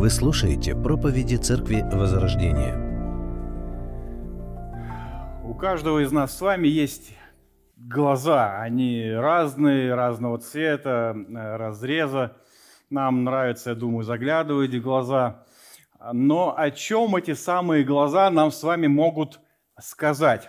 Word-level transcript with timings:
Вы 0.00 0.08
слушаете 0.08 0.74
проповеди 0.74 1.36
Церкви 1.36 1.82
Возрождения. 1.92 2.74
У 5.44 5.54
каждого 5.54 5.98
из 6.02 6.10
нас 6.10 6.34
с 6.34 6.40
вами 6.40 6.68
есть 6.68 7.14
глаза. 7.76 8.62
Они 8.62 9.12
разные, 9.12 9.94
разного 9.94 10.38
цвета, 10.38 11.14
э, 11.14 11.56
разреза. 11.58 12.34
Нам 12.88 13.24
нравится, 13.24 13.70
я 13.70 13.76
думаю, 13.76 14.02
заглядывать 14.02 14.74
в 14.74 14.80
глаза. 14.80 15.44
Но 16.14 16.54
о 16.56 16.70
чем 16.70 17.14
эти 17.16 17.34
самые 17.34 17.84
глаза 17.84 18.30
нам 18.30 18.52
с 18.52 18.62
вами 18.62 18.86
могут 18.86 19.38
сказать? 19.78 20.48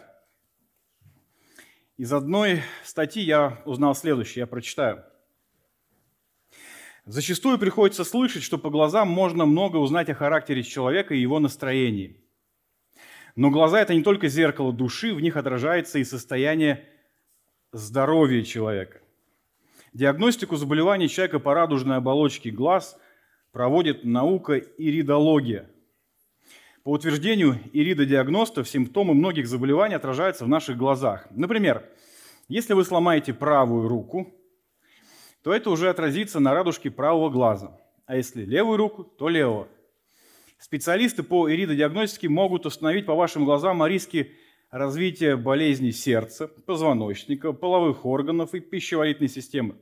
Из 1.98 2.14
одной 2.14 2.62
статьи 2.86 3.22
я 3.22 3.62
узнал 3.66 3.96
следующее, 3.96 4.44
я 4.44 4.48
прочитаю. 4.48 5.04
Зачастую 7.06 7.58
приходится 7.58 8.04
слышать, 8.04 8.44
что 8.44 8.58
по 8.58 8.70
глазам 8.70 9.10
можно 9.10 9.46
много 9.46 9.78
узнать 9.78 10.10
о 10.10 10.16
характере 10.16 10.64
человека 10.64 11.14
и 11.14 11.22
его 11.22 11.40
настроении. 11.40 12.24
Но 13.36 13.50
глаза– 13.50 13.82
это 13.82 13.94
не 13.94 14.04
только 14.04 14.28
зеркало 14.28 14.72
души, 14.72 15.14
в 15.14 15.22
них 15.22 15.38
отражается 15.38 16.00
и 16.00 16.04
состояние 16.04 16.88
здоровья 17.72 18.44
человека. 18.44 19.02
Диагностику 19.94 20.58
заболеваний 20.58 21.10
человека 21.10 21.40
по 21.40 21.54
радужной 21.54 21.98
оболочке 21.98 22.52
глаз 22.52 22.98
проводит 23.52 24.04
наука 24.04 24.58
иридология– 24.58 25.70
по 26.84 26.90
утверждению 26.90 27.60
иридодиагностов, 27.74 28.68
симптомы 28.68 29.14
многих 29.14 29.48
заболеваний 29.48 29.94
отражаются 29.94 30.46
в 30.46 30.48
наших 30.48 30.78
глазах. 30.78 31.28
Например, 31.30 31.88
если 32.48 32.74
вы 32.74 32.84
сломаете 32.84 33.36
правую 33.36 33.88
руку, 33.88 34.34
то 35.44 35.54
это 35.54 35.70
уже 35.70 35.90
отразится 35.90 36.40
на 36.40 36.54
радужке 36.54 36.92
правого 36.92 37.30
глаза. 37.30 37.78
А 38.06 38.16
если 38.16 38.44
левую 38.46 38.78
руку, 38.78 39.04
то 39.04 39.30
левого. 39.30 39.68
Специалисты 40.60 41.24
по 41.24 41.50
иридодиагностике 41.50 42.30
могут 42.30 42.66
установить 42.66 43.06
по 43.06 43.16
вашим 43.16 43.46
глазам 43.46 43.86
риски 43.86 44.32
развития 44.70 45.36
болезней 45.36 45.92
сердца, 45.92 46.48
позвоночника, 46.48 47.52
половых 47.52 48.06
органов 48.06 48.54
и 48.54 48.60
пищеварительной 48.60 49.30
системы. 49.30 49.76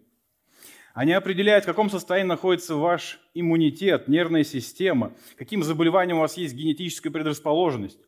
Они 0.94 1.12
определяют, 1.14 1.66
в 1.66 1.68
каком 1.68 1.90
состоянии 1.90 2.30
находится 2.30 2.76
ваш 2.76 3.20
иммунитет, 3.34 4.08
нервная 4.08 4.44
система, 4.44 5.14
каким 5.38 5.64
заболеванием 5.64 6.18
у 6.18 6.22
вас 6.22 6.38
есть 6.38 6.56
генетическая 6.56 7.12
предрасположенность. 7.12 8.00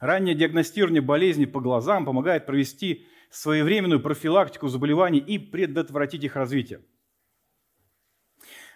Раннее 0.00 0.34
диагностирование 0.34 1.00
болезни 1.00 1.46
по 1.46 1.60
глазам 1.60 2.04
помогает 2.04 2.46
провести 2.46 3.06
своевременную 3.30 4.00
профилактику 4.00 4.68
заболеваний 4.68 5.18
и 5.18 5.38
предотвратить 5.38 6.24
их 6.24 6.36
развитие. 6.36 6.80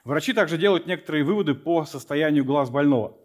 Врачи 0.04 0.32
также 0.32 0.58
делают 0.58 0.86
некоторые 0.86 1.24
выводы 1.24 1.54
по 1.54 1.84
состоянию 1.84 2.44
глаз 2.44 2.70
больного. 2.70 3.16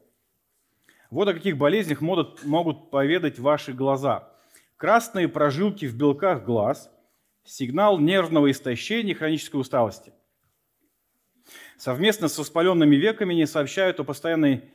Вот 1.10 1.28
о 1.28 1.34
каких 1.34 1.58
болезнях 1.58 2.02
могут, 2.02 2.44
могут 2.44 2.92
поведать 2.92 3.40
ваши 3.40 3.74
глаза. 3.74 4.32
Красные 4.76 5.28
прожилки 5.28 5.86
в 5.86 5.98
белках 5.98 6.44
глаз– 6.44 6.92
сигнал 7.48 7.98
нервного 7.98 8.52
истощения 8.52 9.12
и 9.12 9.16
хронической 9.16 9.60
усталости. 9.60 10.14
Совместно 11.78 12.28
с 12.28 12.38
воспаленными 12.38 12.96
веками 12.96 13.34
не 13.34 13.48
сообщают 13.48 14.00
о, 14.00 14.04
постоянной, 14.04 14.66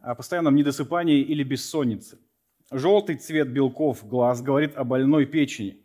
о 0.00 0.14
постоянном 0.14 0.56
недосыпании 0.56 1.20
или 1.20 1.42
бессоннице. 1.44 2.18
Желтый 2.70 3.16
цвет 3.16 3.48
белков 3.48 4.06
глаз 4.06 4.42
говорит 4.42 4.76
о 4.76 4.84
больной 4.84 5.26
печени. 5.26 5.82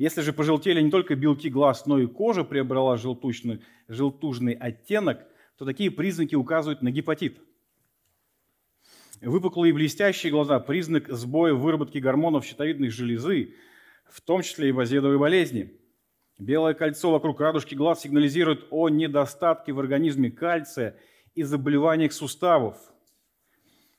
Если 0.00 0.22
же 0.22 0.32
пожелтели 0.32 0.80
не 0.80 0.90
только 0.90 1.14
белки 1.14 1.50
глаз, 1.50 1.84
но 1.84 1.98
и 1.98 2.06
кожа 2.06 2.42
приобрела 2.42 2.96
желтушный, 2.96 3.60
желтужный 3.86 4.54
оттенок, 4.54 5.20
то 5.58 5.66
такие 5.66 5.90
признаки 5.90 6.34
указывают 6.34 6.80
на 6.80 6.90
гепатит. 6.90 7.38
Выпуклые 9.20 9.70
и 9.70 9.74
блестящие 9.74 10.32
глаза– 10.32 10.58
признак 10.60 11.10
сбоя 11.10 11.52
в 11.52 11.60
выработке 11.60 12.00
гормонов 12.00 12.46
щитовидной 12.46 12.88
железы, 12.88 13.54
в 14.08 14.22
том 14.22 14.40
числе 14.40 14.70
и 14.70 14.72
базедовой 14.72 15.18
болезни– 15.18 15.76
Белое 16.38 16.72
кольцо 16.72 17.10
вокруг 17.10 17.38
радужки 17.38 17.74
глаз 17.74 18.00
сигнализирует 18.00 18.66
о 18.70 18.88
недостатке 18.88 19.74
в 19.74 19.78
организме 19.78 20.30
кальция 20.30 20.96
и 21.34 21.42
заболеваниях 21.42 22.14
суставов. 22.14 22.78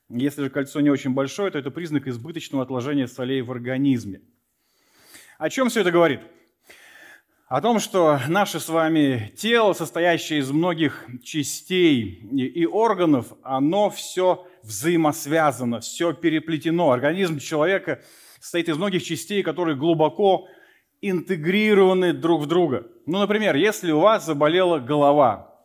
Если 0.10 0.46
же 0.46 0.50
кольцо 0.50 0.82
не 0.82 0.90
очень 0.90 1.14
большое, 1.14 1.52
то 1.52 1.60
это 1.60 1.70
признак 1.70 2.08
избыточного 2.08 2.64
отложения 2.64 3.08
солей 3.08 3.44
в 3.44 3.52
организме. 3.52 4.22
О 5.42 5.50
чем 5.50 5.70
все 5.70 5.82
это 5.82 5.90
говорит? 5.90 6.20
О 7.48 7.62
том, 7.62 7.80
что 7.80 8.20
наше 8.28 8.60
с 8.60 8.70
вами 8.70 9.34
тело, 9.36 9.74
состоящее 9.74 10.38
из 10.38 10.52
многих 10.52 11.08
частей 11.24 12.04
и 12.04 12.64
органов, 12.68 13.34
оно 13.42 13.90
все 13.90 14.46
взаимосвязано, 14.62 15.80
все 15.80 16.14
переплетено. 16.14 16.92
Организм 16.92 17.40
человека 17.40 18.04
состоит 18.40 18.70
из 18.70 18.78
многих 18.78 19.04
частей, 19.04 19.42
которые 19.42 19.76
глубоко 19.76 20.48
интегрированы 21.02 22.14
друг 22.14 22.44
в 22.44 22.46
друга. 22.46 22.86
Ну, 23.08 23.18
например, 23.18 23.56
если 23.56 23.92
у 23.92 24.00
вас 24.00 24.24
заболела 24.24 24.78
голова, 24.78 25.60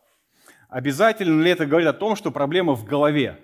обязательно 0.69 1.43
ли 1.43 1.51
это 1.51 1.67
говорит 1.67 1.87
о 1.87 1.93
том, 1.93 2.15
что 2.15 2.31
проблема 2.31 2.73
в 2.73 2.83
голове? 2.83 3.39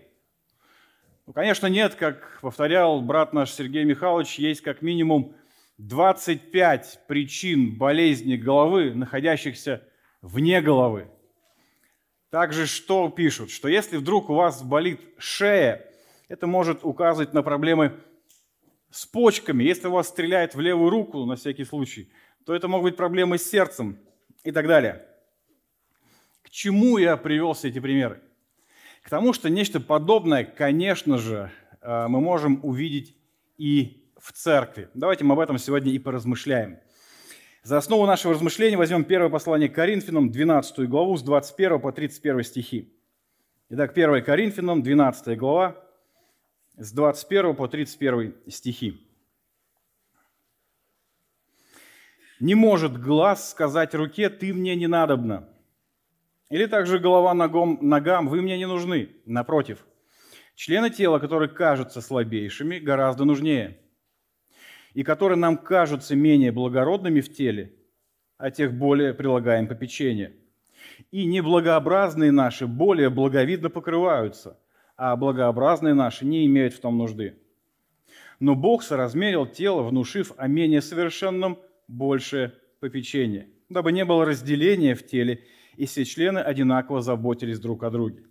Ну, 1.28 1.34
конечно, 1.34 1.68
нет, 1.68 1.94
как 1.94 2.40
повторял 2.42 3.02
брат 3.02 3.34
наш 3.34 3.52
Сергей 3.52 3.84
Михайлович, 3.84 4.40
есть 4.40 4.62
как 4.62 4.82
минимум 4.82 5.36
25 5.78 7.00
причин 7.08 7.78
болезни 7.78 8.36
головы, 8.36 8.94
находящихся 8.94 9.88
вне 10.22 10.62
головы. 10.62 11.10
Также 12.30 12.68
что 12.68 13.10
пишут? 13.10 13.52
Что 13.52 13.68
если 13.68 13.98
вдруг 13.98 14.30
у 14.30 14.36
вас 14.36 14.64
болит 14.64 15.02
шея, 15.18 15.86
это 16.28 16.48
может 16.48 16.84
указывать 16.84 17.34
на 17.34 17.44
проблемы 17.44 18.00
с 18.92 19.06
почками. 19.06 19.64
Если 19.64 19.88
у 19.88 19.92
вас 19.92 20.08
стреляет 20.10 20.56
в 20.56 20.60
левую 20.60 20.90
руку, 20.90 21.26
на 21.26 21.36
всякий 21.36 21.64
случай, 21.64 22.12
то 22.46 22.54
это 22.54 22.68
могут 22.68 22.92
быть 22.92 22.98
проблемы 22.98 23.38
с 23.38 23.50
сердцем 23.50 24.00
и 24.44 24.52
так 24.52 24.68
далее. 24.68 25.06
К 26.44 26.50
чему 26.50 26.98
я 26.98 27.18
привел 27.18 27.54
все 27.54 27.70
эти 27.70 27.80
примеры? 27.80 28.22
К 29.02 29.10
тому, 29.10 29.34
что 29.34 29.50
нечто 29.50 29.80
подобное, 29.80 30.44
конечно 30.44 31.18
же, 31.18 31.52
э, 31.82 32.08
мы 32.08 32.22
можем 32.22 32.60
увидеть 32.64 33.16
и 33.58 34.03
в 34.24 34.32
церкви. 34.32 34.90
Давайте 34.94 35.26
мы 35.26 35.34
об 35.34 35.40
этом 35.40 35.58
сегодня 35.58 35.92
и 35.92 36.00
поразмышляем. 36.00 36.80
За 37.62 37.78
основу 37.78 38.06
нашего 38.06 38.34
размышления 38.34 38.78
возьмем 38.78 39.04
первое 39.04 39.30
послание 39.30 39.68
к 39.68 39.76
Коринфянам, 39.76 40.32
12 40.32 40.88
главу, 40.88 41.18
с 41.18 41.24
21 41.24 41.82
по 41.82 41.92
31 41.92 42.44
стихи. 42.44 42.98
Итак, 43.70 43.92
1 43.92 44.24
Коринфянам, 44.24 44.82
12 44.82 45.38
глава, 45.38 45.76
с 46.78 46.94
21 46.94 47.54
по 47.54 47.68
31 47.68 48.36
стихи. 48.48 49.10
«Не 52.40 52.56
может 52.56 53.00
глаз 53.00 53.52
сказать 53.52 53.94
руке, 53.94 54.30
ты 54.30 54.54
мне 54.54 54.76
не 54.76 54.88
надобна». 54.88 55.50
Или 56.50 56.66
также 56.66 57.00
голова 57.00 57.34
ногом, 57.34 57.78
ногам, 57.82 58.28
вы 58.28 58.42
мне 58.42 58.58
не 58.58 58.68
нужны. 58.68 59.10
Напротив, 59.26 59.86
члены 60.56 60.90
тела, 60.90 61.20
которые 61.20 61.50
кажутся 61.50 62.00
слабейшими, 62.00 62.80
гораздо 62.80 63.26
нужнее. 63.26 63.83
И 64.94 65.04
которые 65.04 65.38
нам 65.38 65.58
кажутся 65.58 66.16
менее 66.16 66.52
благородными 66.52 67.22
в 67.22 67.34
теле, 67.34 67.74
а 68.38 68.52
тех 68.52 68.74
более 68.74 69.14
прилагаем 69.14 69.68
попечение. 69.68 70.36
И 71.12 71.26
неблагообразные 71.26 72.32
наши 72.32 72.68
более 72.68 73.10
благовидно 73.10 73.70
покрываются– 73.70 74.60
а 74.96 75.16
благообразные 75.16 75.94
наши 75.94 76.26
не 76.26 76.46
имеют 76.46 76.74
в 76.74 76.80
том 76.80 76.98
нужды. 76.98 77.38
Но 78.40 78.56
Бог 78.56 78.84
соразмерил 78.84 79.46
тело, 79.46 79.84
внушив 79.84 80.34
о 80.38 80.48
менее 80.48 80.82
совершенном 80.82 81.60
больше 81.88 82.54
попечения, 82.80 83.48
дабы 83.70 83.92
не 83.92 84.06
было 84.06 84.26
разделения 84.26 84.96
в 84.96 85.06
теле, 85.06 85.46
и 85.76 85.86
все 85.86 86.06
члены 86.06 86.40
одинаково 86.40 87.02
заботились 87.02 87.60
друг 87.60 87.84
о 87.84 87.90
друге. 87.90 88.26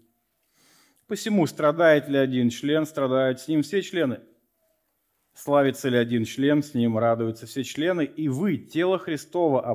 Посему 1.09 1.47
страдает 1.47 2.09
ли 2.09 2.17
один 2.17 2.51
член, 2.51 2.87
страдают 2.87 3.41
с 3.41 3.49
ним 3.49 3.63
все 3.63 3.83
члены. 3.83 4.21
Славится 5.35 5.89
ли 5.89 5.97
один 5.97 6.25
член, 6.25 6.63
с 6.63 6.75
ним 6.75 6.99
радуются 6.99 7.47
все 7.47 7.65
члены, 7.65 8.05
и 8.05 8.29
вы, 8.29 8.59
тело 8.59 8.99
Христова, 8.99 9.61
а 9.67 9.75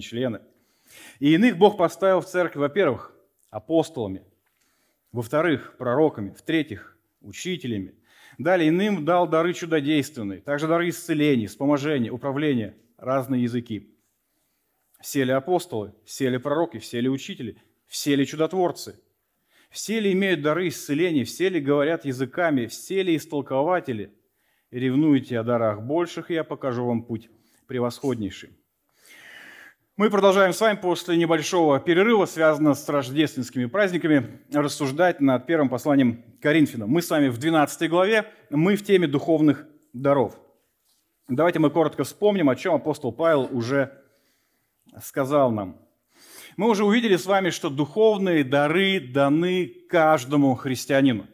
члены. 0.00 0.40
И 1.18 1.34
иных 1.34 1.58
Бог 1.58 1.76
поставил 1.76 2.20
в 2.20 2.26
церкви, 2.26 2.60
во-первых, 2.60 3.14
апостолами– 3.50 4.22
во-вторых, 5.16 5.76
пророками, 5.78 6.34
в-третьих, 6.38 6.94
учителями. 7.22 7.94
Далее 8.36 8.68
иным 8.68 9.06
дал 9.06 9.26
дары 9.26 9.54
чудодейственные, 9.54 10.42
также 10.42 10.68
дары 10.68 10.90
исцеления, 10.90 11.46
вспоможения, 11.46 12.12
управления, 12.12 12.76
разные 12.98 13.44
языки. 13.44 13.96
Все 15.00 15.24
ли 15.24 15.32
апостолы, 15.32 15.94
все 16.04 16.28
ли 16.28 16.36
пророки, 16.36 16.78
все 16.78 17.00
ли 17.00 17.08
учители, 17.08 17.56
все 17.86 18.14
ли 18.14 18.26
чудотворцы? 18.26 19.00
Все 19.70 20.00
ли 20.00 20.12
имеют 20.12 20.42
дары 20.42 20.68
исцеления, 20.68 21.24
все 21.24 21.48
ли 21.48 21.60
говорят 21.60 22.04
языками, 22.04 22.66
все 22.66 23.02
ли 23.02 23.16
истолкователи? 23.16 24.12
Ревнуйте 24.72 25.38
о 25.38 25.44
дарах 25.44 25.80
больших, 25.80 26.30
и 26.30 26.34
я 26.34 26.42
покажу 26.42 26.84
вам 26.84 27.04
путь 27.04 27.30
превосходнейший. 27.68 28.50
Мы 29.96 30.10
продолжаем 30.10 30.52
с 30.52 30.60
вами 30.60 30.76
после 30.76 31.16
небольшого 31.16 31.78
перерыва, 31.78 32.26
связанного 32.26 32.74
с 32.74 32.88
рождественскими 32.88 33.66
праздниками, 33.66 34.40
рассуждать 34.52 35.20
над 35.20 35.46
первым 35.46 35.68
посланием 35.68 36.22
Коринфянам. 36.42 36.90
Мы 36.90 37.00
с 37.00 37.08
вами 37.08 37.28
в 37.28 37.38
12 37.38 37.88
главе, 37.88 38.26
мы 38.50 38.76
в 38.76 38.84
теме 38.84 39.06
духовных 39.06 39.66
даров. 39.92 40.38
Давайте 41.28 41.60
мы 41.60 41.70
коротко 41.70 42.04
вспомним, 42.04 42.50
о 42.50 42.56
чем 42.56 42.74
апостол 42.74 43.12
Павел 43.12 43.48
уже 43.50 44.02
сказал 45.00 45.50
нам. 45.50 45.80
Мы 46.56 46.68
уже 46.68 46.84
увидели 46.84 47.16
с 47.16 47.26
вами, 47.26 47.50
что 47.50 47.70
духовные 47.70 48.42
дары 48.42 49.00
даны 49.00 49.66
каждому 49.88 50.54
христианину. 50.56 51.26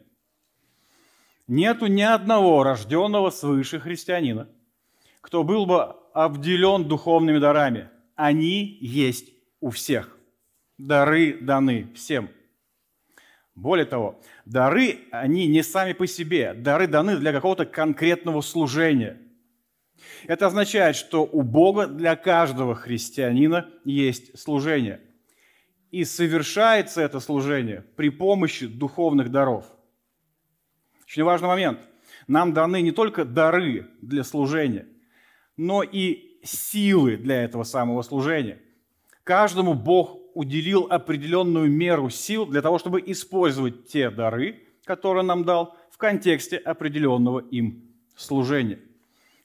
Нету 1.47 1.87
ни 1.87 2.01
одного 2.01 2.63
рожденного 2.63 3.29
свыше 3.29 3.79
христианина, 3.79 4.47
кто 5.21 5.43
был 5.43 5.65
бы 5.65 5.95
обделен 6.13 6.85
духовными 6.85 7.39
дарами– 7.39 7.89
они 8.15 8.77
есть 8.79 9.33
у 9.59 9.69
всех. 9.69 10.17
Дары 10.77 11.37
даны 11.39 11.87
всем. 11.95 12.29
Более 13.55 13.85
того, 13.85 14.19
дары, 14.45 14.99
они 15.11 15.47
не 15.47 15.63
сами 15.63 15.93
по 15.93 16.07
себе. 16.07 16.53
Дары 16.53 16.87
даны 16.87 17.17
для 17.17 17.31
какого-то 17.31 17.65
конкретного 17.65 18.41
служения. 18.41 19.19
Это 20.25 20.47
означает, 20.47 20.95
что 20.95 21.23
у 21.23 21.43
Бога 21.43 21.87
для 21.87 22.15
каждого 22.15 22.75
христианина 22.75 23.69
есть 23.85 24.37
служение. 24.39 25.01
И 25.91 26.03
совершается 26.03 27.01
это 27.01 27.19
служение 27.19 27.85
при 27.95 28.09
помощи 28.09 28.65
духовных 28.65 29.29
даров. 29.29 29.65
Очень 31.13 31.25
важный 31.25 31.47
момент. 31.47 31.79
Нам 32.25 32.53
даны 32.53 32.81
не 32.81 32.91
только 32.91 33.23
дары 33.23 33.87
для 34.01 34.23
служения, 34.23 34.87
но 35.57 35.83
и 35.83 36.39
силы 36.41 37.17
для 37.17 37.43
этого 37.43 37.65
самого 37.65 38.01
служения. 38.01 38.59
Каждому 39.23 39.75
Бог 39.75 40.17
уделил 40.33 40.87
определенную 40.89 41.69
меру 41.69 42.09
сил 42.09 42.47
для 42.47 42.63
того, 42.63 42.79
чтобы 42.79 42.99
использовать 43.05 43.87
те 43.89 44.09
дары, 44.09 44.63
которые 44.85 45.23
нам 45.23 45.43
дал, 45.43 45.77
в 45.91 45.99
контексте 45.99 46.57
определенного 46.57 47.41
им 47.41 47.93
служения. 48.15 48.79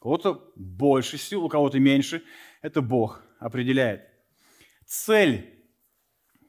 У 0.00 0.04
кого-то 0.04 0.50
больше 0.56 1.18
сил, 1.18 1.44
у 1.44 1.50
кого-то 1.50 1.78
меньше. 1.78 2.22
Это 2.62 2.80
Бог 2.80 3.22
определяет. 3.38 4.08
Цель 4.86 5.52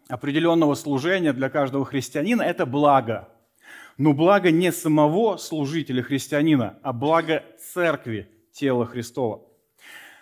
определенного 0.07 0.75
служения 0.75 1.33
для 1.33 1.49
каждого 1.49 1.83
христианина– 1.83 2.41
это 2.43 2.65
благо. 2.65 3.27
Но 3.99 4.13
благо 4.13 4.49
не 4.49 4.71
самого 4.71 5.35
служителя 5.35 6.01
христианина, 6.01 6.79
а 6.83 6.93
благо 6.93 7.43
церкви, 7.59 8.29
тела 8.53 8.85
Христова. 8.85 9.41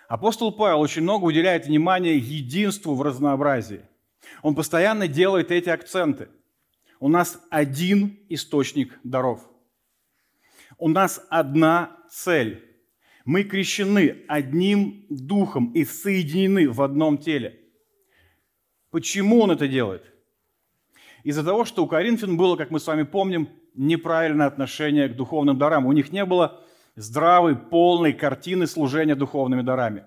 Апостол 0.08 0.50
Павел 0.50 0.80
очень 0.80 1.02
много 1.02 1.26
уделяет 1.26 1.66
внимания 1.66 2.16
единству 2.16 2.96
в 2.96 3.02
разнообразии. 3.02 3.82
Он 4.42 4.56
постоянно 4.56 5.06
делает 5.06 5.52
эти 5.52 5.68
акценты. 5.68 6.28
У 6.98 7.08
нас 7.08 7.40
один 7.50 8.18
источник 8.28 8.98
даров. 9.04 9.48
У 10.76 10.88
нас 10.88 11.24
одна 11.30 11.96
цель. 12.10 12.64
Мы 13.24 13.44
крещены 13.44 14.24
одним 14.26 15.06
духом 15.08 15.70
и 15.70 15.84
соединены 15.84 16.68
в 16.68 16.82
одном 16.82 17.16
теле. 17.16 17.60
Почему 18.90 19.40
он 19.40 19.52
это 19.52 19.68
делает? 19.68 20.12
Из-за 21.22 21.44
того, 21.44 21.64
что 21.64 21.84
у 21.84 21.86
Коринфян 21.86 22.36
было, 22.36 22.56
как 22.56 22.72
мы 22.72 22.80
с 22.80 22.86
вами 22.88 23.04
помним, 23.04 23.48
неправильное 23.74 24.46
отношение 24.46 25.08
к 25.08 25.16
духовным 25.16 25.58
дарам. 25.58 25.86
У 25.86 25.92
них 25.92 26.12
не 26.12 26.24
было 26.24 26.60
здравой, 26.96 27.56
полной 27.56 28.12
картины 28.12 28.66
служения 28.66 29.14
духовными 29.14 29.62
дарами. 29.62 30.04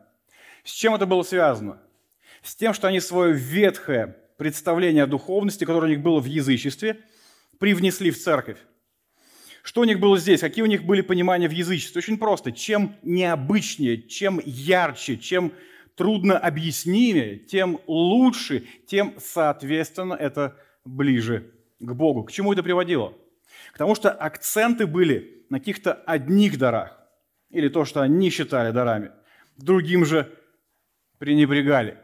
С 0.63 0.71
чем 0.71 0.95
это 0.95 1.05
было 1.05 1.23
связано? 1.23 1.79
С 2.43 2.55
тем, 2.55 2.73
что 2.73 2.87
они 2.87 2.99
свое 2.99 3.33
ветхое 3.33 4.17
представление 4.37 5.03
о 5.03 5.07
духовности, 5.07 5.65
которое 5.65 5.87
у 5.87 5.89
них 5.89 6.01
было 6.01 6.19
в 6.19 6.25
язычестве, 6.25 6.99
привнесли 7.59 8.11
в 8.11 8.19
церковь. 8.19 8.57
Что 9.63 9.81
у 9.81 9.83
них 9.83 9.99
было 9.99 10.17
здесь? 10.17 10.41
Какие 10.41 10.63
у 10.63 10.67
них 10.67 10.83
были 10.83 11.01
понимания 11.01 11.47
в 11.47 11.51
язычестве? 11.51 11.99
Очень 11.99 12.17
просто. 12.17 12.51
Чем 12.51 12.95
необычнее, 13.03 14.01
чем 14.01 14.41
ярче, 14.43 15.17
чем 15.17 15.53
трудно 15.95 16.37
объяснимее, 16.37 17.37
тем 17.37 17.79
лучше, 17.85 18.65
тем, 18.87 19.13
соответственно, 19.19 20.15
это 20.15 20.57
ближе 20.83 21.51
к 21.79 21.93
Богу. 21.93 22.23
К 22.23 22.31
чему 22.31 22.53
это 22.53 22.63
приводило? 22.63 23.13
К 23.71 23.77
тому, 23.77 23.95
что 23.95 24.11
акценты 24.11 24.85
были 24.85 25.45
на 25.49 25.59
каких-то 25.59 25.93
одних 25.93 26.57
дарах, 26.57 26.97
или 27.49 27.69
то, 27.69 27.85
что 27.85 28.01
они 28.01 28.29
считали 28.29 28.71
дарами, 28.71 29.11
другим 29.57 30.05
же 30.05 30.31
пренебрегали. 31.17 31.97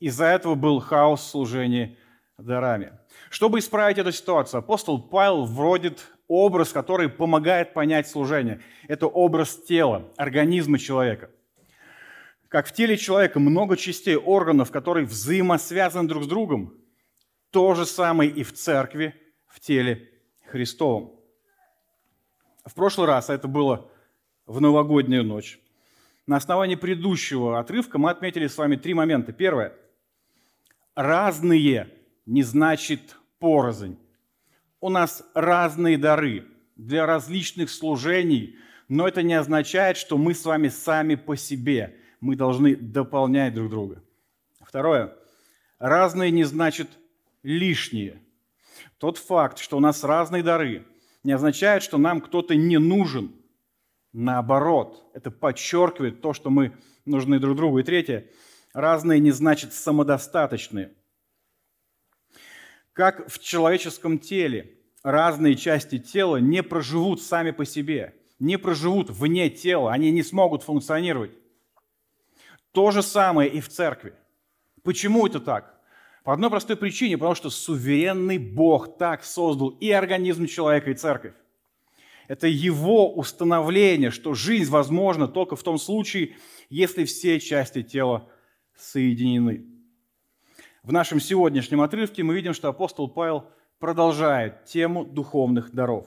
Из-за 0.00 0.26
этого 0.26 0.54
был 0.54 0.80
хаос 0.80 1.20
в 1.20 1.30
служении 1.30 1.98
дарами. 2.38 2.92
Чтобы 3.30 3.58
исправить 3.58 3.98
эту 3.98 4.12
ситуацию, 4.12 4.58
апостол 4.58 5.00
Павел 5.00 5.44
вводит 5.44 6.06
образ, 6.28 6.72
который 6.72 7.08
помогает 7.08 7.74
понять 7.74 8.08
служение. 8.08 8.60
Это 8.88 9.06
образ 9.06 9.56
тела, 9.56 10.10
организма 10.16 10.78
человека. 10.78 11.30
Как 12.48 12.66
в 12.66 12.72
теле 12.72 12.96
человека 12.96 13.40
много 13.40 13.76
частей 13.76 14.16
органов, 14.16 14.70
которые 14.70 15.06
взаимосвязаны 15.06 16.08
друг 16.08 16.24
с 16.24 16.26
другом, 16.26 16.74
то 17.50 17.74
же 17.74 17.86
самое 17.86 18.30
и 18.30 18.42
в 18.42 18.52
церкви, 18.52 19.14
в 19.46 19.60
теле 19.60 20.08
Христовом. 20.46 21.13
В 22.64 22.74
прошлый 22.74 23.06
раз, 23.06 23.28
а 23.28 23.34
это 23.34 23.46
было 23.46 23.90
в 24.46 24.60
новогоднюю 24.60 25.22
ночь, 25.22 25.60
на 26.26 26.36
основании 26.36 26.76
предыдущего 26.76 27.58
отрывка 27.58 27.98
мы 27.98 28.10
отметили 28.10 28.46
с 28.46 28.56
вами 28.56 28.76
три 28.76 28.94
момента. 28.94 29.32
Первое. 29.32 29.74
Разные 30.94 31.90
не 32.24 32.42
значит 32.42 33.16
порознь. 33.38 33.98
У 34.80 34.88
нас 34.88 35.22
разные 35.34 35.98
дары 35.98 36.46
для 36.76 37.04
различных 37.04 37.68
служений, 37.68 38.56
но 38.88 39.06
это 39.06 39.22
не 39.22 39.34
означает, 39.34 39.98
что 39.98 40.16
мы 40.16 40.34
с 40.34 40.46
вами 40.46 40.68
сами 40.68 41.14
по 41.14 41.36
себе. 41.36 41.96
Мы 42.20 42.36
должны 42.36 42.74
дополнять 42.74 43.52
друг 43.52 43.68
друга. 43.68 44.02
Второе. 44.62 45.14
Разные 45.78 46.30
не 46.30 46.44
значит 46.44 46.88
лишние. 47.42 48.22
Тот 48.96 49.18
факт, 49.18 49.58
что 49.58 49.76
у 49.76 49.80
нас 49.80 50.02
разные 50.04 50.42
дары– 50.42 50.86
не 51.24 51.32
означает, 51.32 51.82
что 51.82 51.98
нам 51.98 52.20
кто-то 52.20 52.54
не 52.54 52.78
нужен. 52.78 53.34
Наоборот, 54.12 55.10
это 55.14 55.30
подчеркивает 55.30 56.20
то, 56.20 56.32
что 56.32 56.50
мы 56.50 56.76
нужны 57.04 57.40
друг 57.40 57.56
другу. 57.56 57.80
И 57.80 57.82
третье, 57.82 58.30
разные 58.72 59.18
не 59.18 59.32
значит 59.32 59.72
самодостаточные. 59.72 60.92
Как 62.92 63.28
в 63.28 63.40
человеческом 63.40 64.18
теле 64.20 64.78
разные 65.02 65.56
части 65.56 65.98
тела 65.98 66.36
не 66.36 66.62
проживут 66.62 67.20
сами 67.20 67.50
по 67.50 67.64
себе, 67.64 68.14
не 68.38 68.56
проживут 68.56 69.10
вне 69.10 69.50
тела, 69.50 69.92
они 69.92 70.12
не 70.12 70.22
смогут 70.22 70.62
функционировать. 70.62 71.32
То 72.70 72.90
же 72.90 73.02
самое 73.02 73.50
и 73.50 73.60
в 73.60 73.68
церкви. 73.68 74.14
Почему 74.82 75.26
это 75.26 75.40
так? 75.40 75.73
По 76.24 76.32
одной 76.32 76.48
простой 76.48 76.76
причине, 76.76 77.18
потому 77.18 77.34
что 77.34 77.50
суверенный 77.50 78.38
Бог 78.38 78.96
так 78.96 79.24
создал 79.24 79.68
и 79.68 79.90
организм 79.90 80.46
человека, 80.46 80.90
и 80.90 80.94
церковь. 80.94 81.34
Это 82.28 82.48
его 82.48 83.14
установление, 83.14 84.10
что 84.10 84.32
жизнь 84.32 84.70
возможна 84.70 85.28
только 85.28 85.54
в 85.54 85.62
том 85.62 85.76
случае, 85.76 86.34
если 86.70 87.04
все 87.04 87.38
части 87.40 87.82
тела 87.82 88.26
соединены. 88.74 89.66
В 90.82 90.92
нашем 90.92 91.20
сегодняшнем 91.20 91.82
отрывке 91.82 92.22
мы 92.22 92.34
видим, 92.34 92.54
что 92.54 92.68
апостол 92.68 93.06
Павел 93.06 93.44
продолжает 93.78 94.64
тему 94.64 95.04
духовных 95.04 95.72
даров. 95.72 96.06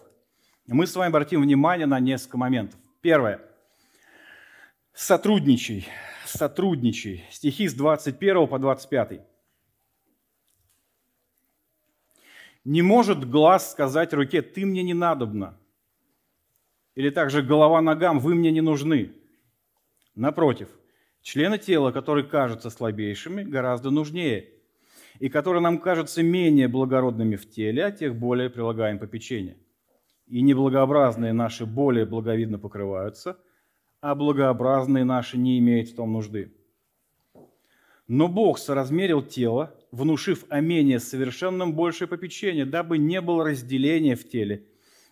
Мы 0.66 0.88
с 0.88 0.96
вами 0.96 1.10
обратим 1.10 1.44
внимание 1.44 1.86
на 1.86 2.00
несколько 2.00 2.38
моментов. 2.38 2.80
Первое. 3.02 3.40
Сотрудничай. 4.96 5.88
Сотрудничай. 6.26 7.24
Стихи 7.30 7.68
с 7.68 7.76
21 7.76 8.48
по 8.48 8.58
25. 8.58 9.37
Не 12.68 12.82
может 12.82 13.30
глаз 13.30 13.72
сказать 13.72 14.14
руке, 14.14 14.42
ты 14.42 14.66
мне 14.66 14.84
не 14.84 14.94
надобна. 14.94 15.58
Или 16.96 17.12
также 17.12 17.42
голова 17.42 17.82
ногам, 17.82 18.20
вы 18.20 18.36
мне 18.36 18.52
не 18.52 18.60
нужны. 18.60 19.14
Напротив, 20.16 20.68
члены 21.22 21.60
тела, 21.60 21.94
которые 21.94 22.26
кажутся 22.26 22.70
слабейшими, 22.70 23.44
гораздо 23.44 23.90
нужнее, 23.90 24.50
и 25.20 25.30
которые 25.30 25.62
нам 25.62 25.80
кажутся 25.80 26.24
менее 26.24 26.68
благородными 26.68 27.38
в 27.38 27.50
теле, 27.50 27.86
а 27.86 27.92
тех 27.92 28.18
более 28.18 28.50
прилагаем 28.50 29.00
попечение. 29.00 29.56
И 30.26 30.42
неблагообразные 30.42 31.32
наши 31.32 31.66
более 31.66 32.06
благовидно 32.06 32.60
покрываются, 32.60 33.40
а 34.02 34.14
благообразные 34.14 35.06
наши 35.06 35.38
не 35.38 35.58
имеют 35.60 35.88
в 35.88 35.96
том 35.96 36.12
нужды. 36.12 36.54
Но 38.10 38.28
Бог 38.28 38.60
соразмерил 38.60 39.22
тело, 39.22 39.74
внушив 39.92 40.46
о 40.50 40.60
менее 40.60 41.00
совершенном 41.00 41.74
большее 41.74 42.08
попечение, 42.08 42.66
дабы 42.66 42.98
не 42.98 43.22
было 43.22 43.46
разделения 43.46 44.16
в 44.16 44.28
теле, 44.28 44.66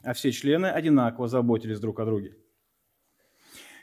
а 0.03 0.13
все 0.13 0.31
члены 0.31 0.67
одинаково 0.67 1.27
заботились 1.27 1.79
друг 1.79 1.99
о 1.99 2.05
друге. 2.05 2.35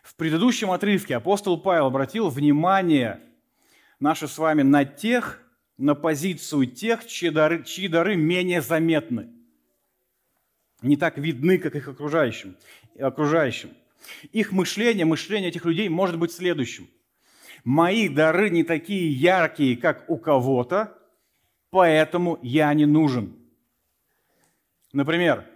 В 0.02 0.16
предыдущем 0.16 0.70
отрывке 0.70 1.16
апостол 1.16 1.60
Павел 1.60 1.86
обратил 1.86 2.28
внимание 2.28 3.20
наши 4.00 4.26
с 4.26 4.36
вами 4.36 4.62
на 4.62 4.84
тех, 4.84 5.40
на 5.78 5.94
позицию 5.94 6.66
тех, 6.66 7.06
чьи 7.06 7.30
дары, 7.30 7.62
чьи 7.64 7.88
дары 7.88 8.16
менее 8.16 8.60
заметны, 8.60 9.30
не 10.82 10.96
так 10.96 11.18
видны, 11.18 11.58
как 11.58 11.76
их 11.76 11.88
окружающим. 11.88 12.56
окружающим. 12.98 13.70
Их 14.32 14.50
мышление, 14.50 15.06
мышление 15.06 15.50
этих 15.50 15.64
людей 15.64 15.88
может 15.88 16.18
быть 16.18 16.32
следующим. 16.32 16.88
Мои 17.64 18.08
дары 18.08 18.50
не 18.50 18.64
такие 18.64 19.12
яркие, 19.12 19.76
как 19.76 20.08
у 20.10 20.16
кого-то, 20.16 20.98
поэтому 21.70 22.38
я 22.42 22.72
не 22.74 22.86
нужен. 22.86 23.36
Например, 24.92 25.46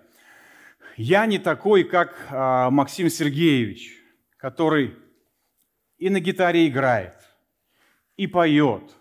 я 0.97 1.27
не 1.27 1.39
такой, 1.39 1.85
как 1.85 2.17
а, 2.31 2.71
Максим 2.71 3.11
Сергеевич, 3.11 3.93
который 4.37 4.95
и 5.99 6.09
на 6.09 6.21
гитаре 6.21 6.69
играет, 6.69 7.15
и 8.17 8.27
поет, 8.27 8.95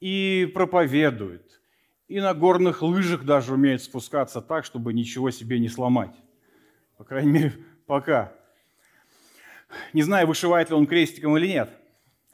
и 0.00 0.50
проповедует, 0.54 1.60
и 2.08 2.20
на 2.20 2.32
горных 2.34 2.82
лыжах 2.82 3.24
даже 3.24 3.52
умеет 3.52 3.82
спускаться 3.82 4.40
так, 4.40 4.64
чтобы 4.64 4.92
ничего 4.92 5.30
себе 5.30 5.60
не 5.60 5.68
сломать. 5.68 6.16
По 6.96 7.04
крайней 7.04 7.30
мере, 7.30 7.52
пока. 7.86 8.32
Не 9.92 10.02
знаю, 10.02 10.26
вышивает 10.26 10.70
ли 10.70 10.74
он 10.74 10.86
крестиком 10.86 11.36
или 11.36 11.46
нет. 11.46 11.77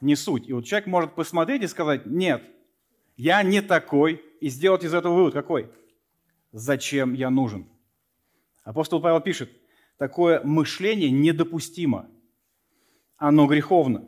Не 0.01 0.15
суть. 0.15 0.47
И 0.47 0.53
вот 0.53 0.65
человек 0.65 0.87
может 0.87 1.15
посмотреть 1.15 1.63
и 1.63 1.67
сказать, 1.67 2.05
нет, 2.05 2.43
я 3.17 3.43
не 3.43 3.61
такой, 3.61 4.21
и 4.41 4.49
сделать 4.49 4.83
из 4.83 4.93
этого 4.93 5.13
вывод 5.15 5.33
какой? 5.33 5.71
Зачем 6.51 7.13
я 7.13 7.29
нужен? 7.29 7.67
Апостол 8.63 9.01
Павел 9.01 9.21
пишет, 9.21 9.51
такое 9.97 10.41
мышление 10.43 11.11
недопустимо. 11.11 12.09
Оно 13.17 13.47
греховно. 13.47 14.07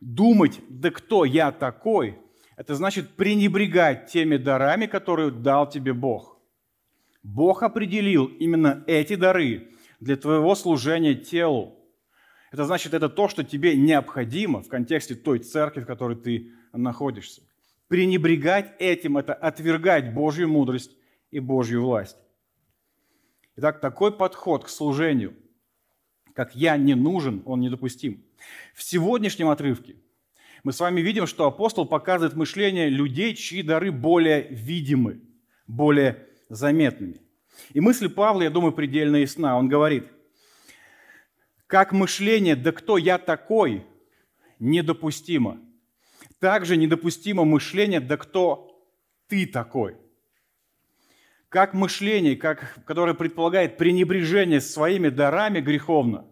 Думать, 0.00 0.60
да 0.68 0.90
кто 0.90 1.24
я 1.24 1.50
такой, 1.50 2.18
это 2.56 2.74
значит 2.74 3.10
пренебрегать 3.10 4.08
теми 4.08 4.36
дарами, 4.36 4.86
которые 4.86 5.30
дал 5.30 5.68
тебе 5.68 5.92
Бог. 5.92 6.38
Бог 7.22 7.62
определил 7.62 8.26
именно 8.26 8.84
эти 8.86 9.14
дары 9.14 9.70
для 10.00 10.16
твоего 10.16 10.54
служения 10.54 11.14
телу. 11.14 11.77
Это 12.50 12.64
значит, 12.64 12.94
это 12.94 13.08
то, 13.08 13.28
что 13.28 13.44
тебе 13.44 13.76
необходимо 13.76 14.62
в 14.62 14.68
контексте 14.68 15.14
той 15.14 15.38
церкви, 15.38 15.82
в 15.82 15.86
которой 15.86 16.16
ты 16.16 16.52
находишься. 16.72 17.42
Пренебрегать 17.88 18.72
этим– 18.78 19.16
это 19.18 19.34
отвергать 19.34 20.14
Божью 20.14 20.48
мудрость 20.48 20.96
и 21.30 21.40
Божью 21.40 21.82
власть. 21.82 22.16
Итак, 23.56 23.80
такой 23.80 24.12
подход 24.12 24.64
к 24.64 24.68
служению, 24.68 25.34
как 26.34 26.54
«я 26.54 26.76
не 26.76 26.94
нужен», 26.94 27.42
он 27.44 27.60
недопустим. 27.60 28.24
В 28.74 28.82
сегодняшнем 28.82 29.48
отрывке 29.48 29.96
мы 30.64 30.72
с 30.72 30.80
вами 30.80 31.00
видим, 31.00 31.26
что 31.26 31.46
апостол 31.46 31.86
показывает 31.86 32.36
мышление 32.36 32.88
людей, 32.88 33.34
чьи 33.34 33.62
дары 33.62 33.90
более 33.90 34.48
видимы, 34.48 35.20
более 35.66 36.26
заметными. 36.48 37.20
И 37.72 37.80
мысль 37.80 38.08
Павла, 38.08 38.42
я 38.42 38.50
думаю, 38.50 38.72
предельно 38.72 39.16
ясна. 39.16 39.58
Он 39.58 39.68
говорит, 39.68 40.04
как 41.68 41.92
мышление 41.92 42.56
«да 42.56 42.72
кто 42.72 42.98
я 42.98 43.18
такой» 43.18 43.86
недопустимо. 44.58 45.60
Также 46.40 46.76
недопустимо 46.76 47.44
мышление 47.44 48.00
«да 48.00 48.16
кто 48.16 48.84
ты 49.28 49.46
такой» 49.46 49.96
как 51.48 51.72
мышление, 51.72 52.36
как, 52.36 52.78
которое 52.84 53.14
предполагает 53.14 53.78
пренебрежение 53.78 54.60
своими 54.60 55.08
дарами 55.08 55.60
греховно, 55.60 56.26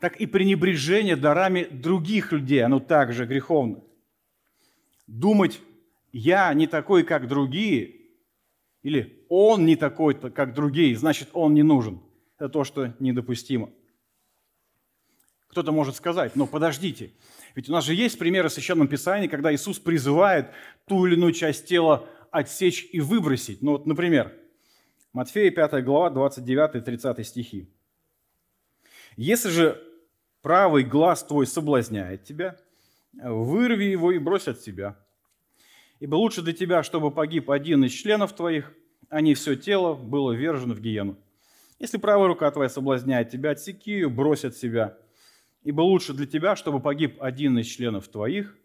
так 0.00 0.16
и 0.16 0.26
пренебрежение 0.26 1.16
дарами 1.16 1.64
других 1.70 2.32
людей, 2.32 2.64
оно 2.64 2.80
также 2.80 3.26
греховно. 3.26 3.82
Думать, 5.06 5.60
я 6.12 6.52
не 6.54 6.66
такой, 6.66 7.04
как 7.04 7.28
другие, 7.28 7.96
или 8.82 9.24
он 9.28 9.66
не 9.66 9.76
такой, 9.76 10.14
как 10.14 10.54
другие, 10.54 10.96
значит, 10.96 11.28
он 11.32 11.54
не 11.54 11.62
нужен. 11.62 12.00
Это 12.38 12.48
то, 12.48 12.64
что 12.64 12.94
недопустимо. 12.98 13.70
Кто-то 15.54 15.70
может 15.70 15.94
сказать, 15.94 16.34
но 16.34 16.48
подождите, 16.48 17.12
ведь 17.54 17.68
у 17.68 17.72
нас 17.72 17.84
же 17.84 17.94
есть 17.94 18.18
примеры 18.18 18.48
в 18.48 18.52
Священном 18.52 18.88
Писании, 18.88 19.28
когда 19.28 19.54
Иисус 19.54 19.78
призывает 19.78 20.50
ту 20.88 21.06
или 21.06 21.14
иную 21.14 21.30
часть 21.30 21.68
тела 21.68 22.08
отсечь 22.32 22.88
и 22.90 23.00
выбросить. 23.00 23.62
Ну 23.62 23.70
вот, 23.70 23.86
например, 23.86 24.32
Матфея 25.12 25.52
5 25.52 25.84
глава, 25.84 26.10
29-30 26.10 27.22
стихи. 27.22 27.70
«Если 29.14 29.48
же 29.48 29.80
правый 30.42 30.82
глаз 30.82 31.22
твой 31.22 31.46
соблазняет 31.46 32.24
тебя, 32.24 32.56
вырви 33.12 33.84
его 33.84 34.10
и 34.10 34.18
брось 34.18 34.48
от 34.48 34.60
себя. 34.60 34.96
Ибо 36.00 36.16
лучше 36.16 36.42
для 36.42 36.52
тебя, 36.52 36.82
чтобы 36.82 37.12
погиб 37.12 37.48
один 37.48 37.84
из 37.84 37.92
членов 37.92 38.32
твоих, 38.32 38.72
а 39.08 39.20
не 39.20 39.34
все 39.34 39.54
тело 39.54 39.94
было 39.94 40.32
вержено 40.32 40.74
в 40.74 40.80
гиену. 40.80 41.16
Если 41.78 41.96
правая 41.96 42.26
рука 42.26 42.50
твоя 42.50 42.68
соблазняет 42.68 43.30
тебя, 43.30 43.50
отсеки 43.50 43.92
ее, 43.92 44.08
брось 44.08 44.44
от 44.44 44.56
себя. 44.56 44.98
Ибо 45.64 45.80
лучше 45.80 46.12
для 46.12 46.26
тебя, 46.26 46.56
чтобы 46.56 46.78
погиб 46.78 47.16
один 47.20 47.58
из 47.58 47.66
членов 47.66 48.08
твоих, 48.08 48.56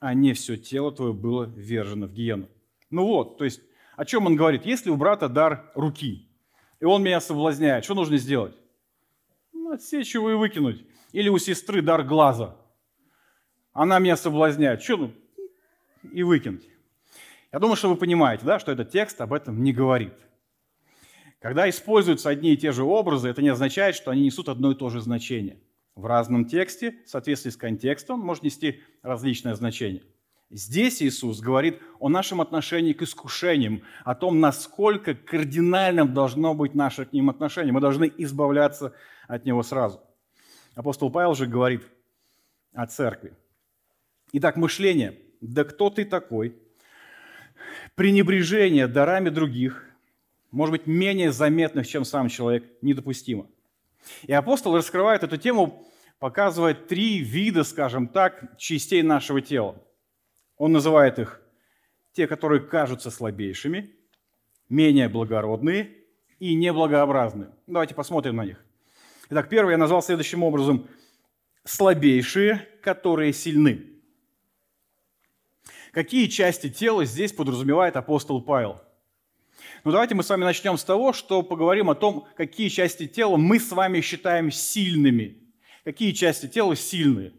а 0.00 0.14
не 0.14 0.32
все 0.32 0.56
тело 0.56 0.92
твое 0.92 1.12
было 1.12 1.44
вержено 1.44 2.06
в 2.06 2.12
гиену. 2.12 2.48
Ну 2.90 3.06
вот, 3.06 3.38
то 3.38 3.44
есть 3.44 3.62
о 3.96 4.04
чем 4.04 4.26
он 4.26 4.34
говорит? 4.34 4.66
Если 4.66 4.90
у 4.90 4.96
брата 4.96 5.28
дар 5.28 5.70
руки, 5.74 6.26
и 6.80 6.84
он 6.84 7.02
меня 7.02 7.20
соблазняет, 7.20 7.84
что 7.84 7.94
нужно 7.94 8.16
сделать? 8.16 8.56
Ну, 9.52 9.72
отсечь 9.72 10.14
его 10.14 10.30
и 10.30 10.34
выкинуть. 10.34 10.84
Или 11.12 11.28
у 11.28 11.38
сестры 11.38 11.82
дар 11.82 12.02
глаза. 12.02 12.56
Она 13.72 13.98
меня 13.98 14.16
соблазняет. 14.16 14.82
Что 14.82 14.96
ну? 14.96 15.12
И 16.12 16.22
выкинуть. 16.22 16.66
Я 17.52 17.58
думаю, 17.58 17.76
что 17.76 17.90
вы 17.90 17.96
понимаете, 17.96 18.46
да, 18.46 18.58
что 18.58 18.72
этот 18.72 18.90
текст 18.90 19.20
об 19.20 19.32
этом 19.32 19.62
не 19.62 19.72
говорит. 19.72 20.14
Когда 21.40 21.68
используются 21.68 22.30
одни 22.30 22.54
и 22.54 22.56
те 22.56 22.72
же 22.72 22.84
образы, 22.84 23.28
это 23.28 23.42
не 23.42 23.48
означает, 23.48 23.94
что 23.94 24.10
они 24.10 24.22
несут 24.22 24.48
одно 24.48 24.72
и 24.72 24.74
то 24.74 24.88
же 24.88 25.00
значение. 25.00 25.60
В 25.94 26.06
разном 26.06 26.46
тексте, 26.46 26.96
в 27.04 27.08
соответствии 27.10 27.50
с 27.50 27.56
контекстом, 27.56 28.20
может 28.20 28.42
нести 28.42 28.80
различное 29.02 29.54
значение. 29.54 30.02
Здесь 30.50 31.00
Иисус 31.00 31.40
говорит 31.40 31.80
о 32.00 32.08
нашем 32.08 32.40
отношении 32.40 32.92
к 32.92 33.02
искушениям, 33.02 33.82
о 34.04 34.16
том, 34.16 34.40
насколько 34.40 35.14
кардинальным 35.14 36.12
должно 36.12 36.54
быть 36.54 36.74
наше 36.74 37.04
к 37.04 37.12
ним 37.12 37.30
отношение. 37.30 37.72
Мы 37.72 37.80
должны 37.80 38.12
избавляться 38.18 38.92
от 39.28 39.44
него 39.44 39.62
сразу. 39.62 40.00
Апостол 40.74 41.10
Павел 41.10 41.34
же 41.34 41.46
говорит 41.46 41.82
о 42.72 42.86
церкви. 42.86 43.32
Итак, 44.32 44.56
мышление. 44.56 45.18
Да 45.40 45.62
кто 45.62 45.88
ты 45.88 46.04
такой? 46.04 46.56
Пренебрежение 47.94 48.88
дарами 48.88 49.28
других, 49.28 49.84
может 50.50 50.72
быть, 50.72 50.86
менее 50.86 51.30
заметных, 51.30 51.86
чем 51.86 52.04
сам 52.04 52.28
человек, 52.28 52.64
недопустимо. 52.82 53.46
И 54.22 54.32
апостол 54.32 54.76
раскрывает 54.76 55.22
эту 55.22 55.36
тему, 55.36 55.86
показывая 56.18 56.74
три 56.74 57.18
вида, 57.18 57.64
скажем 57.64 58.08
так, 58.08 58.56
частей 58.58 59.02
нашего 59.02 59.40
тела– 59.40 59.76
он 60.60 60.72
называет 60.72 61.18
их 61.18 61.40
те, 62.12 62.26
которые 62.26 62.60
кажутся 62.60 63.10
слабейшими, 63.10 63.96
менее 64.68 65.08
благородные 65.08 65.96
и 66.38 66.54
неблагообразные. 66.54 67.48
Давайте 67.66 67.94
посмотрим 67.94 68.36
на 68.36 68.44
них. 68.44 68.62
Итак, 69.30 69.48
первый 69.48 69.70
я 69.70 69.78
назвал 69.78 70.02
следующим 70.02 70.42
образом. 70.42 70.86
Слабейшие, 71.64 72.68
которые 72.82 73.32
сильны. 73.32 73.86
Какие 75.92 76.26
части 76.26 76.68
тела 76.68 77.06
здесь 77.06 77.32
подразумевает 77.32 77.96
апостол 77.96 78.42
Павел? 78.42 78.82
Ну, 79.82 79.92
давайте 79.92 80.14
мы 80.14 80.22
с 80.22 80.28
вами 80.28 80.44
начнем 80.44 80.76
с 80.76 80.84
того, 80.84 81.14
что 81.14 81.42
поговорим 81.42 81.88
о 81.88 81.94
том, 81.94 82.26
какие 82.36 82.68
части 82.68 83.06
тела 83.06 83.38
мы 83.38 83.58
с 83.58 83.72
вами 83.72 84.02
считаем 84.02 84.50
сильными. 84.50 85.38
Какие 85.84 86.12
части 86.12 86.46
тела 86.46 86.76
сильные. 86.76 87.32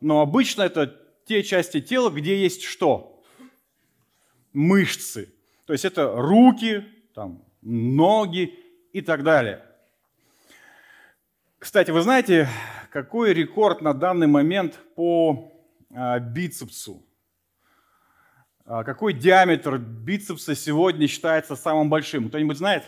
Но 0.00 0.22
обычно 0.22 0.62
это 0.62 1.00
те 1.26 1.44
части 1.44 1.80
тела, 1.80 2.10
где 2.10 2.36
есть 2.36 2.64
что? 2.64 3.22
Мышцы. 4.52 5.32
То 5.66 5.72
есть 5.72 5.84
это 5.84 6.12
руки, 6.16 6.84
там, 7.14 7.44
ноги 7.62 8.58
и 8.92 9.00
так 9.00 9.22
далее. 9.22 9.64
Кстати, 11.60 11.92
вы 11.92 12.00
знаете, 12.00 12.48
какой 12.90 13.32
рекорд 13.34 13.82
на 13.82 13.94
данный 13.94 14.26
момент 14.26 14.80
по 14.96 15.52
а, 15.94 16.18
бицепсу? 16.18 17.04
А, 18.72 18.84
какой 18.84 19.14
диаметр 19.14 19.78
бицепса 19.78 20.54
сегодня 20.54 21.08
считается 21.08 21.56
самым 21.56 21.90
большим? 21.90 22.28
Кто-нибудь 22.28 22.56
знает? 22.56 22.84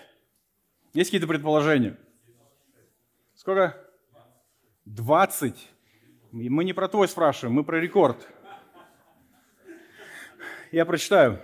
Есть 0.94 1.08
какие-то 1.08 1.26
предположения? 1.26 1.98
Сколько? 3.34 3.76
20. 4.84 5.56
Мы 6.30 6.62
не 6.62 6.72
про 6.72 6.86
твой 6.86 7.08
спрашиваем, 7.08 7.56
мы 7.56 7.64
про 7.64 7.80
рекорд. 7.80 8.28
Я 10.70 10.86
прочитаю. 10.86 11.42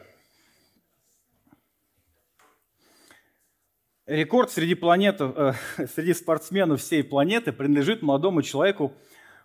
Рекорд 4.07 4.53
среди, 4.53 4.77
планет, 4.77 5.17
э, 5.21 5.55
среди 5.97 6.15
спортсменов 6.15 6.81
всей 6.81 7.03
планеты 7.03 7.51
принадлежит 7.51 8.03
молодому 8.03 8.43
человеку 8.43 8.95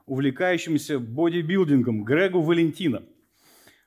увлекающемуся 0.06 1.00
бодибилдингом 1.00 2.04
Грегу 2.04 2.44
Валентино. 2.44 3.02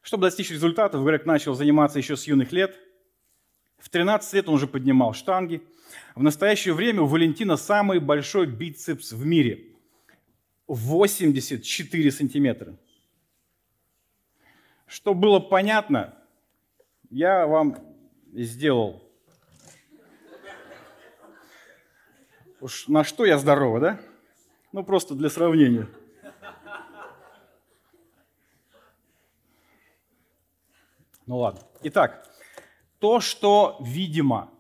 Чтобы 0.06 0.28
достичь 0.28 0.52
результатов, 0.52 1.04
Грег 1.04 1.26
начал 1.26 1.54
заниматься 1.54 1.98
еще 1.98 2.16
с 2.16 2.28
юных 2.28 2.52
лет. 2.52 2.78
В 3.76 3.88
13 3.88 4.34
лет 4.34 4.48
он 4.48 4.54
уже 4.54 4.68
поднимал 4.68 5.14
штанги. 5.14 5.64
В 6.14 6.22
настоящее 6.22 6.74
время 6.74 7.02
у 7.02 7.06
Валентина 7.06 7.56
самый 7.56 7.98
большой 7.98 8.46
бицепс 8.46 9.10
в 9.10 9.26
мире– 9.26 9.64
84 10.68 12.12
сантиметра. 12.12 12.76
Чтобы 14.86 15.22
было 15.22 15.40
понятно, 15.40 16.14
я 17.10 17.44
вам 17.48 17.76
сделал. 18.32 19.02
Уж 22.60 22.86
на 22.86 23.02
что 23.02 23.24
я 23.24 23.38
здорово, 23.38 23.80
да? 23.80 24.00
Ну, 24.70 24.84
просто 24.84 25.16
для 25.16 25.30
сравнения. 25.30 25.88
Ну 31.26 31.38
ладно. 31.38 31.60
Итак, 31.82 32.24
то, 33.00 33.20
что 33.20 33.78
видимо, 33.80 34.50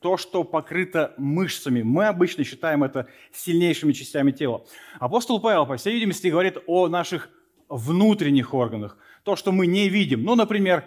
то, 0.00 0.16
что 0.16 0.44
покрыто 0.44 1.14
мышцами, 1.18 1.82
мы 1.82 2.06
обычно 2.06 2.42
считаем 2.42 2.84
это 2.84 3.06
сильнейшими 3.32 3.92
частями 3.92 4.30
тела. 4.30 4.64
Апостол 4.98 5.40
Павел, 5.40 5.66
по 5.66 5.76
всей 5.76 5.92
видимости, 5.92 6.28
говорит 6.28 6.56
о 6.66 6.88
наших 6.88 7.28
внутренних 7.68 8.54
органах, 8.54 8.96
то, 9.24 9.36
что 9.36 9.52
мы 9.52 9.66
не 9.66 9.88
видим. 9.88 10.22
Ну, 10.22 10.36
например, 10.36 10.84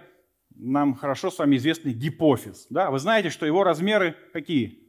нам 0.56 0.96
хорошо 0.96 1.30
с 1.30 1.38
вами 1.38 1.58
известный 1.58 1.94
гипофиз. 1.94 2.68
Да? 2.70 2.90
Вы 2.90 3.00
знаете, 3.00 3.30
что 3.30 3.46
его 3.46 3.64
размеры 3.64 4.16
какие? 4.34 4.80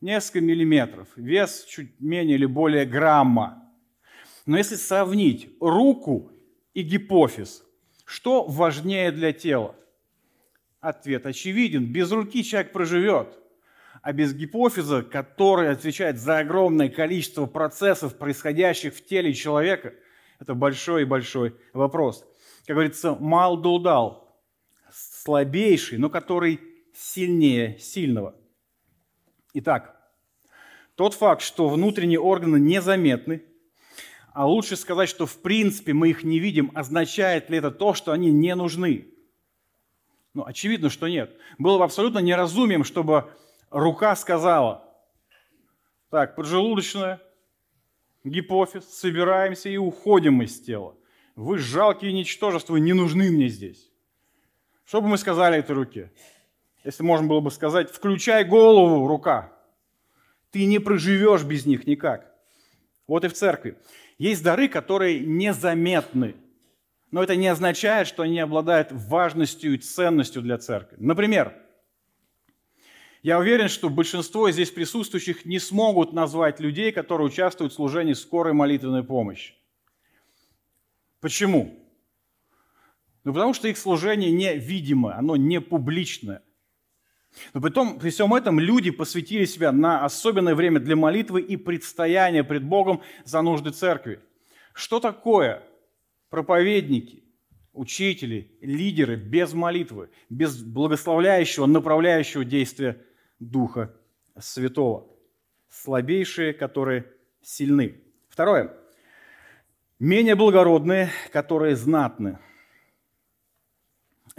Несколько 0.00 0.40
миллиметров, 0.40 1.08
вес 1.16 1.64
чуть 1.68 2.00
менее 2.00 2.36
или 2.36 2.46
более 2.46 2.84
грамма. 2.84 3.64
Но 4.46 4.56
если 4.56 4.76
сравнить 4.76 5.50
руку 5.60 6.32
и 6.72 6.82
гипофиз, 6.82 7.64
что 8.08 8.44
важнее 8.44 9.12
для 9.12 9.34
тела? 9.34 9.76
Ответ 10.80 11.26
очевиден. 11.26 11.92
Без 11.92 12.10
руки 12.10 12.42
человек 12.42 12.72
проживет, 12.72 13.38
а 14.00 14.14
без 14.14 14.32
гипофиза, 14.32 15.02
который 15.02 15.68
отвечает 15.68 16.18
за 16.18 16.38
огромное 16.38 16.88
количество 16.88 17.44
процессов, 17.44 18.16
происходящих 18.16 18.94
в 18.94 19.04
теле 19.04 19.34
человека, 19.34 19.92
это 20.40 20.54
большой 20.54 21.02
и 21.02 21.04
большой 21.04 21.54
вопрос. 21.74 22.24
Как 22.66 22.76
говорится, 22.76 23.14
мал 23.14 23.58
дулдал, 23.58 24.40
слабейший, 24.90 25.98
но 25.98 26.08
который 26.08 26.60
сильнее 26.94 27.78
сильного. 27.78 28.34
Итак, 29.52 30.00
тот 30.94 31.12
факт, 31.12 31.42
что 31.42 31.68
внутренние 31.68 32.20
органы 32.20 32.58
незаметны, 32.58 33.42
а 34.32 34.46
лучше 34.46 34.76
сказать, 34.76 35.08
что 35.08 35.26
в 35.26 35.40
принципе 35.40 35.92
мы 35.92 36.10
их 36.10 36.24
не 36.24 36.38
видим, 36.38 36.70
означает 36.74 37.50
ли 37.50 37.58
это 37.58 37.70
то, 37.70 37.94
что 37.94 38.12
они 38.12 38.30
не 38.30 38.54
нужны? 38.54 39.08
Ну, 40.34 40.44
очевидно, 40.44 40.90
что 40.90 41.08
нет. 41.08 41.36
Было 41.58 41.78
бы 41.78 41.84
абсолютно 41.84 42.18
неразумием, 42.20 42.84
чтобы 42.84 43.30
рука 43.70 44.14
сказала, 44.16 44.84
так, 46.10 46.36
поджелудочная, 46.36 47.20
гипофиз, 48.24 48.84
собираемся 48.84 49.68
и 49.68 49.76
уходим 49.76 50.42
из 50.42 50.60
тела. 50.60 50.94
Вы 51.34 51.58
жалкие 51.58 52.12
ничтожества, 52.12 52.76
не 52.76 52.92
нужны 52.92 53.30
мне 53.30 53.48
здесь. 53.48 53.90
Что 54.84 55.00
бы 55.00 55.08
мы 55.08 55.18
сказали 55.18 55.58
этой 55.58 55.76
руке? 55.76 56.10
Если 56.84 57.02
можно 57.02 57.26
было 57.26 57.40
бы 57.40 57.50
сказать, 57.50 57.90
включай 57.90 58.44
голову, 58.44 59.06
рука. 59.06 59.52
Ты 60.50 60.64
не 60.64 60.78
проживешь 60.78 61.42
без 61.42 61.66
них 61.66 61.86
никак. 61.86 62.32
Вот 63.06 63.24
и 63.24 63.28
в 63.28 63.34
церкви. 63.34 63.76
Есть 64.18 64.42
дары, 64.42 64.68
которые 64.68 65.20
незаметны, 65.20 66.34
но 67.10 67.22
это 67.22 67.36
не 67.36 67.46
означает, 67.46 68.08
что 68.08 68.24
они 68.24 68.40
обладают 68.40 68.88
важностью 68.90 69.74
и 69.74 69.78
ценностью 69.78 70.42
для 70.42 70.58
церкви. 70.58 70.96
Например, 70.98 71.54
я 73.22 73.38
уверен, 73.38 73.68
что 73.68 73.88
большинство 73.88 74.50
здесь 74.50 74.70
присутствующих 74.70 75.44
не 75.44 75.58
смогут 75.58 76.12
назвать 76.12 76.60
людей, 76.60 76.92
которые 76.92 77.28
участвуют 77.28 77.72
в 77.72 77.76
служении 77.76 78.12
скорой 78.12 78.52
молитвенной 78.52 79.04
помощи. 79.04 79.54
Почему? 81.20 81.78
Ну, 83.24 83.32
потому 83.32 83.54
что 83.54 83.68
их 83.68 83.78
служение 83.78 84.30
невидимое, 84.30 85.16
оно 85.16 85.36
не 85.36 85.60
публичное. 85.60 86.42
Но 87.54 87.60
потом, 87.60 87.98
при 87.98 88.10
всем 88.10 88.34
этом 88.34 88.58
люди 88.58 88.90
посвятили 88.90 89.44
себя 89.44 89.72
на 89.72 90.04
особенное 90.04 90.54
время 90.54 90.80
для 90.80 90.96
молитвы 90.96 91.40
и 91.40 91.56
предстояния 91.56 92.44
пред 92.44 92.64
Богом 92.64 93.02
за 93.24 93.42
нужды 93.42 93.70
церкви. 93.70 94.20
Что 94.72 95.00
такое 95.00 95.62
проповедники, 96.30 97.24
учители, 97.72 98.56
лидеры 98.60 99.16
без 99.16 99.52
молитвы, 99.52 100.10
без 100.28 100.62
благословляющего, 100.62 101.66
направляющего 101.66 102.44
действия 102.44 103.00
Духа 103.38 103.94
Святого? 104.38 105.06
Слабейшие, 105.68 106.54
которые 106.54 107.06
сильны. 107.42 108.00
Второе. 108.28 108.74
Менее 109.98 110.34
благородные, 110.34 111.10
которые 111.32 111.76
знатны. 111.76 112.38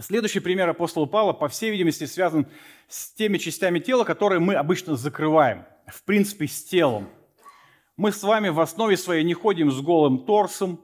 Следующий 0.02 0.40
пример 0.40 0.70
апостола 0.70 1.06
Павла, 1.06 1.34
по 1.34 1.50
всей 1.50 1.72
видимости, 1.72 2.06
связан 2.06 2.48
с 2.88 3.12
теми 3.12 3.38
частями 3.38 3.80
тела, 3.80 4.06
которые 4.06 4.40
мы 4.40 4.54
обычно 4.56 4.96
закрываем. 4.96 5.66
В 5.88 6.04
принципе, 6.04 6.48
с 6.48 6.64
телом. 6.64 7.10
Мы 7.98 8.14
с 8.14 8.24
вами 8.24 8.48
в 8.50 8.62
основе 8.62 8.96
своей 8.96 9.26
не 9.26 9.34
ходим 9.34 9.72
с 9.72 9.82
голым 9.82 10.26
торсом, 10.26 10.80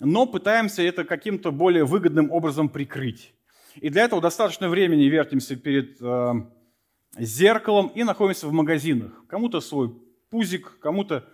но 0.00 0.24
пытаемся 0.24 0.82
это 0.82 1.04
каким-то 1.04 1.50
более 1.50 1.84
выгодным 1.84 2.30
образом 2.30 2.70
прикрыть. 2.70 3.34
И 3.76 3.90
для 3.90 4.04
этого 4.04 4.22
достаточно 4.22 4.68
времени 4.68 5.04
вертимся 5.04 5.56
перед 5.56 6.00
э, 6.00 6.32
зеркалом 7.18 7.88
и 7.88 8.02
находимся 8.02 8.46
в 8.46 8.52
магазинах. 8.52 9.12
Кому-то 9.28 9.60
свой 9.60 9.94
пузик, 10.30 10.78
кому-то 10.80 11.28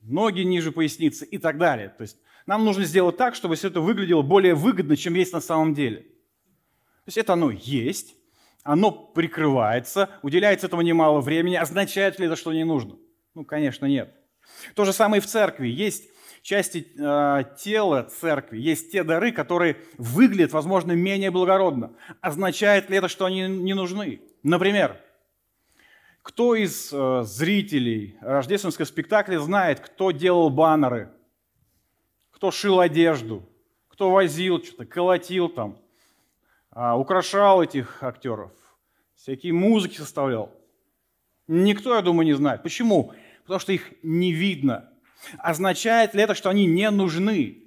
ноги 0.00 0.40
ниже 0.40 0.72
поясницы 0.72 1.26
и 1.26 1.36
так 1.36 1.58
далее. 1.58 1.90
То 1.90 2.02
есть 2.02 2.16
нам 2.46 2.64
нужно 2.64 2.84
сделать 2.84 3.18
так, 3.18 3.34
чтобы 3.34 3.56
все 3.56 3.68
это 3.68 3.80
выглядело 3.80 4.22
более 4.22 4.54
выгодно, 4.54 4.96
чем 4.96 5.14
есть 5.14 5.32
на 5.34 5.40
самом 5.40 5.74
деле. 5.74 6.06
То 7.04 7.08
есть 7.08 7.18
это 7.18 7.32
оно 7.32 7.50
есть, 7.50 8.14
оно 8.62 8.92
прикрывается, 8.92 10.10
уделяется 10.22 10.68
этому 10.68 10.82
немало 10.82 11.20
времени. 11.20 11.56
Означает 11.56 12.20
ли 12.20 12.26
это, 12.26 12.36
что 12.36 12.52
не 12.52 12.64
нужно? 12.64 12.96
Ну, 13.34 13.44
конечно, 13.44 13.86
нет. 13.86 14.14
То 14.74 14.84
же 14.84 14.92
самое 14.92 15.20
и 15.20 15.24
в 15.24 15.26
церкви. 15.26 15.68
Есть 15.68 16.08
части 16.42 16.86
э, 16.98 17.44
тела 17.58 18.04
церкви, 18.04 18.58
есть 18.58 18.92
те 18.92 19.04
дары, 19.04 19.32
которые 19.32 19.78
выглядят, 19.96 20.52
возможно, 20.52 20.92
менее 20.92 21.30
благородно. 21.30 21.92
Означает 22.20 22.90
ли 22.90 22.98
это, 22.98 23.08
что 23.08 23.24
они 23.24 23.42
не 23.42 23.74
нужны? 23.74 24.20
Например, 24.42 25.00
кто 26.22 26.54
из 26.54 26.92
э, 26.92 27.22
зрителей 27.24 28.16
рождественского 28.20 28.84
спектакля 28.84 29.38
знает, 29.38 29.80
кто 29.80 30.10
делал 30.10 30.50
баннеры, 30.50 31.12
кто 32.30 32.50
шил 32.50 32.80
одежду, 32.80 33.48
кто 33.88 34.10
возил 34.10 34.62
что-то, 34.62 34.84
колотил 34.84 35.48
там, 35.48 35.78
украшал 36.74 37.62
этих 37.62 38.02
актеров, 38.02 38.50
всякие 39.14 39.52
музыки 39.52 39.98
составлял. 39.98 40.50
Никто, 41.46 41.94
я 41.94 42.02
думаю, 42.02 42.26
не 42.26 42.32
знает. 42.32 42.62
Почему? 42.62 43.12
Потому 43.42 43.60
что 43.60 43.72
их 43.72 43.92
не 44.02 44.32
видно. 44.32 44.88
Означает 45.38 46.14
ли 46.14 46.22
это, 46.22 46.34
что 46.34 46.48
они 46.48 46.66
не 46.66 46.90
нужны? 46.90 47.64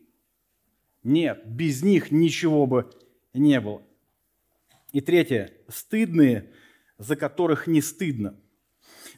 Нет, 1.04 1.46
без 1.46 1.84
них 1.84 2.10
ничего 2.10 2.65
бы 2.65 2.91
не 3.34 3.60
было. 3.60 3.84
И 4.91 5.02
третье. 5.02 5.54
Стыдные, 5.68 6.52
за 6.98 7.15
которых 7.15 7.68
не 7.68 7.82
стыдно. 7.82 8.36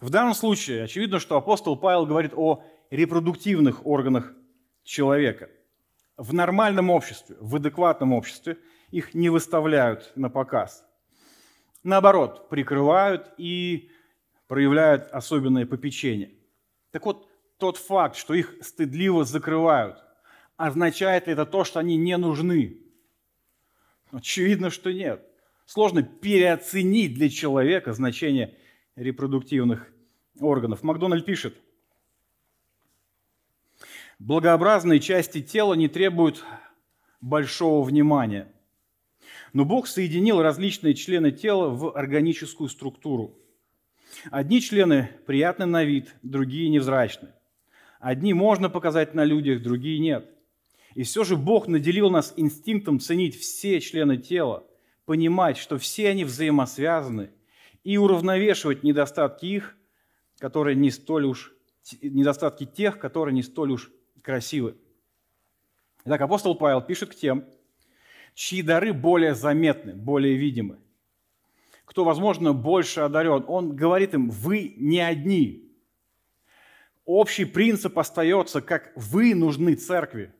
В 0.01 0.09
данном 0.09 0.33
случае 0.33 0.83
очевидно, 0.83 1.19
что 1.19 1.37
апостол 1.37 1.77
Павел 1.77 2.05
говорит 2.05 2.33
о 2.35 2.63
репродуктивных 2.89 3.85
органах 3.85 4.33
человека. 4.83 5.49
В 6.17 6.33
нормальном 6.33 6.89
обществе, 6.89 7.37
в 7.39 7.55
адекватном 7.55 8.11
обществе– 8.11 8.57
их 8.91 9.13
не 9.13 9.29
выставляют 9.29 10.11
на 10.15 10.29
показ. 10.29 10.85
Наоборот, 11.83 12.49
прикрывают 12.49 13.33
и 13.37 13.91
проявляют 14.47 15.07
особенное 15.11 15.65
попечение. 15.65 16.33
Так 16.91 17.05
вот, 17.05 17.29
тот 17.57 17.77
факт, 17.77 18.15
что 18.15 18.33
их 18.33 18.55
стыдливо 18.61 19.25
закрывают, 19.25 20.03
означает 20.55 21.27
ли 21.27 21.33
это 21.33 21.45
то, 21.45 21.63
что 21.63 21.79
они 21.79 21.97
не 21.97 22.17
нужны? 22.17 22.77
Очевидно, 24.11 24.69
что 24.69 24.91
нет. 24.91 25.25
Сложно 25.65 26.01
переоценить 26.01 27.13
для 27.13 27.29
человека 27.29 27.93
значение 27.93 28.57
репродуктивных 28.95 29.91
органов. 30.39 30.81
Макдональд 30.81 31.25
пишет, 31.25 31.57
благообразные 34.17 35.01
части 35.01 35.41
тела 35.41 35.73
не 35.73 35.89
требуют 35.89 36.43
большого 37.19 37.83
внимания– 37.83 38.51
но 39.53 39.65
Бог 39.65 39.87
соединил 39.87 40.41
различные 40.41 40.93
члены 40.93 41.31
тела 41.31 41.69
в 41.69 41.95
органическую 41.95 42.69
структуру. 42.69 43.37
Одни 44.31 44.61
члены 44.61 45.09
приятны 45.25 45.65
на 45.65 45.83
вид, 45.83 46.15
другие 46.21 46.69
невзрачны. 46.69 47.29
Одни 47.99 48.33
можно 48.33 48.69
показать 48.69 49.13
на 49.13 49.23
людях, 49.23 49.61
другие 49.61 49.99
нет. 49.99 50.29
И 50.93 51.03
все 51.03 51.23
же 51.23 51.35
Бог 51.35 51.67
наделил 51.67 52.09
нас 52.09 52.33
инстинктом 52.37 52.99
ценить 52.99 53.37
все 53.39 53.79
члены 53.79 54.17
тела, 54.17 54.65
понимать, 55.05 55.57
что 55.57 55.77
все 55.77 56.09
они 56.09 56.25
взаимосвязаны, 56.25 57.31
и 57.83 57.97
уравновешивать 57.97 58.83
недостатки 58.83 59.45
их, 59.45 59.77
которые 60.39 60.75
не 60.75 60.91
столь 60.91 61.25
уж, 61.25 61.53
недостатки 62.01 62.65
тех, 62.65 62.99
которые 62.99 63.33
не 63.33 63.43
столь 63.43 63.71
уж 63.71 63.91
красивы. 64.21 64.75
Итак, 66.03 66.21
апостол 66.21 66.55
Павел 66.55 66.81
пишет 66.81 67.11
к 67.11 67.15
тем, 67.15 67.45
чьи 68.37 68.61
дары 68.61 68.93
более 68.93 69.33
заметны, 69.33 69.95
более 69.95 70.37
видимы, 70.37 70.77
кто, 71.85 72.03
возможно, 72.03 72.53
больше 72.53 72.99
одарен. 72.99 73.43
Он 73.47 73.75
говорит 73.75 74.13
им, 74.13 74.29
вы 74.29 74.75
не 74.77 74.99
одни. 74.99 75.73
Общий 77.03 77.45
принцип 77.45 77.97
остается, 77.97 78.61
как 78.61 78.91
вы 78.95 79.33
нужны 79.33 79.73
церкви, 79.73 80.35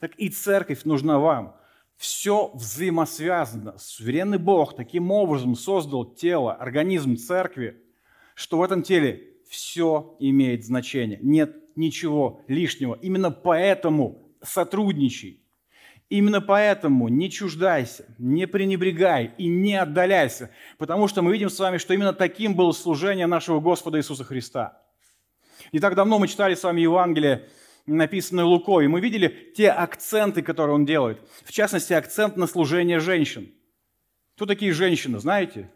так 0.00 0.14
и 0.16 0.30
церковь 0.30 0.84
нужна 0.84 1.18
вам. 1.18 1.56
Все 1.96 2.50
взаимосвязано. 2.54 3.76
Суверенный 3.76 4.38
Бог 4.38 4.74
таким 4.74 5.10
образом 5.10 5.56
создал 5.56 6.06
тело, 6.06 6.54
организм 6.54 7.16
церкви, 7.18 7.82
что 8.34 8.56
в 8.56 8.62
этом 8.62 8.82
теле 8.82 9.34
все 9.46 10.16
имеет 10.20 10.64
значение. 10.64 11.18
Нет 11.20 11.54
ничего 11.76 12.40
лишнего. 12.48 12.94
Именно 13.02 13.30
поэтому 13.30 14.32
сотрудничай. 14.42 15.41
Именно 16.12 16.42
поэтому 16.42 17.08
не 17.08 17.30
чуждайся, 17.30 18.04
не 18.18 18.46
пренебрегай 18.46 19.32
и 19.38 19.48
не 19.48 19.76
отдаляйся, 19.76 20.50
потому 20.76 21.08
что 21.08 21.22
мы 21.22 21.32
видим 21.32 21.48
с 21.48 21.58
вами, 21.58 21.78
что 21.78 21.94
именно 21.94 22.12
таким 22.12 22.54
было 22.54 22.72
служение 22.72 23.26
нашего 23.26 23.60
Господа 23.60 23.96
Иисуса 23.96 24.22
Христа. 24.22 24.78
Не 25.72 25.80
так 25.80 25.94
давно 25.94 26.18
мы 26.18 26.28
читали 26.28 26.54
с 26.54 26.64
вами 26.64 26.82
Евангелие, 26.82 27.48
написанное 27.86 28.44
Лукой, 28.44 28.84
и 28.84 28.88
мы 28.88 29.00
видели 29.00 29.54
те 29.56 29.70
акценты, 29.70 30.42
которые 30.42 30.74
он 30.74 30.84
делает. 30.84 31.18
В 31.46 31.50
частности, 31.50 31.94
акцент 31.94 32.36
на 32.36 32.46
служение 32.46 33.00
женщин. 33.00 33.50
Кто 34.36 34.44
такие 34.44 34.74
женщины, 34.74 35.18
знаете? 35.18 35.72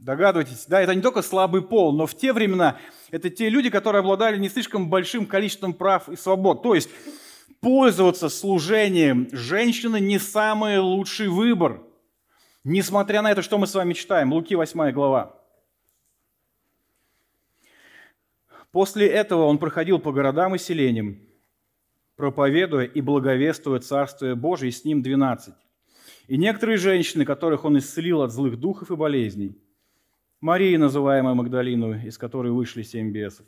Догадываетесь, 0.00 0.66
да, 0.66 0.80
это 0.80 0.92
не 0.92 1.02
только 1.02 1.22
слабый 1.22 1.62
пол, 1.62 1.92
но 1.92 2.08
в 2.08 2.16
те 2.16 2.32
времена 2.32 2.78
это 3.12 3.30
те 3.30 3.48
люди, 3.48 3.70
которые 3.70 4.00
обладали 4.00 4.38
не 4.38 4.48
слишком 4.48 4.90
большим 4.90 5.24
количеством 5.24 5.72
прав 5.72 6.08
и 6.08 6.16
свобод. 6.16 6.64
То 6.64 6.74
есть 6.74 6.90
пользоваться 7.60 8.28
служением 8.28 9.28
женщины 9.32 10.00
не 10.00 10.18
самый 10.18 10.78
лучший 10.78 11.28
выбор. 11.28 11.82
Несмотря 12.64 13.22
на 13.22 13.30
это, 13.30 13.42
что 13.42 13.58
мы 13.58 13.66
с 13.66 13.74
вами 13.74 13.92
читаем, 13.92 14.32
Луки 14.32 14.54
8 14.54 14.90
глава. 14.92 15.40
После 18.72 19.06
этого 19.06 19.44
он 19.44 19.58
проходил 19.58 19.98
по 19.98 20.12
городам 20.12 20.54
и 20.54 20.58
селениям, 20.58 21.18
проповедуя 22.16 22.84
и 22.84 23.00
благовествуя 23.00 23.80
Царствие 23.80 24.34
Божие, 24.34 24.68
и 24.68 24.72
с 24.72 24.84
ним 24.84 25.02
двенадцать. 25.02 25.54
И 26.26 26.36
некоторые 26.36 26.76
женщины, 26.76 27.24
которых 27.24 27.64
он 27.64 27.78
исцелил 27.78 28.22
от 28.22 28.32
злых 28.32 28.58
духов 28.58 28.90
и 28.90 28.96
болезней, 28.96 29.56
Мария, 30.40 30.78
называемая 30.78 31.34
Магдалину, 31.34 32.06
из 32.06 32.18
которой 32.18 32.52
вышли 32.52 32.82
семь 32.82 33.12
бесов, 33.12 33.46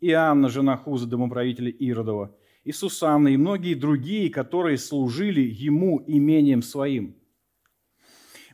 и 0.00 0.10
Анна, 0.10 0.48
жена 0.48 0.76
Хуза, 0.76 1.06
домоправителя 1.06 1.70
Иродова, 1.70 2.34
и 2.64 2.72
Сусанна, 2.72 3.28
и 3.28 3.36
многие 3.36 3.74
другие, 3.74 4.30
которые 4.30 4.78
служили 4.78 5.42
ему 5.42 6.02
имением 6.06 6.62
своим. 6.62 7.14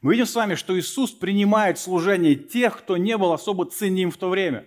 Мы 0.03 0.13
видим 0.13 0.27
с 0.27 0.35
вами, 0.35 0.55
что 0.55 0.79
Иисус 0.79 1.13
принимает 1.13 1.79
служение 1.79 2.35
тех, 2.35 2.79
кто 2.79 2.97
не 2.97 3.17
был 3.17 3.33
особо 3.33 3.67
ценим 3.67 4.11
в 4.11 4.17
то 4.17 4.29
время. 4.29 4.67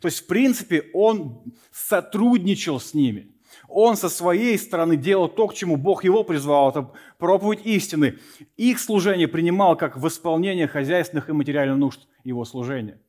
То 0.00 0.08
есть, 0.08 0.20
в 0.20 0.26
принципе, 0.26 0.90
Он 0.92 1.42
сотрудничал 1.72 2.78
с 2.78 2.94
ними. 2.94 3.32
Он 3.68 3.96
со 3.96 4.08
своей 4.08 4.58
стороны 4.58 4.96
делал 4.96 5.28
то, 5.28 5.48
к 5.48 5.54
чему 5.54 5.76
Бог 5.76 6.04
его 6.04 6.22
призвал, 6.22 6.70
это 6.70 6.92
проповедь 7.18 7.64
истины. 7.64 8.18
Их 8.56 8.78
служение 8.78 9.26
принимал 9.26 9.76
как 9.76 9.96
восполнение 9.96 10.68
хозяйственных 10.68 11.28
и 11.28 11.32
материальных 11.32 11.78
нужд 11.78 12.06
его 12.22 12.44
служения. 12.44 13.00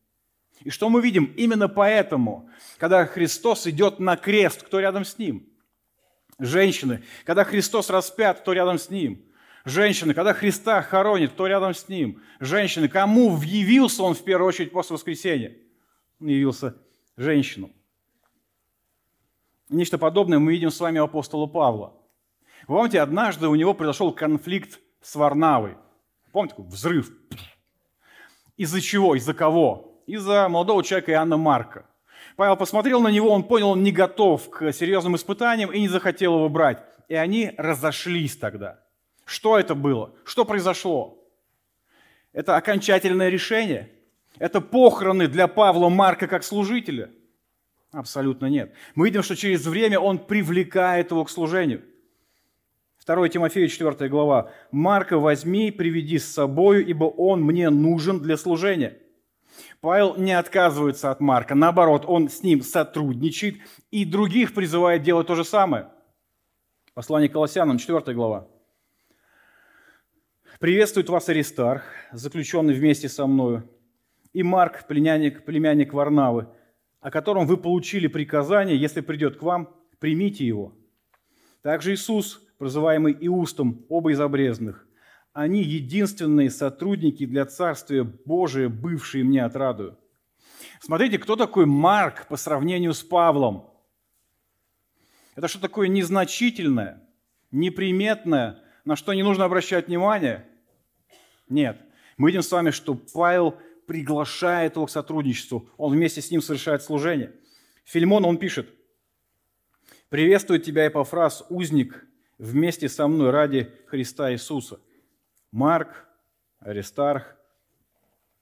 И 0.61 0.69
что 0.69 0.89
мы 0.89 1.01
видим? 1.01 1.33
Именно 1.37 1.67
поэтому, 1.67 2.49
когда 2.77 3.05
Христос 3.05 3.67
идет 3.67 3.99
на 3.99 4.17
крест, 4.17 4.63
кто 4.63 4.79
рядом 4.79 5.05
с 5.05 5.17
Ним? 5.17 5.47
Женщины. 6.39 7.03
Когда 7.25 7.43
Христос 7.43 7.89
распят, 7.89 8.41
кто 8.41 8.53
рядом 8.53 8.77
с 8.77 8.89
Ним? 8.89 9.23
Женщины. 9.65 10.13
Когда 10.13 10.33
Христа 10.33 10.81
хоронит, 10.81 11.31
кто 11.31 11.47
рядом 11.47 11.73
с 11.73 11.87
Ним? 11.87 12.21
Женщины. 12.39 12.87
Кому 12.87 13.39
явился 13.41 14.03
Он 14.03 14.13
в 14.13 14.23
первую 14.23 14.47
очередь 14.47 14.71
после 14.71 14.95
воскресения? 14.95 15.57
Он 16.19 16.27
явился 16.27 16.75
женщинам. 17.15 17.71
Нечто 19.69 19.97
подобное 19.97 20.39
мы 20.39 20.53
видим 20.53 20.71
с 20.71 20.79
вами 20.79 20.99
у 20.99 21.03
апостола 21.03 21.45
Павла. 21.45 21.93
Вы 22.67 22.77
помните, 22.77 23.01
однажды 23.01 23.47
у 23.47 23.55
него 23.55 23.73
произошел 23.73 24.13
конфликт 24.13 24.79
с 25.01 25.15
Варнавой. 25.15 25.77
Помните, 26.31 26.55
такой 26.55 26.69
взрыв. 26.71 27.11
Из-за 28.55 28.81
чего? 28.81 29.15
Из-за 29.15 29.33
кого? 29.33 29.96
Из-за 30.07 30.47
молодого 30.47 30.83
человека 30.83 31.11
Иоанна 31.11 31.35
Марка. 31.35 31.85
Павел 32.37 32.55
посмотрел 32.55 33.01
на 33.01 33.09
него, 33.09 33.29
он 33.29 33.43
понял, 33.43 33.71
он 33.71 33.83
не 33.83 33.91
готов 33.91 34.49
к 34.49 34.71
серьезным 34.71 35.17
испытаниям 35.17 35.71
и 35.71 35.81
не 35.81 35.89
захотел 35.89 36.35
его 36.35 36.47
брать. 36.47 36.81
И 37.09 37.15
они 37.15 37.51
разошлись 37.57 38.37
тогда. 38.37 38.79
Что 39.25 39.59
это 39.59 39.75
было? 39.75 40.13
Что 40.23 40.45
произошло? 40.45 41.21
Это 42.31 42.55
окончательное 42.55 43.27
решение? 43.27 43.91
Это 44.39 44.61
похороны 44.61 45.27
для 45.27 45.47
Павла 45.47 45.89
Марка 45.89 46.27
как 46.27 46.45
служителя? 46.45 47.11
Абсолютно 47.91 48.45
нет. 48.45 48.73
Мы 48.95 49.07
видим, 49.07 49.23
что 49.23 49.35
через 49.35 49.65
время 49.65 49.99
он 49.99 50.19
привлекает 50.19 51.11
его 51.11 51.25
к 51.25 51.29
служению. 51.29 51.83
2 53.05 53.29
Тимофею 53.29 53.67
4 53.67 54.09
глава. 54.09 54.51
«Марка 54.71 55.17
возьми, 55.17 55.71
приведи 55.71 56.19
с 56.19 56.31
собою, 56.31 56.85
ибо 56.85 57.05
он 57.05 57.41
мне 57.41 57.69
нужен 57.69 58.19
для 58.19 58.37
служения». 58.37 58.97
Павел 59.81 60.15
не 60.15 60.33
отказывается 60.33 61.11
от 61.11 61.19
Марка, 61.19 61.55
наоборот, 61.55 62.05
он 62.07 62.29
с 62.29 62.43
ним 62.43 62.61
сотрудничает 62.61 63.57
и 63.91 64.05
других 64.05 64.53
призывает 64.53 65.03
делать 65.03 65.27
то 65.27 65.35
же 65.35 65.43
самое. 65.43 65.89
Послание 66.93 67.29
к 67.29 67.33
Колоссянам, 67.33 67.77
4 67.77 68.15
глава. 68.15 68.47
«Приветствует 70.59 71.09
вас 71.09 71.29
Аристарх, 71.29 71.83
заключенный 72.11 72.73
вместе 72.73 73.07
со 73.09 73.27
мною, 73.27 73.69
и 74.33 74.41
Марк, 74.41 74.87
племянник, 74.87 75.45
племянник 75.45 75.93
Варнавы, 75.93 76.47
о 76.99 77.11
котором 77.11 77.45
вы 77.45 77.57
получили 77.57 78.07
приказание, 78.07 78.75
если 78.75 79.01
придет 79.01 79.37
к 79.37 79.43
вам, 79.43 79.75
примите 79.99 80.45
его. 80.45 80.73
Также 81.61 81.93
Иисус, 81.93 82.41
прозываемый 82.57 83.15
Иустом, 83.19 83.85
оба 83.89 84.11
из 84.11 84.19
обрезанных, 84.19 84.87
они 85.38 85.62
единственные 85.62 86.50
сотрудники 86.50 87.23
для 87.28 87.45
Царствия 87.45 88.04
Божия, 88.04 88.69
бывшие 88.69 89.23
мне 89.23 89.45
отрадую. 89.45 89.95
Смотрите, 90.82 91.19
кто 91.19 91.36
такой 91.36 91.67
Марк 91.67 92.28
по 92.28 92.38
сравнению 92.38 92.95
с 92.95 93.04
Павлом? 93.04 93.69
Это 95.36 95.47
что 95.47 95.62
такое 95.62 95.89
незначительное, 95.89 97.08
неприметное, 97.52 98.63
на 98.84 98.95
что 98.95 99.13
не 99.13 99.21
нужно 99.21 99.45
обращать 99.45 99.89
внимание? 99.89 100.43
Нет. 101.50 101.80
Мы 102.17 102.32
видим 102.32 102.41
с 102.41 102.52
вами, 102.52 102.71
что 102.71 102.95
Павел 102.95 103.60
приглашает 103.86 104.76
его 104.76 104.88
к 104.88 104.89
сотрудничеству. 104.89 105.69
Он 105.78 105.93
вместе 105.93 106.19
с 106.19 106.32
ним 106.32 106.41
совершает 106.41 106.82
служение. 106.82 107.32
Фильмон, 107.86 108.26
он 108.26 108.39
пишет, 108.39 108.73
«Приветствует 110.10 110.63
тебя, 110.63 110.88
Эпофраз, 110.88 111.45
узник, 111.50 112.08
вместе 112.39 112.89
со 112.89 113.08
мной 113.08 113.30
ради 113.30 113.71
Христа 113.86 114.32
Иисуса. 114.34 114.80
Марк, 115.57 116.07
Аристарх, 116.59 117.35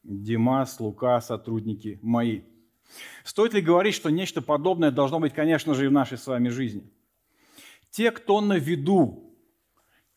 Димас, 0.03 0.79
Лука, 0.79 1.21
сотрудники 1.21 1.99
мои». 2.01 2.41
Стоит 3.23 3.53
ли 3.53 3.61
говорить, 3.61 3.95
что 3.95 4.09
нечто 4.09 4.41
подобное 4.41 4.91
должно 4.91 5.19
быть, 5.19 5.33
конечно 5.33 5.73
же, 5.73 5.85
и 5.85 5.87
в 5.87 5.91
нашей 5.91 6.17
с 6.17 6.27
вами 6.27 6.49
жизни? 6.49 6.83
Те, 7.89 8.11
кто 8.11 8.41
на 8.41 8.57
виду, 8.57 9.33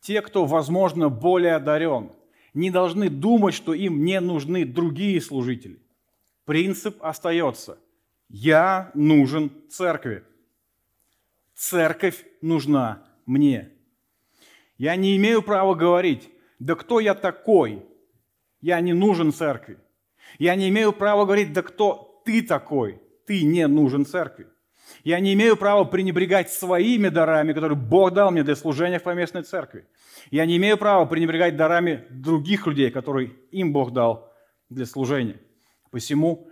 те, 0.00 0.20
кто, 0.22 0.44
возможно, 0.44 1.08
более 1.08 1.54
одарен– 1.54 2.12
не 2.54 2.70
должны 2.70 3.08
думать, 3.08 3.54
что 3.54 3.72
им 3.72 4.04
не 4.04 4.20
нужны 4.20 4.64
другие 4.64 5.20
служители. 5.20 5.80
Принцип 6.44 6.96
остается. 7.00 7.78
Я 8.28 8.90
нужен 8.94 9.52
церкви. 9.70 10.24
Церковь 11.54 12.24
нужна 12.40 13.04
мне. 13.26 13.70
Я 14.76 14.96
не 14.96 15.16
имею 15.16 15.42
права 15.42 15.74
говорить, 15.74 16.28
да 16.58 16.74
кто 16.74 17.00
я 17.00 17.14
такой? 17.14 17.84
Я 18.60 18.80
не 18.80 18.92
нужен 18.92 19.32
церкви. 19.32 19.78
Я 20.38 20.56
не 20.56 20.68
имею 20.68 20.92
права 20.92 21.24
говорить, 21.24 21.52
да 21.52 21.62
кто 21.62 22.22
ты 22.24 22.42
такой? 22.42 23.00
Ты 23.26 23.44
не 23.44 23.66
нужен 23.66 24.04
церкви. 24.04 24.48
Я 25.04 25.20
не 25.20 25.34
имею 25.34 25.56
права 25.56 25.84
пренебрегать 25.84 26.50
своими 26.50 27.08
дарами, 27.08 27.52
которые 27.52 27.76
Бог 27.76 28.12
дал 28.12 28.30
мне 28.30 28.42
для 28.42 28.56
служения 28.56 28.98
в 28.98 29.02
поместной 29.02 29.42
церкви. 29.42 29.86
Я 30.30 30.46
не 30.46 30.56
имею 30.56 30.78
права 30.78 31.04
пренебрегать 31.04 31.56
дарами 31.56 32.06
других 32.10 32.66
людей, 32.66 32.90
которые 32.90 33.32
им 33.50 33.72
Бог 33.72 33.92
дал 33.92 34.32
для 34.68 34.86
служения. 34.86 35.40
Посему 35.90 36.50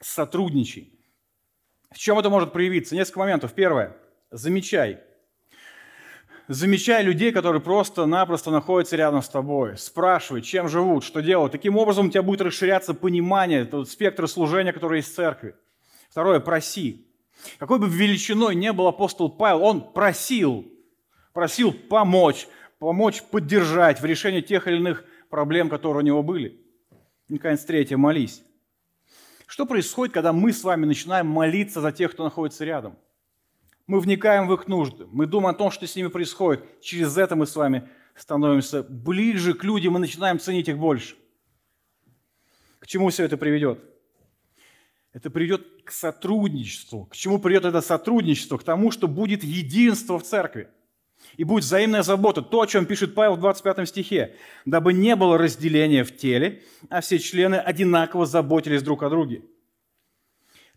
сотрудничай. 0.00 0.98
В 1.90 1.98
чем 1.98 2.18
это 2.18 2.30
может 2.30 2.52
проявиться? 2.52 2.94
Несколько 2.94 3.20
моментов. 3.20 3.52
Первое. 3.52 3.96
Замечай. 4.30 5.00
Замечай 6.52 7.04
людей, 7.04 7.30
которые 7.30 7.62
просто-напросто 7.62 8.50
находятся 8.50 8.96
рядом 8.96 9.22
с 9.22 9.28
тобой. 9.28 9.78
Спрашивай, 9.78 10.42
чем 10.42 10.68
живут, 10.68 11.04
что 11.04 11.20
делают. 11.20 11.52
Таким 11.52 11.76
образом 11.76 12.08
у 12.08 12.10
тебя 12.10 12.24
будет 12.24 12.40
расширяться 12.40 12.92
понимание, 12.92 13.64
тот 13.64 13.88
спектр 13.88 14.26
служения, 14.26 14.72
который 14.72 14.96
есть 14.96 15.12
в 15.12 15.14
церкви. 15.14 15.54
Второе. 16.10 16.40
Проси. 16.40 17.06
Какой 17.58 17.78
бы 17.78 17.88
величиной 17.88 18.56
не 18.56 18.72
был 18.72 18.88
апостол 18.88 19.30
Павел, 19.30 19.62
он 19.62 19.92
просил, 19.92 20.66
просил 21.32 21.70
помочь, 21.70 22.48
помочь 22.80 23.22
поддержать 23.22 24.00
в 24.00 24.04
решении 24.04 24.40
тех 24.40 24.66
или 24.66 24.78
иных 24.78 25.04
проблем, 25.28 25.68
которые 25.68 26.02
у 26.02 26.04
него 26.04 26.24
были. 26.24 26.60
И, 27.28 27.34
наконец, 27.34 27.64
третье, 27.64 27.96
молись. 27.96 28.42
Что 29.46 29.66
происходит, 29.66 30.12
когда 30.12 30.32
мы 30.32 30.52
с 30.52 30.64
вами 30.64 30.84
начинаем 30.84 31.28
молиться 31.28 31.80
за 31.80 31.92
тех, 31.92 32.10
кто 32.10 32.24
находится 32.24 32.64
рядом? 32.64 32.96
Мы 33.90 33.98
вникаем 33.98 34.46
в 34.46 34.54
их 34.54 34.68
нужды, 34.68 35.08
мы 35.10 35.26
думаем 35.26 35.52
о 35.52 35.58
том, 35.58 35.72
что 35.72 35.84
с 35.84 35.96
ними 35.96 36.06
происходит. 36.06 36.62
Через 36.80 37.18
это 37.18 37.34
мы 37.34 37.44
с 37.44 37.56
вами 37.56 37.88
становимся 38.14 38.84
ближе 38.84 39.52
к 39.52 39.64
людям 39.64 39.96
и 39.96 39.98
начинаем 39.98 40.38
ценить 40.38 40.68
их 40.68 40.78
больше. 40.78 41.16
К 42.78 42.86
чему 42.86 43.08
все 43.08 43.24
это 43.24 43.36
приведет? 43.36 43.80
Это 45.12 45.28
приведет 45.28 45.66
к 45.82 45.90
сотрудничеству. 45.90 47.06
К 47.06 47.16
чему 47.16 47.40
придет 47.40 47.64
это 47.64 47.80
сотрудничество? 47.80 48.58
К 48.58 48.62
тому, 48.62 48.92
что 48.92 49.08
будет 49.08 49.42
единство 49.42 50.20
в 50.20 50.22
церкви. 50.22 50.68
И 51.36 51.42
будет 51.42 51.64
взаимная 51.64 52.04
забота. 52.04 52.42
То, 52.42 52.60
о 52.60 52.68
чем 52.68 52.86
пишет 52.86 53.16
Павел 53.16 53.34
в 53.34 53.40
25 53.40 53.88
стихе. 53.88 54.36
«Дабы 54.66 54.92
не 54.92 55.16
было 55.16 55.36
разделения 55.36 56.04
в 56.04 56.16
теле, 56.16 56.62
а 56.90 57.00
все 57.00 57.18
члены 57.18 57.56
одинаково 57.56 58.24
заботились 58.24 58.84
друг 58.84 59.02
о 59.02 59.10
друге». 59.10 59.42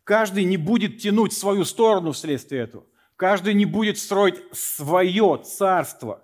Каждый 0.03 0.45
не 0.45 0.57
будет 0.57 0.97
тянуть 0.97 1.33
свою 1.33 1.63
сторону 1.63 2.11
вследствие 2.13 2.63
этого. 2.63 2.85
Каждый 3.15 3.53
не 3.53 3.65
будет 3.65 3.97
строить 3.97 4.41
свое 4.51 5.41
царство. 5.43 6.23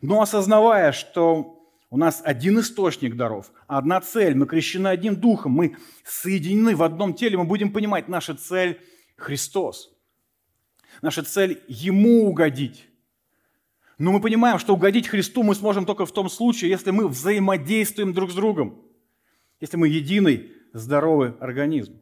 Но 0.00 0.22
осознавая, 0.22 0.92
что 0.92 1.60
у 1.90 1.96
нас 1.96 2.22
один 2.24 2.60
источник 2.60 3.16
даров, 3.16 3.52
одна 3.66 4.00
цель, 4.00 4.34
мы 4.34 4.46
крещены 4.46 4.88
одним 4.88 5.16
духом, 5.16 5.52
мы 5.52 5.76
соединены 6.04 6.76
в 6.76 6.82
одном 6.82 7.14
теле, 7.14 7.36
мы 7.36 7.44
будем 7.44 7.72
понимать, 7.72 8.08
наша 8.08 8.34
цель– 8.34 8.80
Христос. 9.16 9.92
Наша 11.02 11.22
цель– 11.22 11.62
Ему 11.68 12.26
угодить. 12.26 12.86
Но 13.98 14.12
мы 14.12 14.20
понимаем, 14.20 14.58
что 14.58 14.74
угодить 14.74 15.08
Христу 15.08 15.42
мы 15.42 15.54
сможем 15.54 15.84
только 15.84 16.06
в 16.06 16.12
том 16.12 16.30
случае, 16.30 16.70
если 16.70 16.90
мы 16.90 17.06
взаимодействуем 17.06 18.14
друг 18.14 18.30
с 18.30 18.34
другом, 18.34 18.82
если 19.60 19.76
мы 19.76 19.88
единый 19.88 20.52
здоровый 20.72 21.32
организм. 21.38 22.00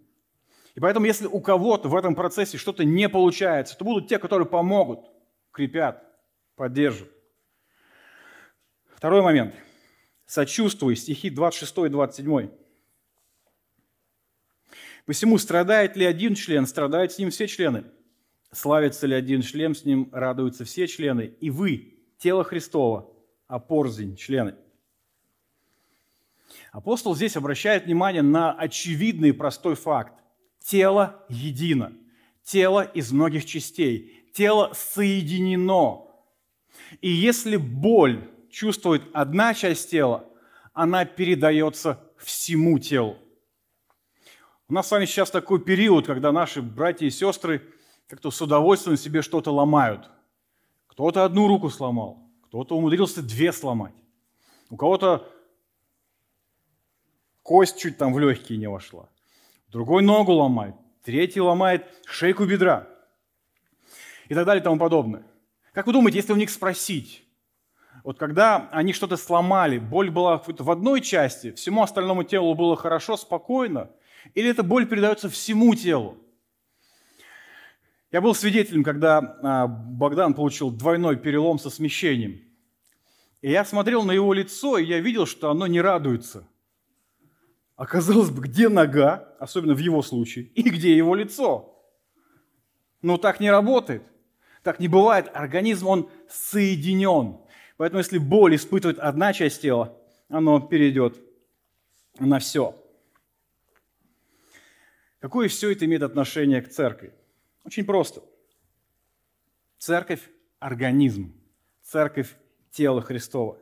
И 0.79 0.81
поэтому, 0.81 1.07
если 1.07 1.27
у 1.27 1.41
кого-то 1.41 1.89
в 1.89 1.97
этом 1.97 2.15
процессе 2.15 2.57
что-то 2.57 2.85
не 2.85 3.09
получается, 3.09 3.77
то 3.77 3.85
будут 3.85 4.07
те, 4.09 4.17
которые 4.17 4.47
помогут, 4.47 5.11
крепят, 5.51 6.05
поддержат. 6.55 7.09
Второй 8.95 9.23
момент. 9.23 9.57
Сочувствуй, 10.25 10.95
стихи 10.95 11.31
26 11.31 11.79
и 11.79 11.89
27. 11.89 12.51
Посему 15.05 15.37
страдает 15.39 15.97
ли 15.97 16.05
один 16.05 16.37
член, 16.37 16.65
страдают 16.65 17.11
с 17.11 17.19
ним 17.19 17.31
все 17.31 17.49
члены. 17.49 17.83
Славится 18.53 19.09
ли 19.09 19.17
один 19.17 19.43
член, 19.43 19.75
с 19.75 19.85
ним 19.85 20.09
радуются 20.13 20.65
все 20.65 20.87
члены. 20.87 21.35
И 21.41 21.51
вы, 21.51 21.99
тело 22.19 22.45
Христова, 22.45 23.13
а 23.49 23.59
порзень 23.59 24.15
члены. 24.15 24.55
Апостол 26.71 27.17
здесь 27.17 27.37
обращает 27.37 27.87
внимание 27.87 28.23
на 28.23 28.53
очевидный 28.53 29.35
простой 29.35 29.75
факт. 29.75 30.15
Тело 30.69 31.25
едино. 31.31 31.95
Тело 32.43 32.83
из 32.83 33.11
многих 33.11 33.47
частей. 33.47 34.29
Тело 34.35 34.71
соединено. 34.75 36.07
И 37.01 37.09
если 37.09 37.57
боль 37.57 38.31
чувствует 38.51 39.03
одна 39.15 39.55
часть 39.55 39.91
тела, 39.91 40.27
она 40.75 41.07
передается 41.07 42.05
всему 42.19 42.79
телу. 42.79 43.17
У 44.69 44.75
нас 44.75 44.89
с 44.89 44.91
вами 44.91 45.07
сейчас 45.07 45.31
такой 45.31 45.59
период, 45.59 46.07
когда 46.07 46.33
наши 46.33 46.61
братья 46.61 47.07
и 47.07 47.11
сестры 47.11 47.63
как-то 48.07 48.31
с 48.31 48.39
удовольствием 48.43 48.99
себе 48.99 49.23
что-то 49.23 49.51
ломают. 49.51 50.11
Кто-то 50.89 51.25
одну 51.25 51.49
руку 51.49 51.71
сломал, 51.71 52.31
кто-то 52.43 52.77
умудрился 52.77 53.23
две 53.23 53.55
сломать. 53.55 53.95
У 54.69 54.77
кого-то 54.77 55.33
кость 57.43 57.79
чуть 57.79 57.97
там 57.97 58.13
в 58.13 58.19
легкие 58.19 58.59
не 58.59 58.69
вошла. 58.69 59.09
Другой 59.71 60.03
ногу 60.03 60.33
ломает, 60.33 60.75
третий 61.03 61.41
ломает 61.41 61.87
шейку 62.07 62.47
бедра. 62.47 62.87
И 64.29 64.35
так 64.35 64.47
далее 64.47 64.61
и 64.61 64.65
тому 64.65 64.79
подобное. 64.79 65.25
Как 65.73 65.87
вы 65.87 65.93
думаете, 65.93 66.19
если 66.19 66.33
у 66.33 66.37
них 66.37 66.51
спросить, 66.51 67.25
вот 68.05 68.19
когда 68.19 68.69
они 68.73 68.93
что-то 68.93 69.17
сломали, 69.17 69.79
боль 69.79 70.11
была 70.11 70.39
в 70.39 70.71
одной 70.71 71.01
части, 71.01 71.53
всему 71.53 71.83
остальному 71.83 72.25
телу 72.25 72.55
было 72.55 72.77
хорошо, 72.77 73.17
спокойно, 73.17 73.91
или 74.35 74.51
эта 74.51 74.63
боль 74.63 74.87
передается 74.87 75.29
всему 75.29 75.75
телу? 75.75 76.17
Я 78.11 78.23
был 78.23 78.35
свидетелем, 78.35 78.85
когда 78.85 79.19
а, 79.43 79.67
Богдан 79.67 80.33
получил 80.33 80.71
двойной 80.71 81.17
перелом 81.17 81.59
со 81.59 81.69
смещением. 81.69 82.41
И 83.43 83.51
я 83.51 83.67
смотрел 83.67 84.03
на 84.05 84.13
его 84.13 84.33
лицо, 84.33 84.79
и 84.79 84.87
я 84.87 85.01
видел, 85.01 85.27
что 85.27 85.51
оно 85.51 85.67
не 85.67 85.81
радуется. 85.81 86.49
Оказалось 87.79 88.31
бы, 88.31 88.43
где 88.43 88.69
нога, 88.69 89.37
особенно 89.39 89.73
в 89.73 89.79
его 89.79 90.03
случае, 90.03 90.47
и 90.47 90.69
где 90.69 90.97
его 90.97 91.15
лицо? 91.15 91.81
Но 93.03 93.19
так 93.19 93.39
не 93.39 93.53
работает. 93.53 94.03
Так 94.65 94.81
не 94.81 94.89
бывает. 94.89 95.31
Организм, 95.33 95.87
он 95.87 96.11
соединен. 96.29 97.39
Поэтому 97.77 98.01
если 98.01 98.19
боль 98.19 98.57
испытывает 98.57 98.99
одна 98.99 99.33
часть 99.33 99.63
тела, 99.63 99.97
оно 100.29 100.59
перейдет 100.59 101.21
на 102.19 102.41
все. 102.41 102.75
Какое 105.21 105.47
все 105.47 105.71
это 105.71 105.85
имеет 105.85 106.03
отношение 106.03 106.61
к 106.63 106.71
церкви? 106.71 107.15
Очень 107.65 107.85
просто. 107.85 108.25
Церковь– 109.79 110.29
организм. 110.59 111.33
Церковь– 111.83 112.35
тело 112.73 113.03
Христова. 113.03 113.57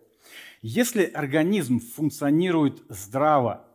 Если 0.63 1.05
организм 1.05 1.81
функционирует 1.81 2.83
здраво, 2.89 3.66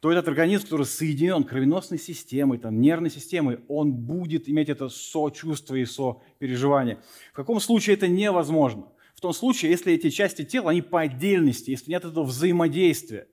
то 0.00 0.10
этот 0.10 0.28
организм, 0.28 0.64
который 0.64 0.86
соединен 0.86 1.44
кровеносной 1.44 1.98
системой, 1.98 2.58
там, 2.58 2.80
нервной 2.80 3.10
системой, 3.10 3.60
он 3.68 3.92
будет 3.92 4.48
иметь 4.48 4.70
это 4.70 4.88
сочувство 4.88 5.74
и 5.74 5.84
сопереживание. 5.84 7.02
В 7.32 7.36
каком 7.36 7.60
случае 7.60 7.94
это 7.94 8.08
невозможно? 8.08 8.88
В 9.14 9.20
том 9.20 9.34
случае, 9.34 9.70
если 9.70 9.92
эти 9.92 10.08
части 10.08 10.42
тела, 10.42 10.70
они 10.70 10.80
по 10.80 11.02
отдельности, 11.02 11.70
если 11.70 11.90
нет 11.90 12.06
этого 12.06 12.24
взаимодействия. 12.24 13.28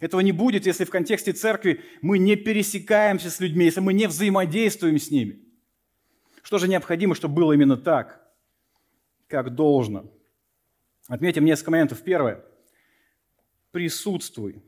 Этого 0.00 0.20
не 0.20 0.32
будет, 0.32 0.66
если 0.66 0.84
в 0.84 0.90
контексте 0.90 1.32
церкви 1.32 1.82
мы 2.02 2.18
не 2.18 2.36
пересекаемся 2.36 3.30
с 3.30 3.40
людьми, 3.40 3.64
если 3.64 3.80
мы 3.80 3.94
не 3.94 4.06
взаимодействуем 4.06 4.98
с 4.98 5.10
ними. 5.10 5.40
Что 6.42 6.58
же 6.58 6.68
необходимо, 6.68 7.14
чтобы 7.14 7.36
было 7.36 7.52
именно 7.54 7.78
так, 7.78 8.20
как 9.28 9.54
должно? 9.54 10.12
Отметим 11.08 11.46
несколько 11.46 11.70
моментов. 11.70 12.02
Первое. 12.02 12.44
Присутствуй. 13.70 14.62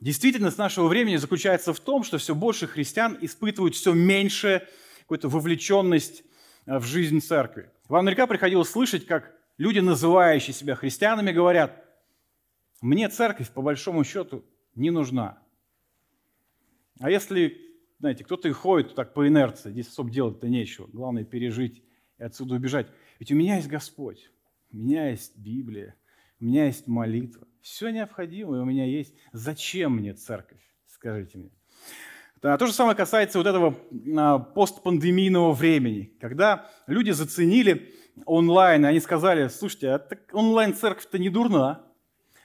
Действительность 0.00 0.58
нашего 0.58 0.88
времени 0.88 1.16
заключается 1.16 1.72
в 1.72 1.80
том, 1.80 2.04
что 2.04 2.18
все 2.18 2.34
больше 2.34 2.66
христиан 2.66 3.16
испытывают 3.20 3.74
все 3.74 3.94
меньше 3.94 4.68
какую-то 5.00 5.28
вовлеченность 5.28 6.22
э, 6.66 6.78
в 6.78 6.84
жизнь 6.84 7.20
церкви. 7.20 7.70
Вам 7.88 8.04
наверняка 8.04 8.26
приходилось 8.26 8.68
слышать, 8.68 9.06
как 9.06 9.34
люди, 9.56 9.78
называющие 9.78 10.52
себя 10.52 10.74
христианами, 10.74 11.32
говорят, 11.32 11.82
мне 12.82 13.08
церковь 13.08 13.50
по 13.50 13.62
большому 13.62 14.04
счету 14.04 14.44
не 14.74 14.90
нужна. 14.90 15.38
А 17.00 17.10
если, 17.10 17.58
знаете, 17.98 18.24
кто-то 18.24 18.48
и 18.48 18.52
ходит 18.52 18.94
так 18.94 19.14
по 19.14 19.26
инерции, 19.26 19.70
здесь 19.70 19.88
особо 19.88 20.10
делать-то 20.10 20.48
нечего, 20.48 20.86
главное 20.92 21.24
пережить 21.24 21.82
и 22.18 22.22
отсюда 22.22 22.56
убежать. 22.56 22.88
Ведь 23.18 23.32
у 23.32 23.34
меня 23.34 23.56
есть 23.56 23.68
Господь, 23.68 24.30
у 24.72 24.76
меня 24.76 25.10
есть 25.10 25.36
Библия, 25.38 25.94
у 26.40 26.44
меня 26.44 26.66
есть 26.66 26.86
молитва. 26.86 27.46
Все 27.62 27.90
необходимое 27.90 28.62
у 28.62 28.64
меня 28.64 28.84
есть. 28.84 29.14
Зачем 29.32 29.96
мне 29.96 30.14
церковь? 30.14 30.60
Скажите 30.86 31.38
мне. 31.38 31.50
То 32.40 32.66
же 32.66 32.72
самое 32.72 32.96
касается 32.96 33.38
вот 33.38 33.46
этого 33.46 33.74
а, 34.16 34.38
постпандемийного 34.38 35.52
времени, 35.52 36.12
когда 36.20 36.70
люди 36.86 37.10
заценили 37.10 37.92
онлайн, 38.24 38.84
и 38.84 38.88
они 38.88 39.00
сказали, 39.00 39.48
слушайте, 39.48 39.90
а 39.90 40.06
онлайн-церковь-то 40.32 41.18
не 41.18 41.28
дурна, 41.28 41.82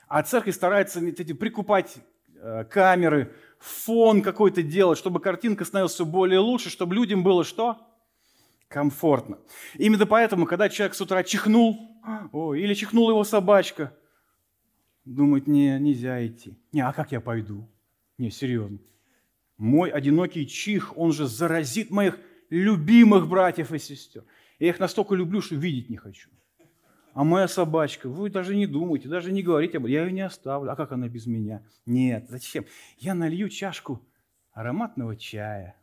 а 0.08 0.24
церковь 0.24 0.56
старается 0.56 1.02
прикупать 1.02 1.98
э, 2.36 2.66
камеры, 2.66 3.34
фон 3.60 4.22
какой-то 4.22 4.64
делать, 4.64 4.98
чтобы 4.98 5.20
картинка 5.20 5.66
становилась 5.66 5.94
все 5.94 6.06
более 6.06 6.40
лучше, 6.40 6.70
чтобы 6.70 6.96
людям 6.96 7.24
было 7.24 7.44
что? 7.44 7.78
Комфортно. 8.72 9.38
Именно 9.78 10.06
поэтому, 10.06 10.46
когда 10.46 10.70
человек 10.70 10.96
с 10.96 11.02
утра 11.02 11.24
чихнул, 11.24 12.00
о, 12.32 12.56
или 12.56 12.74
чихнула 12.74 13.12
его 13.12 13.26
собачка, 13.26 13.94
думает, 15.04 15.46
не, 15.46 15.78
нельзя 15.78 16.26
идти. 16.26 16.58
Не, 16.72 16.80
а 16.80 16.94
как 16.94 17.12
я 17.12 17.20
пойду? 17.20 17.68
Не, 18.18 18.32
серьезно. 18.32 18.80
Мой 19.58 19.90
одинокий 19.90 20.48
чих, 20.48 20.98
он 20.98 21.12
же 21.12 21.28
заразит 21.28 21.92
моих 21.92 22.18
любимых 22.50 23.28
братьев 23.28 23.74
и 23.74 23.78
сестер. 23.78 24.24
Я 24.58 24.70
их 24.70 24.80
настолько 24.80 25.16
люблю, 25.16 25.42
что 25.42 25.56
видеть 25.56 25.90
не 25.90 25.98
хочу. 25.98 26.30
А 27.14 27.26
моя 27.26 27.50
собачка, 27.50 28.08
вы 28.08 28.30
даже 28.30 28.56
не 28.56 28.68
думайте, 28.68 29.10
даже 29.10 29.34
не 29.34 29.44
говорите 29.44 29.80
об 29.80 29.84
этом. 29.84 29.92
Я 29.92 30.06
ее 30.06 30.14
не 30.14 30.22
оставлю. 30.22 30.72
А 30.72 30.78
как 30.78 30.94
она 30.94 31.10
без 31.10 31.26
меня? 31.26 31.62
Нет, 31.86 32.28
зачем? 32.30 32.66
Я 33.00 33.16
налью 33.16 33.50
чашку 33.50 34.02
ароматного 34.54 35.18
чая, 35.18 35.76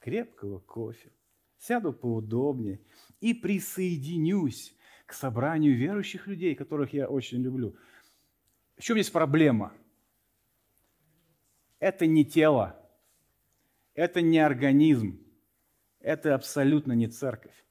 крепкого 0.00 0.58
кофе, 0.58 1.12
сяду 1.60 1.92
поудобнее 1.92 2.80
и 3.20 3.34
присоединюсь 3.34 4.74
к 5.06 5.12
собранию 5.12 5.76
верующих 5.76 6.26
людей, 6.26 6.54
которых 6.54 6.92
я 6.92 7.08
очень 7.08 7.42
люблю. 7.42 7.76
В 8.76 8.82
чем 8.82 8.96
здесь 8.96 9.10
проблема? 9.10 9.72
Это 11.78 12.06
не 12.06 12.24
тело, 12.24 12.76
это 13.94 14.20
не 14.20 14.38
организм, 14.38 15.20
это 16.00 16.34
абсолютно 16.34 16.92
не 16.92 17.08
церковь. 17.08 17.64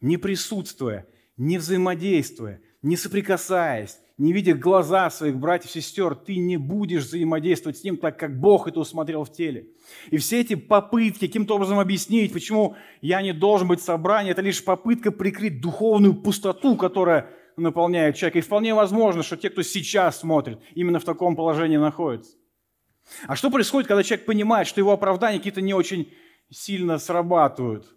Не 0.00 0.16
присутствуя, 0.18 1.06
не 1.36 1.58
взаимодействуя, 1.58 2.60
не 2.82 2.96
соприкасаясь, 2.96 3.98
не 4.18 4.32
видя 4.32 4.54
глаза 4.54 5.10
своих 5.10 5.36
братьев 5.36 5.70
и 5.76 5.80
сестер, 5.80 6.14
ты 6.14 6.36
не 6.36 6.56
будешь 6.56 7.04
взаимодействовать 7.04 7.78
с 7.78 7.84
ним 7.84 7.98
так, 7.98 8.18
как 8.18 8.40
Бог 8.40 8.66
это 8.66 8.80
усмотрел 8.80 9.24
в 9.24 9.32
теле. 9.32 9.68
И 10.10 10.16
все 10.16 10.40
эти 10.40 10.54
попытки 10.54 11.26
каким-то 11.26 11.56
образом 11.56 11.78
объяснить, 11.78 12.32
почему 12.32 12.76
я 13.02 13.20
не 13.20 13.32
должен 13.32 13.68
быть 13.68 13.80
в 13.80 13.84
собрании, 13.84 14.30
это 14.30 14.40
лишь 14.40 14.64
попытка 14.64 15.10
прикрыть 15.10 15.60
духовную 15.60 16.14
пустоту, 16.14 16.76
которая 16.76 17.28
наполняет 17.58 18.16
человека. 18.16 18.38
И 18.38 18.42
вполне 18.42 18.74
возможно, 18.74 19.22
что 19.22 19.36
те, 19.36 19.50
кто 19.50 19.62
сейчас 19.62 20.20
смотрит, 20.20 20.60
именно 20.74 20.98
в 20.98 21.04
таком 21.04 21.36
положении 21.36 21.76
находятся. 21.76 22.36
А 23.26 23.36
что 23.36 23.50
происходит, 23.50 23.86
когда 23.86 24.02
человек 24.02 24.26
понимает, 24.26 24.66
что 24.66 24.80
его 24.80 24.92
оправдания 24.92 25.38
какие-то 25.38 25.60
не 25.60 25.74
очень 25.74 26.12
сильно 26.50 26.98
срабатывают? 26.98 27.95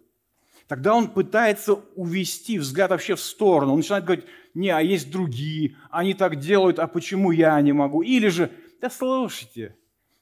Тогда 0.70 0.94
он 0.94 1.10
пытается 1.10 1.72
увести 1.96 2.56
взгляд 2.56 2.92
вообще 2.92 3.16
в 3.16 3.20
сторону. 3.20 3.72
Он 3.72 3.78
начинает 3.78 4.04
говорить, 4.04 4.26
не, 4.54 4.68
а 4.68 4.80
есть 4.80 5.10
другие, 5.10 5.76
они 5.90 6.14
так 6.14 6.36
делают, 6.36 6.78
а 6.78 6.86
почему 6.86 7.32
я 7.32 7.60
не 7.60 7.72
могу? 7.72 8.02
Или 8.02 8.28
же, 8.28 8.52
да 8.80 8.88
слушайте, 8.88 9.76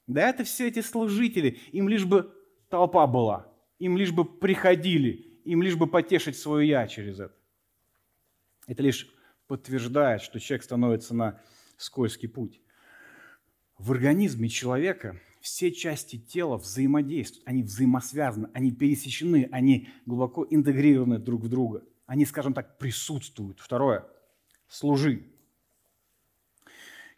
да 0.06 0.26
это 0.26 0.44
все 0.44 0.68
эти 0.68 0.80
служители, 0.80 1.58
им 1.72 1.86
лишь 1.90 2.06
бы 2.06 2.34
толпа 2.70 3.06
была, 3.06 3.52
им 3.78 3.98
лишь 3.98 4.10
бы 4.10 4.24
приходили, 4.24 5.38
им 5.44 5.62
лишь 5.62 5.76
бы 5.76 5.86
потешить 5.86 6.38
свое 6.38 6.66
«я» 6.66 6.88
через 6.88 7.20
это. 7.20 7.36
Это 8.66 8.82
лишь 8.82 9.06
подтверждает, 9.48 10.22
что 10.22 10.40
человек 10.40 10.64
становится 10.64 11.14
на 11.14 11.42
скользкий 11.76 12.26
путь. 12.26 12.62
В 13.76 13.92
организме 13.92 14.48
человека 14.48 15.20
все 15.40 15.72
части 15.72 16.18
тела 16.18 16.56
взаимодействуют, 16.56 17.46
они 17.46 17.62
взаимосвязаны, 17.62 18.50
они 18.54 18.72
пересечены, 18.72 19.48
они 19.52 19.88
глубоко 20.06 20.46
интегрированы 20.48 21.18
друг 21.18 21.42
в 21.42 21.48
друга. 21.48 21.84
Они, 22.06 22.24
скажем 22.24 22.54
так, 22.54 22.78
присутствуют. 22.78 23.60
Второе– 23.60 24.06
служи. 24.68 25.26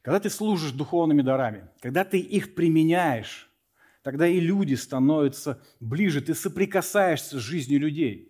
Когда 0.02 0.20
ты 0.20 0.30
служишь 0.30 0.72
духовными 0.72 1.22
дарами, 1.22 1.68
когда 1.80 2.04
ты 2.04 2.18
их 2.18 2.54
применяешь, 2.54 3.50
тогда 4.02 4.26
и 4.26 4.40
люди 4.40 4.74
становятся 4.74 5.62
ближе, 5.78 6.20
ты 6.20 6.34
соприкасаешься 6.34 7.38
с 7.38 7.42
жизнью 7.42 7.80
людей 7.80 8.26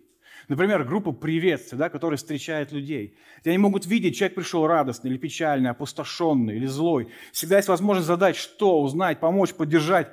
Например, 0.51 0.83
группа 0.83 1.13
приветствия, 1.13 1.77
да, 1.77 1.89
которая 1.89 2.17
встречает 2.17 2.73
людей. 2.73 3.15
Где 3.39 3.51
они 3.51 3.57
могут 3.57 3.85
видеть, 3.85 4.17
человек 4.17 4.35
пришел 4.35 4.67
радостный 4.67 5.09
или 5.09 5.17
печальный, 5.17 5.69
опустошенный 5.69 6.57
или 6.57 6.65
злой. 6.65 7.07
Всегда 7.31 7.55
есть 7.55 7.69
возможность 7.69 8.07
задать, 8.07 8.35
что, 8.35 8.81
узнать, 8.81 9.21
помочь, 9.21 9.53
поддержать, 9.53 10.11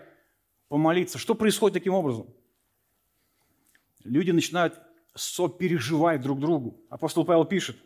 помолиться. 0.68 1.18
Что 1.18 1.34
происходит 1.34 1.74
таким 1.74 1.92
образом? 1.92 2.28
Люди 4.04 4.30
начинают 4.30 4.80
сопереживать 5.12 6.20
друг 6.20 6.38
другу. 6.38 6.84
Апостол 6.88 7.24
Павел 7.24 7.44
пишет, 7.44 7.76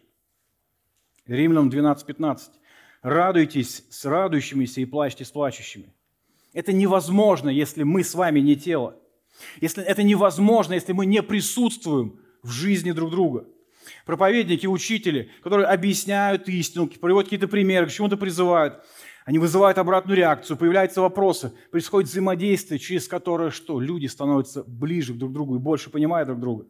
Римлянам 1.27 1.71
12:15, 1.71 2.51
«Радуйтесь 3.01 3.87
с 3.89 4.05
радующимися 4.05 4.83
и 4.83 4.85
плачьте 4.85 5.25
с 5.25 5.31
плачущими». 5.31 5.95
Это 6.53 6.75
невозможно, 6.75 7.49
если 7.49 7.83
мы 7.83 8.05
с 8.05 8.15
вами 8.15 8.41
не 8.41 8.57
тело. 8.57 8.99
Если 9.63 9.83
это 9.83 10.03
невозможно, 10.03 10.75
если 10.75 10.93
мы 10.93 11.07
не 11.07 11.23
присутствуем 11.23 12.19
в 12.43 12.51
жизни 12.51 12.93
друг 12.93 13.11
друга. 13.11 13.47
Проповедники, 14.05 14.67
учители, 14.67 15.31
которые 15.43 15.67
объясняют 15.67 16.49
истину, 16.49 16.87
приводят 16.87 17.27
какие-то 17.27 17.49
примеры, 17.49 17.87
к 17.87 17.93
чему-то 17.93 18.17
призывают, 18.17 18.85
они 19.25 19.39
вызывают 19.39 19.79
обратную 19.79 20.17
реакцию, 20.17 20.57
появляются 20.57 21.01
вопросы, 21.01 21.53
происходит 21.71 22.11
взаимодействие, 22.11 22.81
через 22.81 23.07
которое 23.07 23.51
что? 23.51 23.81
Люди 23.81 24.07
становятся 24.07 24.65
ближе 24.65 25.15
друг 25.15 25.31
к 25.31 25.35
другу 25.35 25.57
и 25.57 25.59
больше 25.59 25.91
понимают 25.91 26.29
друг 26.29 26.41
друга. 26.41 26.67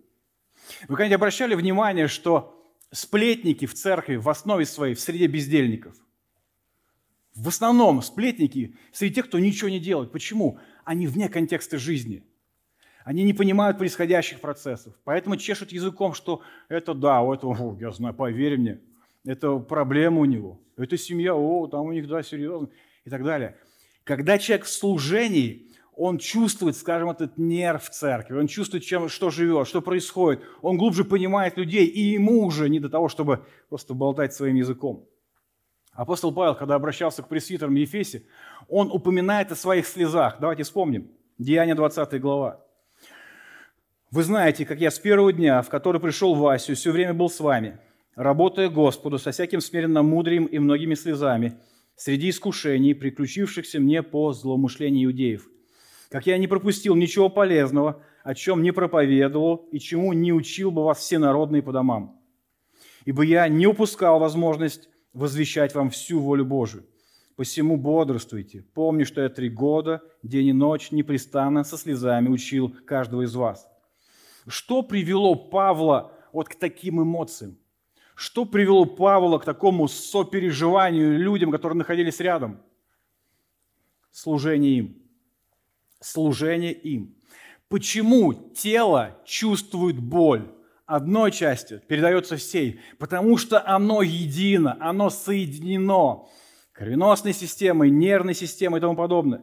Вы 0.82 0.96
когда-нибудь 0.96 1.16
обращали 1.16 1.54
внимание, 1.54 2.08
что 2.08 2.58
сплетники 2.90 3.66
в 3.66 3.74
церкви 3.74 4.16
в 4.16 4.28
основе 4.28 4.66
своей 4.66 4.94
в 4.94 5.00
среде 5.00 5.26
бездельников? 5.26 5.96
В 7.34 7.48
основном 7.48 8.02
сплетники 8.02 8.76
среди 8.92 9.14
тех, 9.14 9.26
кто 9.26 9.38
ничего 9.38 9.70
не 9.70 9.80
делает. 9.80 10.12
Почему? 10.12 10.58
Они 10.84 11.06
вне 11.06 11.30
контекста 11.30 11.78
жизни– 11.78 12.22
они 13.04 13.24
не 13.24 13.32
понимают 13.32 13.78
происходящих 13.78 14.40
процессов. 14.40 14.94
Поэтому 15.04 15.36
чешут 15.36 15.72
языком, 15.72 16.14
что 16.14 16.42
это 16.68 16.94
да, 16.94 17.20
у 17.22 17.32
этого, 17.32 17.76
я 17.80 17.90
знаю, 17.90 18.14
поверь 18.14 18.58
мне, 18.58 18.80
это 19.24 19.58
проблема 19.58 20.20
у 20.20 20.24
него. 20.24 20.60
Это 20.76 20.96
семья, 20.96 21.34
о, 21.34 21.66
там 21.66 21.86
у 21.86 21.92
них, 21.92 22.08
да, 22.08 22.22
серьезно. 22.22 22.68
И 23.04 23.10
так 23.10 23.24
далее. 23.24 23.56
Когда 24.04 24.38
человек 24.38 24.66
в 24.66 24.70
служении, 24.70 25.70
он 25.94 26.18
чувствует, 26.18 26.76
скажем, 26.76 27.10
этот 27.10 27.36
нерв 27.36 27.88
церкви, 27.90 28.38
он 28.38 28.46
чувствует, 28.46 28.84
чем, 28.84 29.08
что 29.08 29.30
живет, 29.30 29.68
что 29.68 29.82
происходит, 29.82 30.42
он 30.62 30.78
глубже 30.78 31.04
понимает 31.04 31.56
людей, 31.56 31.86
и 31.86 32.00
ему 32.00 32.44
уже 32.44 32.68
не 32.68 32.80
до 32.80 32.88
того, 32.88 33.08
чтобы 33.08 33.44
просто 33.68 33.94
болтать 33.94 34.32
своим 34.32 34.56
языком. 34.56 35.06
Апостол 35.92 36.32
Павел, 36.32 36.54
когда 36.54 36.76
обращался 36.76 37.22
к 37.22 37.28
пресвитерам 37.28 37.74
Ефесе, 37.74 38.24
он 38.68 38.90
упоминает 38.90 39.52
о 39.52 39.56
своих 39.56 39.86
слезах. 39.86 40.38
Давайте 40.40 40.62
вспомним. 40.62 41.10
Деяние 41.38 41.74
20 41.74 42.18
глава. 42.20 42.64
Вы 44.12 44.24
знаете, 44.24 44.66
как 44.66 44.78
я 44.78 44.90
с 44.90 44.98
первого 44.98 45.32
дня, 45.32 45.62
в 45.62 45.70
который 45.70 45.98
пришел 45.98 46.34
в 46.34 46.46
Асию, 46.46 46.76
все 46.76 46.92
время 46.92 47.14
был 47.14 47.30
с 47.30 47.40
вами, 47.40 47.78
работая 48.14 48.68
Господу 48.68 49.18
со 49.18 49.30
всяким 49.30 49.62
смиренно 49.62 50.02
мудрием 50.02 50.44
и 50.44 50.58
многими 50.58 50.94
слезами, 50.94 51.54
среди 51.96 52.28
искушений, 52.28 52.94
приключившихся 52.94 53.80
мне 53.80 54.02
по 54.02 54.34
злоумышлению 54.34 55.06
иудеев. 55.06 55.48
Как 56.10 56.26
я 56.26 56.36
не 56.36 56.46
пропустил 56.46 56.94
ничего 56.94 57.30
полезного, 57.30 58.02
о 58.22 58.34
чем 58.34 58.62
не 58.62 58.70
проповедовал 58.70 59.66
и 59.72 59.78
чему 59.78 60.12
не 60.12 60.34
учил 60.34 60.70
бы 60.70 60.84
вас 60.84 60.98
всенародные 60.98 61.62
по 61.62 61.72
домам. 61.72 62.20
Ибо 63.06 63.22
я 63.22 63.48
не 63.48 63.66
упускал 63.66 64.18
возможность 64.18 64.90
возвещать 65.14 65.74
вам 65.74 65.88
всю 65.88 66.20
волю 66.20 66.44
Божию. 66.44 66.84
Посему 67.34 67.78
бодрствуйте. 67.78 68.66
Помни, 68.74 69.04
что 69.04 69.22
я 69.22 69.30
три 69.30 69.48
года, 69.48 70.02
день 70.22 70.48
и 70.48 70.52
ночь, 70.52 70.90
непрестанно 70.90 71.64
со 71.64 71.78
слезами 71.78 72.28
учил 72.28 72.76
каждого 72.84 73.22
из 73.22 73.34
вас. 73.34 73.71
Что 74.46 74.82
привело 74.82 75.34
Павла 75.34 76.12
вот 76.32 76.48
к 76.48 76.54
таким 76.54 77.02
эмоциям? 77.02 77.58
Что 78.14 78.44
привело 78.44 78.84
Павла 78.84 79.38
к 79.38 79.44
такому 79.44 79.88
сопереживанию 79.88 81.18
людям, 81.18 81.50
которые 81.50 81.78
находились 81.78 82.20
рядом? 82.20 82.62
Служение 84.10 84.78
им. 84.78 85.02
Служение 86.00 86.72
им. 86.72 87.16
Почему 87.68 88.34
тело 88.34 89.18
чувствует 89.24 89.98
боль? 89.98 90.52
Одной 90.84 91.30
части 91.30 91.80
передается 91.88 92.36
всей, 92.36 92.80
потому 92.98 93.38
что 93.38 93.66
оно 93.66 94.02
едино, 94.02 94.76
оно 94.78 95.08
соединено 95.08 96.28
кровеносной 96.72 97.32
системой, 97.32 97.88
нервной 97.88 98.34
системой 98.34 98.78
и 98.78 98.80
тому 98.82 98.94
подобное. 98.94 99.42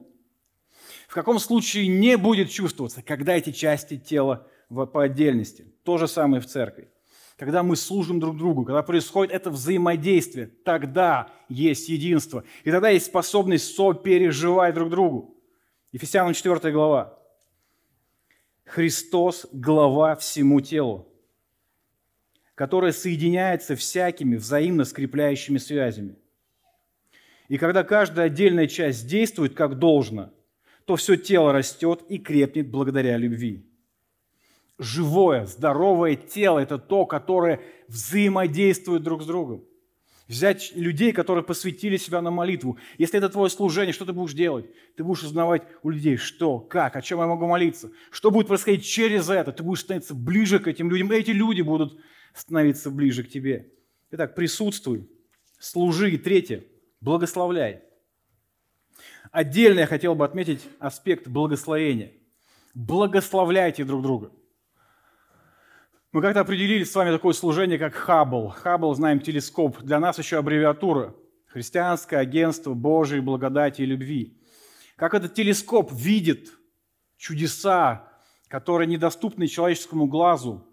В 1.08 1.14
каком 1.16 1.40
случае 1.40 1.88
не 1.88 2.18
будет 2.18 2.52
чувствоваться, 2.52 3.02
когда 3.02 3.36
эти 3.36 3.52
части 3.52 3.98
тела 3.98 4.48
по 4.70 5.04
отдельности. 5.04 5.66
То 5.84 5.98
же 5.98 6.08
самое 6.08 6.42
в 6.42 6.46
церкви. 6.46 6.90
Когда 7.38 7.64
мы 7.64 7.76
служим 7.76 8.20
друг 8.20 8.38
другу, 8.38 8.66
когда 8.66 8.84
происходит 8.84 9.34
это 9.34 9.50
взаимодействие, 9.50 10.48
тогда 10.48 11.32
есть 11.48 11.90
единство. 11.90 12.44
И 12.64 12.72
тогда 12.72 12.90
есть 12.90 13.08
способность 13.08 13.76
сопереживать 13.76 14.76
друг 14.76 14.90
другу. 14.90 15.36
Ефесянам 15.92 16.34
4 16.34 16.72
глава. 16.72 17.18
Христос– 18.66 19.48
глава 19.52 20.16
всему 20.16 20.62
телу, 20.62 21.08
которое 22.54 22.92
соединяется 22.92 23.76
всякими 23.76 24.36
взаимно 24.36 24.86
скрепляющими 24.86 25.58
связями. 25.58 26.18
И 27.48 27.58
когда 27.58 27.84
каждая 27.84 28.28
отдельная 28.28 28.68
часть 28.68 29.08
действует 29.08 29.56
как 29.56 29.80
должно, 29.80 30.32
то 30.86 30.98
все 30.98 31.16
тело 31.16 31.52
растет 31.52 32.04
и 32.10 32.20
крепнет 32.20 32.70
благодаря 32.70 33.18
любви 33.18 33.69
живое, 34.80 35.46
здоровое 35.46 36.16
тело– 36.16 36.60
это 36.60 36.78
то, 36.78 37.06
которое 37.06 37.62
взаимодействует 37.88 39.04
друг 39.04 39.22
с 39.22 39.26
другом. 39.26 39.64
взять 40.30 40.72
людей, 40.76 41.12
которые 41.12 41.44
посвятили 41.44 41.98
себя 41.98 42.22
на 42.22 42.32
молитву. 42.32 42.78
Если 42.98 43.18
это 43.18 43.30
твое 43.30 43.50
служение, 43.50 43.92
что 43.92 44.06
ты 44.06 44.14
будешь 44.14 44.34
делать? 44.34 44.66
Ты 44.96 45.04
будешь 45.04 45.24
узнавать 45.24 45.64
у 45.82 45.90
людей, 45.90 46.18
что, 46.18 46.60
как, 46.60 46.96
о 46.96 47.02
чем 47.02 47.20
я 47.20 47.26
могу 47.26 47.48
молиться, 47.48 47.92
что 48.12 48.32
будет 48.32 48.48
происходить 48.48 48.86
через 48.86 49.28
это. 49.30 49.52
Ты 49.52 49.64
будешь 49.64 49.82
становиться 49.82 50.14
ближе 50.14 50.60
к 50.60 50.68
этим 50.68 50.90
людям, 50.90 51.12
и 51.12 51.16
эти 51.18 51.32
люди 51.32 51.62
будут 51.62 52.00
становиться 52.34 52.92
ближе 52.92 53.24
к 53.24 53.30
тебе. 53.30 53.74
Итак, 54.12 54.36
присутствуй, 54.36 55.10
служи. 55.58 56.12
И 56.12 56.18
третье, 56.18 56.64
благословляй. 57.02 57.82
Отдельно 59.32 59.80
я 59.80 59.88
хотел 59.88 60.14
бы 60.16 60.26
отметить 60.26 60.62
аспект 60.80 61.28
благословения. 61.28 62.14
Благословляйте 62.76 63.84
друг 63.84 64.04
друга. 64.04 64.32
Мы 66.12 66.24
как-то 66.24 66.40
определили 66.40 66.84
с 66.84 66.96
вами 66.96 67.12
такое 67.12 67.34
служение, 67.34 67.78
как 67.78 67.94
Хаббл. 67.94 68.50
Хаббл, 68.50 68.96
знаем, 68.96 69.20
телескоп. 69.20 69.80
Для 69.82 70.00
нас 70.00 70.18
еще 70.18 70.40
аббревиатура. 70.40 71.16
Христианское 71.46 72.18
агентство 72.18 72.74
Божьей 72.74 73.20
благодати 73.20 73.84
и 73.84 73.86
любви. 73.86 74.36
Как 74.96 75.14
этот 75.14 75.36
телескоп 75.36 75.92
видит 75.94 76.50
чудеса, 77.16 78.12
которые 78.48 78.88
недоступны 78.88 79.48
человеческому 79.48 80.08
глазу, 80.08 80.66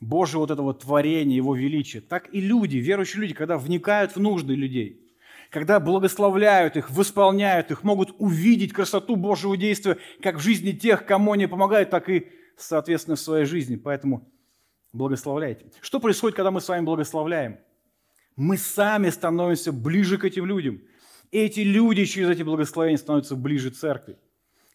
Божье 0.00 0.38
вот 0.38 0.50
этого 0.50 0.72
творения, 0.72 1.36
Его 1.36 1.54
величия, 1.54 2.00
так 2.00 2.32
и 2.32 2.40
люди, 2.40 2.78
верующие 2.78 3.20
люди, 3.20 3.34
когда 3.34 3.58
вникают 3.58 4.16
в 4.16 4.20
нужды 4.20 4.54
людей, 4.54 5.14
когда 5.50 5.78
благословляют 5.80 6.78
их, 6.78 6.90
восполняют 6.90 7.70
их, 7.70 7.82
могут 7.84 8.14
увидеть 8.18 8.72
красоту 8.72 9.16
Божьего 9.16 9.58
действия 9.58 9.98
как 10.22 10.36
в 10.36 10.40
жизни 10.40 10.72
тех, 10.72 11.04
кому 11.04 11.32
они 11.32 11.46
помогают, 11.46 11.90
так 11.90 12.08
и 12.08 12.28
соответственно, 12.62 13.16
в 13.16 13.20
своей 13.20 13.44
жизни. 13.44 13.76
Поэтому 13.76 14.30
благословляйте. 14.92 15.66
Что 15.80 16.00
происходит, 16.00 16.36
когда 16.36 16.50
мы 16.50 16.60
с 16.60 16.68
вами 16.68 16.84
благословляем? 16.84 17.58
Мы 18.36 18.56
сами 18.56 19.10
становимся 19.10 19.72
ближе 19.72 20.18
к 20.18 20.24
этим 20.24 20.46
людям. 20.46 20.80
И 21.30 21.38
эти 21.38 21.60
люди 21.60 22.04
через 22.04 22.30
эти 22.30 22.42
благословения 22.42 22.98
становятся 22.98 23.36
ближе 23.36 23.70
церкви. 23.70 24.16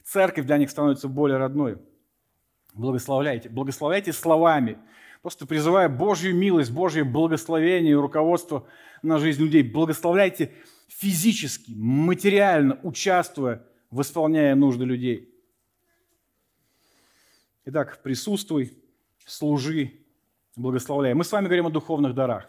Церковь 0.03 0.45
для 0.45 0.57
них 0.57 0.69
становится 0.69 1.07
более 1.07 1.37
родной. 1.37 1.79
Благословляйте. 2.73 3.49
Благословляйте 3.49 4.13
словами. 4.13 4.77
Просто 5.21 5.47
призывая 5.47 5.89
Божью 5.89 6.35
милость, 6.35 6.71
Божье 6.71 7.03
благословение 7.03 7.93
и 7.93 7.95
руководство 7.95 8.67
на 9.01 9.17
жизнь 9.17 9.41
людей. 9.41 9.63
Благословляйте 9.63 10.51
физически, 10.87 11.73
материально, 11.75 12.79
участвуя, 12.83 13.63
восполняя 13.89 14.55
нужды 14.55 14.85
людей. 14.85 15.34
Итак, 17.67 18.03
присутствуй, 18.03 18.77
служи, 19.25 19.93
благословляй. 20.55 21.15
Мы 21.15 21.23
с 21.23 21.31
вами 21.31 21.45
говорим 21.45 21.65
о 21.65 21.71
духовных 21.71 22.13
дарах. 22.13 22.47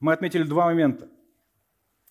Мы 0.00 0.14
отметили 0.14 0.44
два 0.44 0.64
момента. 0.64 1.10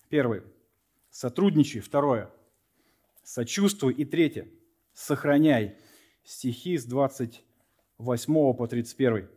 Первый– 0.08 0.44
сотрудничай. 1.10 1.80
Второе– 1.80 2.30
сочувствуй. 3.24 3.94
И 3.94 4.04
третье– 4.04 4.48
сохраняй. 4.92 5.76
Стихи 6.22 6.78
с 6.78 6.84
28 6.84 8.54
по 8.54 8.68
31. 8.68 9.28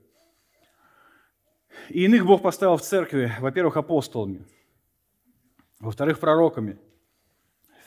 И 1.90 2.06
иных 2.06 2.28
Бог 2.28 2.44
поставил 2.44 2.78
в 2.78 2.84
церкви, 2.84 3.32
во-первых, 3.40 3.76
апостолами, 3.76 4.46
во-вторых, 5.80 6.20
пророками, 6.20 6.78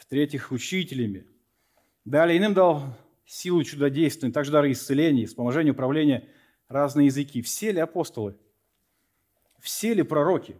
в-третьих, 0.00 0.50
учителями. 0.50 1.28
Далее 2.04 2.38
иным 2.38 2.54
дал 2.54 2.82
силу 3.24 3.62
чудодейственной, 3.64 4.32
также 4.32 4.52
дары 4.52 4.72
исцеления, 4.72 5.26
вспоможения, 5.26 5.72
управления, 5.72 6.28
разные 6.68 7.06
языки. 7.06 7.42
Все 7.42 7.72
ли 7.72 7.80
апостолы? 7.80 8.36
Все 9.60 9.94
ли 9.94 10.02
пророки? 10.02 10.56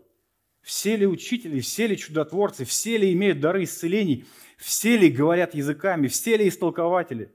Все 0.62 0.96
ли 0.96 1.06
учители? 1.06 1.60
Все 1.60 1.86
ли 1.86 1.96
чудотворцы? 1.96 2.64
Все 2.64 2.96
ли 2.96 3.12
имеют 3.12 3.40
дары 3.40 3.64
исцелений? 3.64 4.24
Все 4.56 4.96
ли 4.96 5.10
говорят 5.10 5.54
языками? 5.54 6.08
Все 6.08 6.36
ли 6.36 6.48
истолкователи? 6.48 7.30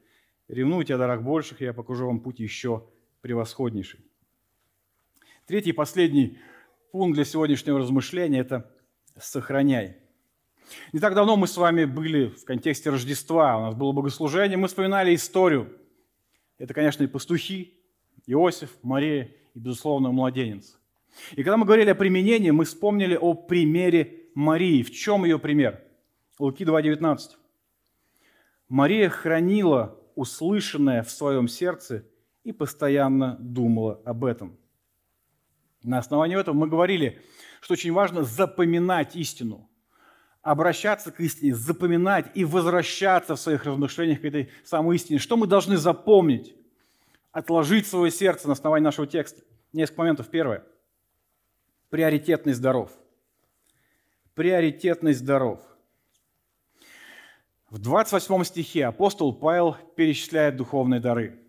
Ревнуйте 0.47 0.95
о 0.95 0.97
дарах 0.97 1.21
больших, 1.21 1.61
я 1.61 1.73
покажу 1.73 2.07
вам 2.07 2.21
путь 2.21 2.39
еще 2.39 2.89
превосходнейший. 3.21 3.99
Третий 5.45 5.69
и 5.69 5.73
последний 5.73 6.39
пункт 6.91 7.15
для 7.15 7.25
сегодняшнего 7.25 7.77
размышления– 7.77 8.39
это 8.41 8.73
«сохраняй». 9.19 9.98
Не 10.93 10.99
так 10.99 11.15
давно 11.15 11.35
мы 11.35 11.47
с 11.47 11.57
вами 11.57 11.85
были 11.85 12.27
в 12.27 12.45
контексте 12.45 12.89
Рождества, 12.89 13.57
у 13.57 13.61
нас 13.61 13.75
было 13.75 13.91
богослужение, 13.91 14.57
мы 14.57 14.67
вспоминали 14.67 15.15
историю. 15.15 15.75
Это, 16.57 16.73
конечно, 16.73 17.03
и 17.03 17.07
пастухи, 17.07 17.73
Иосиф, 18.25 18.69
Мария 18.81 19.31
и, 19.53 19.59
безусловно, 19.59 20.11
младенец. 20.11 20.79
И 21.31 21.43
когда 21.43 21.57
мы 21.57 21.65
говорили 21.65 21.89
о 21.89 21.95
применении, 21.95 22.51
мы 22.51 22.65
вспомнили 22.65 23.15
о 23.15 23.33
примере 23.33 24.29
Марии. 24.35 24.83
В 24.83 24.91
чем 24.91 25.25
ее 25.25 25.39
пример? 25.39 25.81
Луки 26.37 26.63
2.19. 26.63 27.19
Мария 28.67 29.09
хранила 29.09 29.99
услышанное 30.15 31.03
в 31.03 31.09
своем 31.09 31.47
сердце 31.47 32.05
и 32.43 32.51
постоянно 32.51 33.37
думала 33.39 34.01
об 34.05 34.25
этом. 34.25 34.57
На 35.81 35.97
основании 35.97 36.39
этого 36.39 36.55
мы 36.55 36.67
говорили, 36.67 37.21
что 37.61 37.73
очень 37.73 37.91
важно 37.91 38.23
запоминать 38.23 39.15
истину 39.15 39.68
обращаться 40.49 41.11
к 41.11 41.19
истине, 41.19 41.53
запоминать 41.53 42.31
и 42.33 42.43
возвращаться 42.43 43.35
в 43.35 43.39
своих 43.39 43.65
размышлениях 43.65 44.21
к 44.21 44.25
этой 44.25 44.49
самой 44.63 44.95
истине. 44.95 45.19
Что 45.19 45.37
мы 45.37 45.45
должны 45.45 45.77
запомнить? 45.77 46.55
Отложить 47.31 47.85
свое 47.85 48.09
сердце 48.09 48.47
на 48.47 48.53
основании 48.53 48.85
нашего 48.85 49.05
текста. 49.05 49.43
Несколько 49.73 50.01
моментов. 50.01 50.27
Первое. 50.29 50.63
Приоритетный 51.91 52.53
здоров. 52.53 52.89
Приоритетный 54.33 55.13
здоров. 55.13 55.59
В 57.69 57.77
28 57.77 58.43
стихе 58.43 58.87
апостол 58.87 59.31
Павел 59.35 59.77
перечисляет 59.95 60.55
духовные 60.55 60.99
дары. 60.99 61.39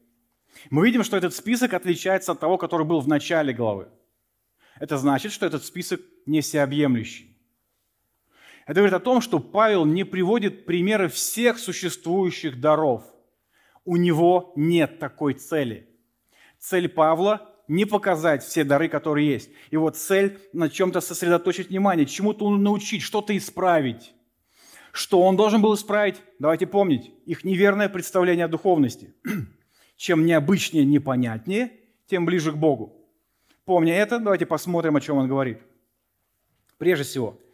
Мы 0.68 0.84
видим, 0.84 1.04
что 1.04 1.16
этот 1.16 1.34
список 1.34 1.72
отличается 1.72 2.32
от 2.32 2.40
того, 2.40 2.58
который 2.58 2.84
был 2.84 3.00
в 3.00 3.08
начале 3.08 3.54
главы. 3.54 3.88
Это 4.78 4.98
значит, 4.98 5.32
что 5.32 5.46
этот 5.46 5.64
список 5.64 6.02
не 6.26 6.42
всеобъемлющий. 6.42 7.29
Это 8.66 8.74
говорит 8.80 8.94
о 8.94 9.00
том, 9.00 9.20
что 9.20 9.40
Павел 9.40 9.84
не 9.84 10.04
приводит 10.04 10.66
примеры 10.66 11.08
всех 11.08 11.58
существующих 11.58 12.60
даров. 12.60 13.02
У 13.84 13.96
него 13.96 14.52
нет 14.56 14.98
такой 14.98 15.34
цели. 15.34 15.88
Цель 16.58 16.88
Павла– 16.88 17.46
не 17.68 17.84
показать 17.84 18.42
все 18.42 18.64
дары, 18.64 18.88
которые 18.88 19.28
есть. 19.28 19.50
Его 19.70 19.90
цель– 19.90 20.38
на 20.52 20.68
чем-то 20.68 21.00
сосредоточить 21.00 21.70
внимание, 21.70 22.04
чему-то 22.04 22.50
научить, 22.50 23.02
что-то 23.02 23.36
исправить. 23.36 24.12
Что 24.92 25.22
он 25.22 25.36
должен 25.36 25.62
был 25.62 25.74
исправить? 25.74 26.16
Давайте 26.40 26.66
помнить, 26.66 27.12
их 27.26 27.44
неверное 27.44 27.88
представление 27.88 28.46
о 28.46 28.48
духовности. 28.48 29.14
Чем 29.96 30.26
необычнее, 30.26 30.84
непонятнее, 30.84 31.72
тем 32.06 32.26
ближе 32.26 32.52
к 32.52 32.56
Богу. 32.56 32.96
Помня 33.64 33.94
это, 33.94 34.18
давайте 34.18 34.46
посмотрим, 34.46 34.96
о 34.96 35.00
чем 35.00 35.18
он 35.18 35.28
говорит. 35.28 35.58
Прежде 36.76 37.04
всего– 37.04 37.38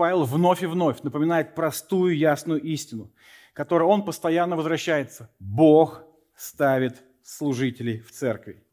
Павел 0.00 0.24
вновь 0.24 0.62
и 0.62 0.66
вновь 0.66 1.02
напоминает 1.02 1.54
простую 1.54 2.16
ясную 2.16 2.58
истину, 2.62 3.12
которой 3.52 3.82
он 3.82 4.02
постоянно 4.02 4.56
возвращается. 4.56 5.28
Бог 5.38 6.02
ставит 6.34 7.02
служителей 7.22 8.00
в 8.00 8.10
церкви. 8.10 8.64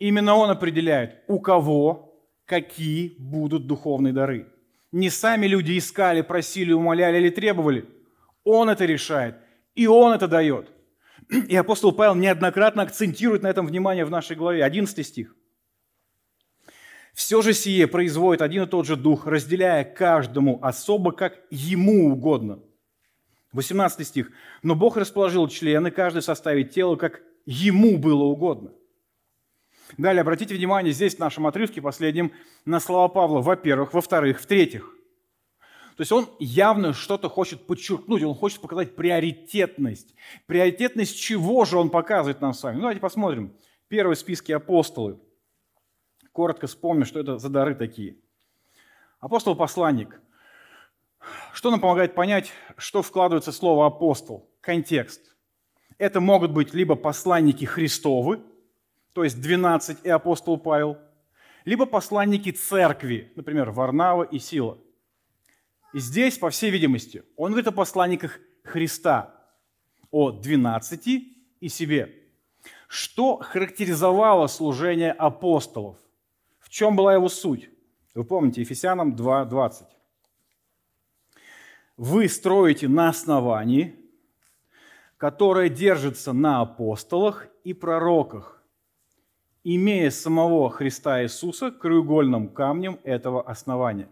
Именно 0.00 0.34
он 0.34 0.50
определяет, 0.50 1.22
у 1.28 1.38
кого 1.38 2.20
какие 2.46 3.14
будут 3.16 3.68
духовные 3.68 4.12
дары. 4.12 4.48
Не 4.90 5.08
сами 5.08 5.46
люди 5.46 5.78
искали, 5.78 6.22
просили, 6.22 6.72
умоляли 6.72 7.18
или 7.18 7.30
требовали. 7.30 7.88
Он 8.42 8.68
это 8.68 8.86
решает, 8.86 9.36
и 9.76 9.86
он 9.86 10.14
это 10.14 10.26
дает. 10.26 10.72
И 11.30 11.54
апостол 11.54 11.92
Павел 11.92 12.16
неоднократно 12.16 12.82
акцентирует 12.82 13.44
на 13.44 13.46
этом 13.46 13.68
внимание 13.68 14.04
в 14.04 14.10
нашей 14.10 14.34
главе. 14.34 14.64
11 14.64 15.06
стих. 15.06 15.35
Все 17.16 17.40
же 17.40 17.54
сие 17.54 17.86
производит 17.86 18.42
один 18.42 18.64
и 18.64 18.66
тот 18.66 18.84
же 18.84 18.94
Дух, 18.94 19.26
разделяя 19.26 19.84
каждому 19.84 20.58
особо, 20.62 21.12
как 21.12 21.40
ему 21.48 22.12
угодно. 22.12 22.58
18 23.52 24.06
стих. 24.06 24.30
«Но 24.62 24.74
Бог 24.74 24.98
расположил 24.98 25.48
члены, 25.48 25.90
каждый 25.90 26.20
составить 26.20 26.72
тело, 26.72 26.96
как 26.96 27.22
ему 27.46 27.96
было 27.96 28.24
угодно». 28.24 28.70
Далее, 29.96 30.20
обратите 30.20 30.54
внимание, 30.54 30.92
здесь 30.92 31.14
в 31.14 31.18
нашем 31.18 31.46
отрывке 31.46 31.80
последнем 31.80 32.32
на 32.66 32.80
слова 32.80 33.08
Павла. 33.08 33.40
Во-первых, 33.40 33.94
во-вторых, 33.94 34.38
в-третьих. 34.38 34.94
То 35.96 36.02
есть 36.02 36.12
он 36.12 36.28
явно 36.38 36.92
что-то 36.92 37.30
хочет 37.30 37.66
подчеркнуть, 37.66 38.22
он 38.24 38.34
хочет 38.34 38.60
показать 38.60 38.94
приоритетность. 38.94 40.14
Приоритетность 40.44 41.18
чего 41.18 41.64
же 41.64 41.78
он 41.78 41.88
показывает 41.88 42.42
нам 42.42 42.52
с 42.52 42.62
вами? 42.62 42.74
Ну, 42.74 42.80
давайте 42.82 43.00
посмотрим. 43.00 43.54
Первый 43.88 44.16
в 44.16 44.18
списке 44.18 44.54
апостолы 44.54 45.18
коротко 46.36 46.66
вспомню, 46.66 47.06
что 47.06 47.18
это 47.18 47.38
за 47.38 47.48
дары 47.48 47.74
такие. 47.74 48.18
Апостол-посланник. 49.20 50.20
Что 51.54 51.70
нам 51.70 51.80
помогает 51.80 52.14
понять, 52.14 52.52
что 52.76 53.00
вкладывается 53.00 53.52
слово 53.52 53.86
«апостол»? 53.86 54.46
Контекст. 54.60 55.34
Это 55.96 56.20
могут 56.20 56.50
быть 56.50 56.74
либо 56.74 56.94
посланники 56.94 57.64
Христовы, 57.64 58.40
то 59.14 59.24
есть 59.24 59.40
12 59.40 60.04
и 60.04 60.10
апостол 60.10 60.58
Павел, 60.58 60.98
либо 61.64 61.86
посланники 61.86 62.50
церкви, 62.50 63.32
например, 63.34 63.70
Варнава 63.70 64.24
и 64.24 64.38
Сила. 64.38 64.76
И 65.94 66.00
здесь, 66.00 66.36
по 66.36 66.50
всей 66.50 66.70
видимости, 66.70 67.24
он 67.36 67.52
говорит 67.52 67.68
о 67.68 67.72
посланниках 67.72 68.38
Христа, 68.62 69.34
о 70.10 70.32
12 70.32 71.06
и 71.60 71.68
себе. 71.70 72.14
Что 72.88 73.38
характеризовало 73.38 74.48
служение 74.48 75.12
апостолов? 75.12 75.96
Чем 76.76 76.94
была 76.94 77.14
его 77.14 77.30
суть? 77.30 77.70
Вы 78.14 78.22
помните, 78.24 78.60
Ефесянам 78.60 79.16
2.20. 79.16 79.86
Вы 81.96 82.28
строите 82.28 82.86
на 82.86 83.08
основании, 83.08 83.96
которое 85.16 85.70
держится 85.70 86.34
на 86.34 86.60
апостолах 86.60 87.48
и 87.64 87.72
пророках, 87.72 88.62
имея 89.64 90.10
самого 90.10 90.68
Христа 90.68 91.22
Иисуса 91.22 91.70
краеугольным 91.70 92.50
камнем 92.50 93.00
этого 93.04 93.42
основания. 93.42 94.10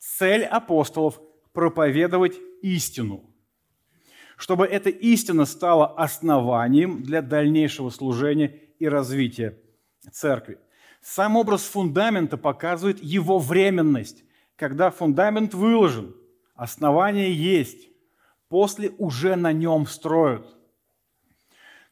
Цель 0.00 0.42
апостолов– 0.42 1.20
проповедовать 1.52 2.40
истину, 2.62 3.22
чтобы 4.36 4.66
эта 4.66 4.90
истина 4.90 5.44
стала 5.44 5.86
основанием 5.94 7.04
для 7.04 7.22
дальнейшего 7.22 7.90
служения 7.90 8.48
и 8.80 8.88
развития 8.88 9.56
церкви. 10.10 10.58
Сам 11.08 11.36
образ 11.36 11.62
фундамента 11.62 12.36
показывает 12.36 13.00
его 13.00 13.38
временность. 13.38 14.24
Когда 14.56 14.90
фундамент 14.90 15.54
выложен, 15.54 16.16
основание 16.56 17.32
есть, 17.32 17.88
после 18.48 18.90
уже 18.98 19.36
на 19.36 19.52
нем 19.52 19.86
строят. 19.86 20.44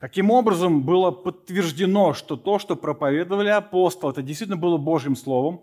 Каким 0.01 0.33
образом 0.33 0.83
было 0.83 1.13
подтверждено, 1.13 2.13
что 2.13 2.37
то, 2.37 2.59
что 2.59 2.75
проповедовали 2.75 3.51
апостолы, 3.51 4.11
это 4.11 4.21
действительно 4.21 4.57
было 4.57 4.79
Божьим 4.79 5.15
Словом 5.15 5.63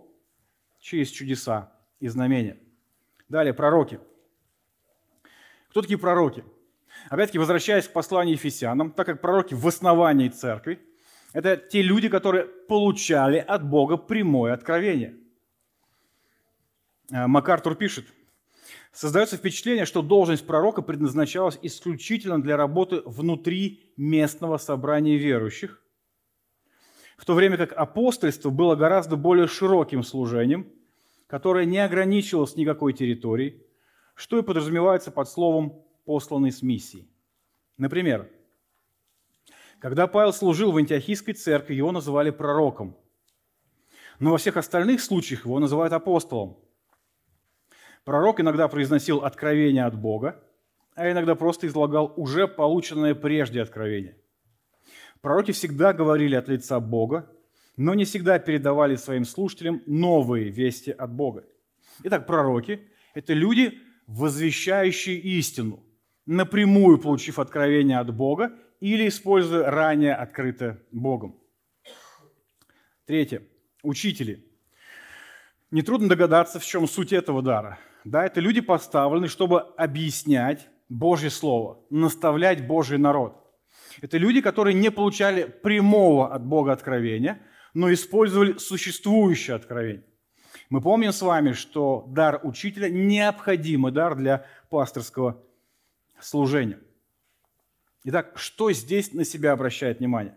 через 0.79 1.09
чудеса 1.09 1.73
и 1.99 2.07
знамения. 2.07 2.57
Далее, 3.27 3.53
пророки. 3.53 3.99
Кто 5.71 5.81
такие 5.81 5.99
пророки? 5.99 6.45
Опять-таки, 7.09 7.37
возвращаясь 7.37 7.89
к 7.89 7.91
посланию 7.91 8.35
Ефесянам, 8.35 8.91
так 8.91 9.07
как 9.07 9.19
пророки 9.19 9.53
в 9.53 9.67
основании 9.67 10.29
церкви, 10.29 10.79
это 11.34 11.57
те 11.57 11.82
люди, 11.82 12.09
которые 12.09 12.45
получали 12.45 13.38
от 13.38 13.67
Бога 13.67 13.97
прямое 13.97 14.53
откровение. 14.53 15.17
Э, 17.11 17.27
МакАртур 17.27 17.75
пишет, 17.75 18.05
создается 18.91 19.38
впечатление, 19.38 19.86
что 19.86 20.01
должность 20.01 20.45
пророка 20.45 20.82
предназначалась 20.82 21.57
исключительно 21.61 22.41
для 22.41 22.57
работы 22.57 23.01
внутри 23.05 23.93
местного 23.97 24.57
собрания 24.57 25.17
верующих, 25.17 25.82
в 27.17 27.25
то 27.25 27.34
время 27.34 27.57
как 27.57 27.73
апостольство 27.73 28.49
было 28.49 28.75
гораздо 28.75 29.15
более 29.15 29.47
широким 29.47 30.03
служением, 30.03 30.67
которое 31.27 31.65
не 31.65 31.77
ограничивалось 31.77 32.55
никакой 32.55 32.93
территорией, 32.93 33.63
что 34.15 34.38
и 34.38 34.41
подразумевается 34.41 35.11
под 35.11 35.29
словом 35.29 35.86
«посланный 36.03 36.51
с 36.51 36.61
миссией». 36.61 37.09
Например, 37.77 38.29
когда 39.82 40.05
Павел 40.05 40.32
служил 40.32 40.71
в 40.71 40.77
антиохийской 40.77 41.34
церкви, 41.34 41.73
его 41.73 41.91
называли 41.91 42.29
пророком. 42.29 42.95
Но 44.19 44.29
во 44.29 44.38
всех 44.38 44.55
остальных 44.57 45.01
случаях 45.01 45.45
его 45.45 45.57
называют 45.59 45.91
апостолом. 45.91 46.59
Пророк 48.05 48.39
иногда 48.39 48.67
произносил 48.67 49.23
откровения 49.23 49.88
от 49.88 49.99
Бога, 49.99 50.39
а 50.93 51.09
иногда 51.11 51.34
просто 51.34 51.65
излагал 51.65 52.13
уже 52.15 52.47
полученное 52.47 53.15
прежде 53.15 53.59
откровение. 53.59 54.17
Пророки 55.19 55.51
всегда 55.51 55.93
говорили 55.93 56.36
от 56.36 56.47
лица 56.47 56.79
Бога, 56.79 57.32
но 57.75 57.95
не 57.95 58.05
всегда 58.05 58.38
передавали 58.38 58.95
своим 58.95 59.25
слушателям 59.25 59.82
новые 59.88 60.49
вести 60.49 60.91
от 60.91 61.11
Бога. 61.11 61.43
Итак, 62.03 62.27
пророки– 62.27 62.88
это 63.15 63.34
люди, 63.34 63.79
возвещающие 64.05 65.17
истину, 65.17 65.84
напрямую 66.27 66.99
получив 66.99 67.39
откровение 67.39 67.97
от 67.97 68.15
Бога 68.15 68.55
или 68.82 69.07
используя 69.07 69.71
ранее 69.71 70.13
открыто 70.13 70.82
Богом. 70.91 71.39
Третье. 73.05 73.43
Учители. 73.84 74.45
Нетрудно 75.69 76.09
догадаться, 76.09 76.59
в 76.59 76.65
чем 76.65 76.88
суть 76.88 77.13
этого 77.13 77.41
дара. 77.41 77.79
Да, 78.03 78.25
это 78.25 78.41
люди 78.41 78.59
поставлены, 78.59 79.27
чтобы 79.27 79.61
объяснять 79.61 80.67
Божье 80.89 81.29
Слово, 81.29 81.79
наставлять 81.89 82.67
Божий 82.67 82.97
народ. 82.97 83.38
Это 84.01 84.17
люди, 84.17 84.41
которые 84.41 84.73
не 84.73 84.89
получали 84.89 85.43
прямого 85.43 86.34
от 86.34 86.43
Бога 86.43 86.71
откровения, 86.73 87.41
но 87.73 87.93
использовали 87.93 88.57
существующее 88.57 89.55
откровение. 89.55 90.05
Мы 90.69 90.82
помним 90.82 91.11
с 91.11 91.21
вами, 91.21 91.51
что 91.51 92.05
дар 92.07 92.39
учителя– 92.43 92.89
необходимый 92.89 93.91
дар 93.91 94.15
для 94.15 94.45
пасторского 94.69 95.43
служения– 96.19 96.79
Итак, 98.03 98.33
что 98.35 98.71
здесь 98.71 99.13
на 99.13 99.23
себя 99.23 99.51
обращает 99.51 99.99
внимание? 99.99 100.35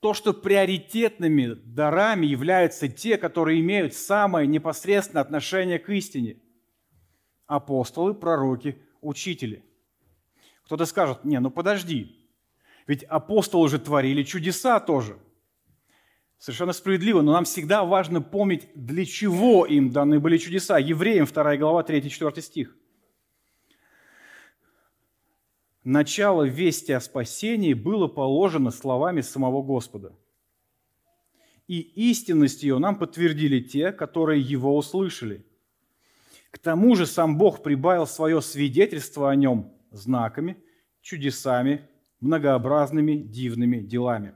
То, 0.00 0.14
что 0.14 0.32
приоритетными 0.32 1.54
дарами 1.54 2.26
являются 2.26 2.88
те, 2.88 3.16
которые 3.18 3.60
имеют 3.60 3.94
самое 3.94 4.46
непосредственное 4.46 5.22
отношение 5.22 5.78
к 5.78 5.88
истине. 5.90 6.36
Апостолы, 7.46 8.14
пророки, 8.14 8.78
учители. 9.00 9.64
Кто-то 10.64 10.86
скажет, 10.86 11.24
не, 11.24 11.38
ну 11.40 11.50
подожди, 11.50 12.28
ведь 12.86 13.02
апостолы 13.04 13.64
уже 13.64 13.78
творили 13.78 14.22
чудеса 14.22 14.80
тоже. 14.80 15.18
Совершенно 16.38 16.72
справедливо, 16.72 17.22
но 17.22 17.32
нам 17.32 17.44
всегда 17.44 17.84
важно 17.84 18.20
помнить, 18.20 18.68
для 18.74 19.06
чего 19.06 19.64
им 19.64 19.90
даны 19.90 20.20
были 20.20 20.36
чудеса. 20.36 20.78
Евреям 20.78 21.26
2 21.26 21.56
глава 21.56 21.82
3-4 21.82 22.40
стих 22.40 22.76
начало 25.84 26.44
вести 26.44 26.92
о 26.92 27.00
спасении 27.00 27.74
было 27.74 28.08
положено 28.08 28.70
словами 28.70 29.20
самого 29.20 29.62
Господа. 29.62 30.16
И 31.68 31.80
истинность 31.80 32.62
ее 32.62 32.78
нам 32.78 32.98
подтвердили 32.98 33.60
те, 33.60 33.92
которые 33.92 34.40
его 34.40 34.76
услышали. 34.76 35.46
К 36.50 36.58
тому 36.58 36.94
же 36.94 37.06
сам 37.06 37.38
Бог 37.38 37.62
прибавил 37.62 38.06
свое 38.06 38.40
свидетельство 38.40 39.30
о 39.30 39.36
нем 39.36 39.72
знаками, 39.90 40.56
чудесами, 41.00 41.88
многообразными 42.20 43.16
дивными 43.16 43.80
делами. 43.80 44.34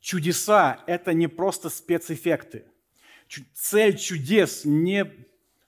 Чудеса– 0.00 0.80
это 0.86 1.12
не 1.12 1.28
просто 1.28 1.68
спецэффекты. 1.68 2.64
Цель 3.54 3.96
чудес– 3.96 4.62
не 4.64 5.10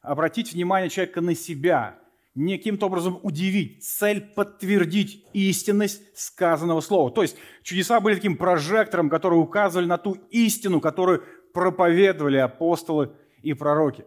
обратить 0.01 0.53
внимание 0.53 0.91
человека 0.91 1.21
на 1.21 1.35
себя– 1.35 1.99
не 2.35 2.57
каким-то 2.57 2.87
образом 2.87 3.21
удивить, 3.23 3.85
цель 3.85 4.21
подтвердить 4.21 5.25
истинность 5.33 6.19
сказанного 6.19 6.81
слова. 6.81 7.11
То 7.11 7.23
есть 7.23 7.37
чудеса 7.63 8.01
были 8.01 8.17
таким 8.17 8.37
прожектором, 8.37 9.09
который 9.09 9.37
указывали 9.37 9.87
на 9.87 9.99
ту 9.99 10.15
истину, 10.31 10.81
которую 10.81 11.25
проповедовали 11.53 12.39
апостолы 12.39 13.15
и 13.43 13.55
пророки. 13.55 14.05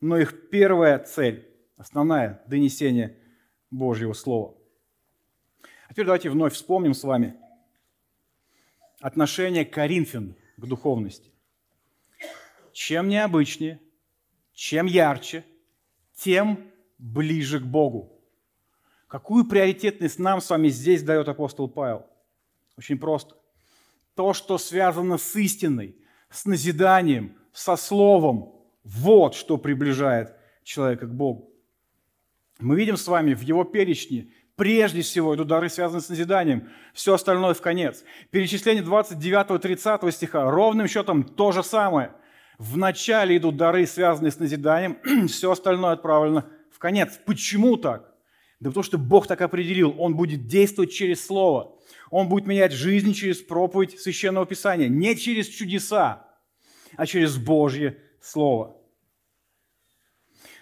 Но 0.00 0.18
их 0.18 0.50
первая 0.50 0.98
цель, 0.98 1.48
основная– 1.76 2.42
донесение 2.48 3.16
Божьего 3.70 4.12
Слова. 4.12 4.54
А 5.88 5.92
теперь 5.92 6.06
давайте 6.06 6.30
вновь 6.30 6.54
вспомним 6.54 6.94
с 6.94 7.04
вами 7.04 7.36
отношение 9.00 9.64
Коринфян 9.64 10.34
к 10.56 10.66
духовности. 10.66 11.30
Чем 12.72 13.08
необычнее, 13.08 13.80
чем 14.52 14.86
ярче, 14.86 15.44
тем 16.16 16.73
ближе 16.98 17.60
к 17.60 17.64
Богу. 17.64 18.20
Какую 19.06 19.44
приоритетность 19.44 20.18
нам 20.18 20.40
с 20.40 20.50
вами 20.50 20.68
здесь 20.68 21.02
дает 21.02 21.28
апостол 21.28 21.68
Павел? 21.68 22.06
Очень 22.76 22.98
просто. 22.98 23.36
То, 24.14 24.32
что 24.32 24.58
связано 24.58 25.18
с 25.18 25.36
истиной, 25.36 25.96
с 26.30 26.46
назиданием, 26.46 27.36
со 27.52 27.76
словом, 27.76 28.52
вот 28.82 29.34
что 29.34 29.56
приближает 29.56 30.34
человека 30.62 31.06
к 31.06 31.14
Богу. 31.14 31.50
Мы 32.58 32.76
видим 32.76 32.96
с 32.96 33.06
вами 33.06 33.34
в 33.34 33.40
его 33.42 33.64
перечне 33.64 34.32
прежде 34.56 35.02
всего 35.02 35.34
идут 35.34 35.48
дары, 35.48 35.68
связанные 35.68 36.02
с 36.02 36.08
назиданием, 36.08 36.68
все 36.92 37.14
остальное 37.14 37.54
в 37.54 37.60
конец. 37.60 38.04
Перечисление 38.30 38.84
29-30 38.84 40.10
стиха 40.12 40.50
ровным 40.50 40.88
счетом 40.88 41.24
то 41.24 41.52
же 41.52 41.62
самое. 41.62 42.12
В 42.58 42.76
начале 42.76 43.36
идут 43.36 43.56
дары, 43.56 43.86
связанные 43.86 44.30
с 44.30 44.38
назиданием, 44.38 44.98
все 45.28 45.50
остальное 45.50 45.92
отправлено 45.92 46.46
в 46.74 46.78
конец. 46.78 47.18
Почему 47.24 47.76
так? 47.76 48.12
Да 48.58 48.70
потому 48.70 48.82
что 48.82 48.98
Бог 48.98 49.26
так 49.26 49.40
определил. 49.40 49.94
Он 49.98 50.16
будет 50.16 50.46
действовать 50.46 50.92
через 50.92 51.24
Слово. 51.24 51.78
Он 52.10 52.28
будет 52.28 52.46
менять 52.46 52.72
жизнь 52.72 53.12
через 53.12 53.40
проповедь 53.40 54.00
Священного 54.00 54.44
Писания. 54.44 54.88
Не 54.88 55.16
через 55.16 55.46
чудеса, 55.46 56.28
а 56.96 57.06
через 57.06 57.36
Божье 57.36 57.98
Слово. 58.20 58.76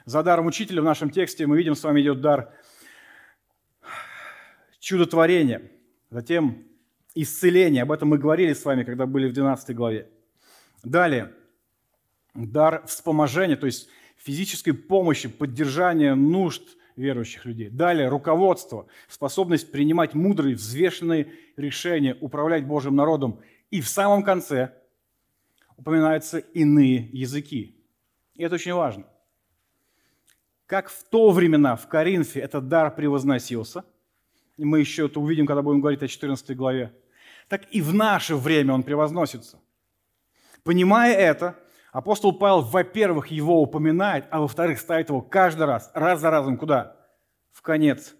За 0.04 0.22
даром 0.22 0.46
учителя 0.46 0.82
в 0.82 0.84
нашем 0.84 1.10
тексте 1.10 1.46
мы 1.46 1.56
видим, 1.56 1.74
с 1.74 1.82
вами 1.82 2.02
идет 2.02 2.20
дар 2.20 2.52
чудотворения. 4.80 5.70
Затем 6.10 6.66
исцеление. 7.14 7.84
Об 7.84 7.92
этом 7.92 8.08
мы 8.08 8.18
говорили 8.18 8.52
с 8.52 8.64
вами, 8.64 8.82
когда 8.82 9.06
были 9.06 9.28
в 9.28 9.32
12 9.32 9.74
главе. 9.74 10.10
Далее, 10.82 11.32
дар 12.34 12.84
вспоможения, 12.86 13.56
то 13.56 13.66
есть 13.66 13.88
физической 14.24 14.72
помощи, 14.72 15.28
поддержания 15.28 16.14
нужд 16.14 16.76
верующих 16.96 17.44
людей. 17.44 17.70
Далее, 17.70 18.08
руководство, 18.08 18.86
способность 19.08 19.70
принимать 19.70 20.14
мудрые, 20.14 20.54
взвешенные 20.54 21.32
решения, 21.56 22.16
управлять 22.20 22.66
Божьим 22.66 22.94
народом. 22.94 23.40
И 23.70 23.80
в 23.80 23.88
самом 23.88 24.22
конце 24.22 24.74
упоминаются 25.76 26.38
иные 26.38 27.08
языки. 27.12 27.76
И 28.34 28.42
это 28.42 28.54
очень 28.56 28.74
важно. 28.74 29.06
Как 30.66 30.88
в 30.88 31.04
то 31.04 31.30
времена 31.30 31.76
в 31.76 31.88
Коринфе 31.88 32.40
этот 32.40 32.68
дар 32.68 32.94
превозносился, 32.94 33.84
и 34.56 34.64
мы 34.64 34.80
еще 34.80 35.06
это 35.06 35.18
увидим, 35.18 35.46
когда 35.46 35.62
будем 35.62 35.80
говорить 35.80 36.02
о 36.02 36.08
14 36.08 36.56
главе, 36.56 36.92
так 37.48 37.66
и 37.70 37.82
в 37.82 37.92
наше 37.92 38.36
время 38.36 38.74
он 38.74 38.82
превозносится. 38.82 39.58
Понимая 40.62 41.14
это, 41.14 41.58
апостол 41.93 42.32
Павел, 42.32 42.62
во-первых, 42.62 43.28
его 43.28 43.62
упоминает, 43.62 44.26
а 44.30 44.40
во-вторых, 44.40 44.80
ставит 44.80 45.11
его 45.11 45.20
каждый 45.20 45.66
раз, 45.66 45.90
раз 45.95 46.20
за 46.20 46.30
разом, 46.30 46.57
куда? 46.57 46.97
В 47.53 47.62
конец 47.62 48.16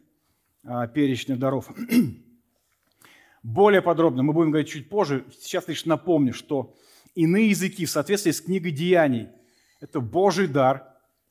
а, 0.64 0.87
перечня 0.87 1.37
даров. 1.37 1.68
Более 3.43 3.83
подробно 3.83 4.23
мы 4.23 4.33
будем 4.33 4.51
говорить 4.53 4.68
чуть 4.70 4.89
позже. 4.89 5.25
Сейчас 5.41 5.66
лишь 5.66 5.85
напомню, 5.85 6.33
что 6.33 6.77
иные 7.16 7.49
языки 7.49 7.87
в 7.87 7.91
соответствии 7.91 8.31
с 8.31 8.41
книгой 8.41 8.70
Деяний– 8.70 9.29
это 9.81 10.01
Божий 10.01 10.47
дар, 10.47 10.87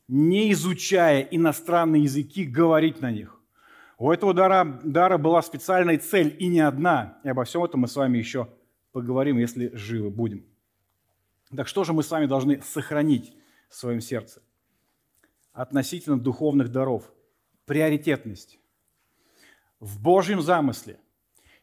не 0.10 0.52
изучая 0.52 1.22
иностранные 1.22 2.04
языки, 2.04 2.44
говорить 2.44 3.00
на 3.00 3.12
них. 3.12 3.40
У 3.98 4.12
этого 4.12 4.34
дара, 4.34 4.82
дара 4.84 5.18
была 5.18 5.42
специальная 5.42 5.98
цель 6.00 6.36
и 6.38 6.48
не 6.48 6.60
одна. 6.60 7.20
И 7.24 7.30
обо 7.30 7.46
всем 7.46 7.64
этом 7.64 7.82
мы 7.82 7.88
с 7.88 7.96
вами 7.96 8.18
еще 8.18 8.50
поговорим, 8.92 9.38
если 9.38 9.70
живы 9.74 10.10
будем. 10.10 10.51
Так 11.56 11.68
что 11.68 11.84
же 11.84 11.94
мы 11.94 12.04
с 12.04 12.12
вами 12.12 12.26
должны 12.26 12.62
сохранить 12.62 13.34
в 13.70 13.76
своем 13.76 14.02
сердце? 14.02 14.42
Относительно 15.54 16.20
духовных 16.20 16.72
даров. 16.72 17.12
Приоритетность. 17.66 18.60
В 19.80 20.02
Божьем 20.02 20.42
замысле 20.42 21.00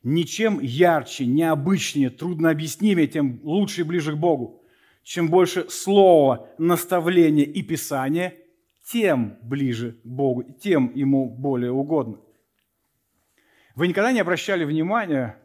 ничем 0.03 0.61
ярче, 0.61 1.26
необычнее, 1.26 2.11
труднообъяснимее, 2.11 3.07
тем 3.07 3.41
лучше 3.43 3.82
и 3.82 3.84
ближе 3.84 4.12
к 4.12 4.16
Богу. 4.18 4.62
Чем 5.03 5.30
больше 5.30 5.70
слова, 5.70 6.49
наставления 6.59 7.45
и 7.45 7.62
писания, 7.62 8.34
тем 8.84 9.39
ближе 9.43 9.93
к 9.93 10.07
Богу, 10.07 10.43
тем 10.43 10.93
Ему 10.95 11.30
более 11.30 11.72
угодно. 11.72 12.18
Вы 13.74 13.89
никогда 13.89 14.12
не 14.12 14.20
обращали 14.20 14.64
внимания, 14.64 15.39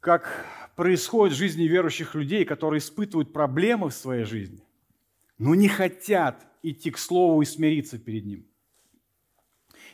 как 0.00 0.46
происходит 0.74 1.34
в 1.34 1.38
жизни 1.38 1.64
верующих 1.64 2.14
людей, 2.14 2.44
которые 2.44 2.78
испытывают 2.78 3.32
проблемы 3.32 3.90
в 3.90 3.94
своей 3.94 4.24
жизни, 4.24 4.62
но 5.38 5.54
не 5.54 5.68
хотят 5.68 6.46
идти 6.62 6.90
к 6.90 6.98
Слову 6.98 7.42
и 7.42 7.44
смириться 7.44 7.98
перед 7.98 8.24
Ним. 8.24 8.46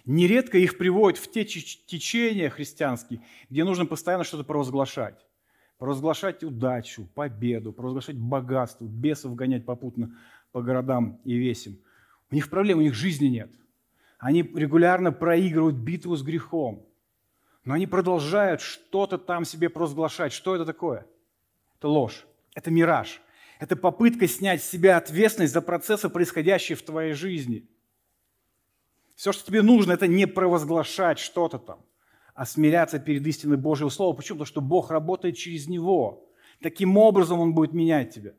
Нередко 0.06 0.58
их 0.58 0.78
приводят 0.78 1.18
в 1.18 1.30
те 1.30 1.44
течения 1.44 2.48
христианские, 2.48 3.20
где 3.50 3.64
нужно 3.64 3.86
постоянно 3.86 4.24
что-то 4.24 4.44
провозглашать. 4.44 5.26
Провозглашать 5.78 6.42
удачу, 6.44 7.06
победу, 7.14 7.72
провозглашать 7.72 8.16
богатство, 8.16 8.84
бесов 8.84 9.34
гонять 9.34 9.64
попутно 9.64 10.16
по 10.52 10.62
городам 10.62 11.20
и 11.24 11.34
весим. 11.36 11.78
У 12.30 12.34
них 12.34 12.50
проблем, 12.50 12.78
у 12.78 12.82
них 12.82 12.94
жизни 12.94 13.26
нет. 13.26 13.50
Они 14.18 14.42
регулярно 14.42 15.12
проигрывают 15.12 15.76
битву 15.76 16.16
с 16.16 16.22
грехом. 16.22 16.86
Но 17.64 17.74
они 17.74 17.86
продолжают 17.86 18.60
что-то 18.60 19.18
там 19.18 19.44
себе 19.44 19.68
провозглашать. 19.68 20.32
Что 20.32 20.54
это 20.54 20.64
такое? 20.64 21.06
Это 21.76 21.88
ложь, 21.88 22.26
это 22.54 22.70
мираж. 22.70 23.20
Это 23.58 23.76
попытка 23.76 24.26
снять 24.26 24.62
с 24.62 24.68
себя 24.68 24.96
ответственность 24.96 25.52
за 25.52 25.60
процессы, 25.60 26.08
происходящие 26.08 26.76
в 26.76 26.82
твоей 26.82 27.12
жизни. 27.12 27.68
Все, 29.14 29.32
что 29.32 29.44
тебе 29.44 29.60
нужно, 29.60 29.92
это 29.92 30.06
не 30.06 30.26
провозглашать 30.26 31.18
что-то 31.18 31.58
там, 31.58 31.84
а 32.34 32.46
смиряться 32.46 32.98
перед 32.98 33.26
истиной 33.26 33.58
Божьего 33.58 33.90
Слова. 33.90 34.16
Почему? 34.16 34.36
Потому 34.36 34.46
что 34.46 34.60
Бог 34.62 34.90
работает 34.90 35.36
через 35.36 35.68
него. 35.68 36.26
Таким 36.62 36.96
образом 36.96 37.38
Он 37.38 37.54
будет 37.54 37.74
менять 37.74 38.14
тебя. 38.14 38.32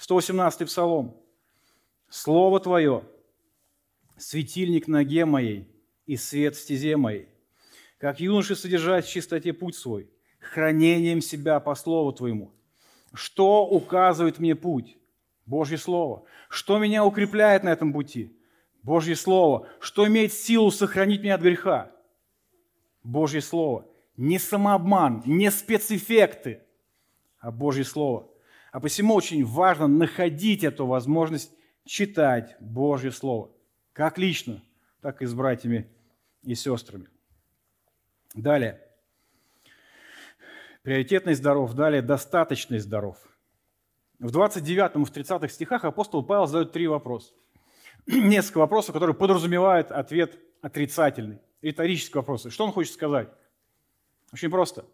118-й 0.00 0.66
Псалом. 0.66 1.16
«Слово 2.08 2.60
Твое, 2.60 3.04
светильник 4.16 4.88
ноге 4.88 5.24
моей 5.24 5.68
и 6.06 6.16
свет 6.16 6.56
стезе 6.56 6.96
моей 6.96 7.28
как 7.98 8.20
юноши 8.20 8.54
содержать 8.56 9.06
в 9.06 9.10
чистоте 9.10 9.52
путь 9.52 9.76
свой, 9.76 10.10
хранением 10.38 11.20
себя 11.20 11.60
по 11.60 11.74
Слову 11.74 12.12
Твоему. 12.12 12.52
Что 13.14 13.66
указывает 13.66 14.38
мне 14.38 14.54
путь? 14.54 14.98
Божье 15.46 15.78
Слово. 15.78 16.24
Что 16.48 16.78
меня 16.78 17.04
укрепляет 17.04 17.62
на 17.62 17.70
этом 17.70 17.92
пути? 17.92 18.36
Божье 18.82 19.16
Слово. 19.16 19.68
Что 19.80 20.06
имеет 20.06 20.32
силу 20.32 20.70
сохранить 20.70 21.22
меня 21.22 21.36
от 21.36 21.40
греха? 21.40 21.90
Божье 23.02 23.40
Слово. 23.40 23.86
Не 24.16 24.38
самообман, 24.38 25.22
не 25.26 25.50
спецэффекты, 25.50 26.62
а 27.38 27.50
Божье 27.50 27.84
Слово. 27.84 28.28
А 28.72 28.80
посему 28.80 29.14
очень 29.14 29.44
важно 29.44 29.86
находить 29.86 30.64
эту 30.64 30.86
возможность 30.86 31.52
читать 31.84 32.56
Божье 32.60 33.12
Слово. 33.12 33.50
Как 33.92 34.18
лично, 34.18 34.62
так 35.00 35.22
и 35.22 35.26
с 35.26 35.32
братьями 35.32 35.88
и 36.42 36.54
сестрами. 36.54 37.08
Далее. 38.36 38.80
Приоритетность 40.82 41.42
даров. 41.42 41.74
Далее 41.74 42.02
достаточность 42.02 42.88
даров. 42.88 43.18
В 44.18 44.30
29 44.30 44.96
и 44.96 45.04
в 45.04 45.10
30 45.10 45.50
стихах 45.52 45.84
апостол 45.84 46.22
Павел 46.22 46.46
задает 46.46 46.72
три 46.72 46.86
вопроса. 46.86 47.32
Несколько 48.06 48.58
вопросов, 48.58 48.92
которые 48.92 49.16
подразумевают 49.16 49.90
ответ 49.90 50.38
отрицательный. 50.60 51.40
Риторический 51.62 52.18
вопрос. 52.18 52.46
Что 52.50 52.64
он 52.64 52.72
хочет 52.72 52.92
сказать? 52.92 53.28
Очень 54.32 54.50
просто. 54.50 54.84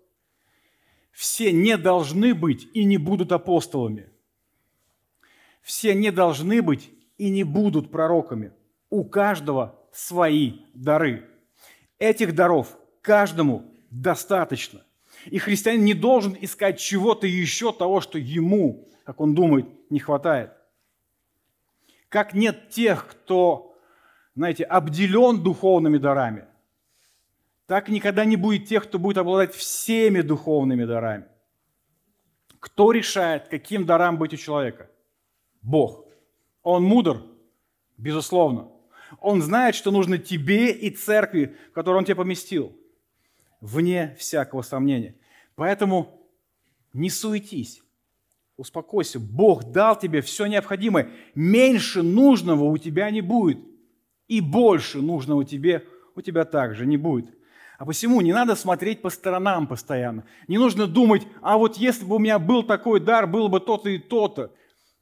Все 1.10 1.52
не 1.52 1.76
должны 1.76 2.34
быть 2.34 2.68
и 2.72 2.84
не 2.84 2.96
будут 2.96 3.32
апостолами. 3.32 4.08
Все 5.60 5.94
не 5.94 6.10
должны 6.10 6.62
быть 6.62 6.90
и 7.18 7.28
не 7.28 7.44
будут 7.44 7.90
пророками. 7.90 8.52
У 8.88 9.04
каждого 9.04 9.78
свои 9.92 10.60
дары. 10.74 11.28
Этих 11.98 12.34
даров 12.34 12.78
каждому 13.02 13.64
достаточно. 13.90 14.80
И 15.26 15.38
христианин 15.38 15.84
не 15.84 15.94
должен 15.94 16.36
искать 16.40 16.80
чего-то 16.80 17.26
еще 17.26 17.72
того, 17.72 18.00
что 18.00 18.18
ему, 18.18 18.88
как 19.04 19.20
он 19.20 19.34
думает, 19.34 19.66
не 19.90 20.00
хватает. 20.00 20.52
Как 22.08 22.34
нет 22.34 22.70
тех, 22.70 23.06
кто, 23.06 23.76
знаете, 24.34 24.64
обделен 24.64 25.42
духовными 25.42 25.98
дарами, 25.98 26.46
так 27.66 27.88
никогда 27.88 28.24
не 28.24 28.36
будет 28.36 28.66
тех, 28.66 28.84
кто 28.84 28.98
будет 28.98 29.18
обладать 29.18 29.54
всеми 29.54 30.20
духовными 30.20 30.84
дарами. 30.84 31.26
Кто 32.58 32.92
решает, 32.92 33.48
каким 33.48 33.86
дарам 33.86 34.18
быть 34.18 34.34
у 34.34 34.36
человека? 34.36 34.90
Бог. 35.62 36.06
Он 36.62 36.84
мудр? 36.84 37.22
Безусловно. 37.96 38.68
Он 39.20 39.42
знает, 39.42 39.74
что 39.74 39.90
нужно 39.90 40.18
тебе 40.18 40.70
и 40.70 40.90
церкви, 40.90 41.56
в 41.70 41.74
которую 41.74 41.98
он 41.98 42.04
тебя 42.04 42.16
поместил– 42.16 42.76
вне 43.62 44.14
всякого 44.18 44.60
сомнения. 44.60 45.14
Поэтому 45.54 46.20
не 46.92 47.08
суетись, 47.08 47.80
успокойся. 48.58 49.18
Бог 49.18 49.64
дал 49.72 49.98
тебе 49.98 50.20
все 50.20 50.44
необходимое. 50.46 51.10
Меньше 51.34 52.02
нужного 52.02 52.64
у 52.64 52.76
тебя 52.76 53.10
не 53.10 53.22
будет. 53.22 53.58
И 54.28 54.40
больше 54.40 54.98
нужного 54.98 55.44
тебе 55.44 55.86
у 56.14 56.20
тебя 56.20 56.44
также 56.44 56.84
не 56.84 56.98
будет. 56.98 57.30
А 57.78 57.86
посему 57.86 58.20
не 58.20 58.32
надо 58.32 58.54
смотреть 58.54 59.00
по 59.00 59.10
сторонам 59.10 59.66
постоянно. 59.66 60.24
Не 60.48 60.58
нужно 60.58 60.86
думать, 60.86 61.26
а 61.40 61.56
вот 61.56 61.76
если 61.76 62.04
бы 62.04 62.16
у 62.16 62.18
меня 62.18 62.38
был 62.38 62.62
такой 62.62 63.00
дар, 63.00 63.26
было 63.26 63.48
бы 63.48 63.60
то-то 63.60 63.88
и 63.88 63.98
то-то 63.98 64.52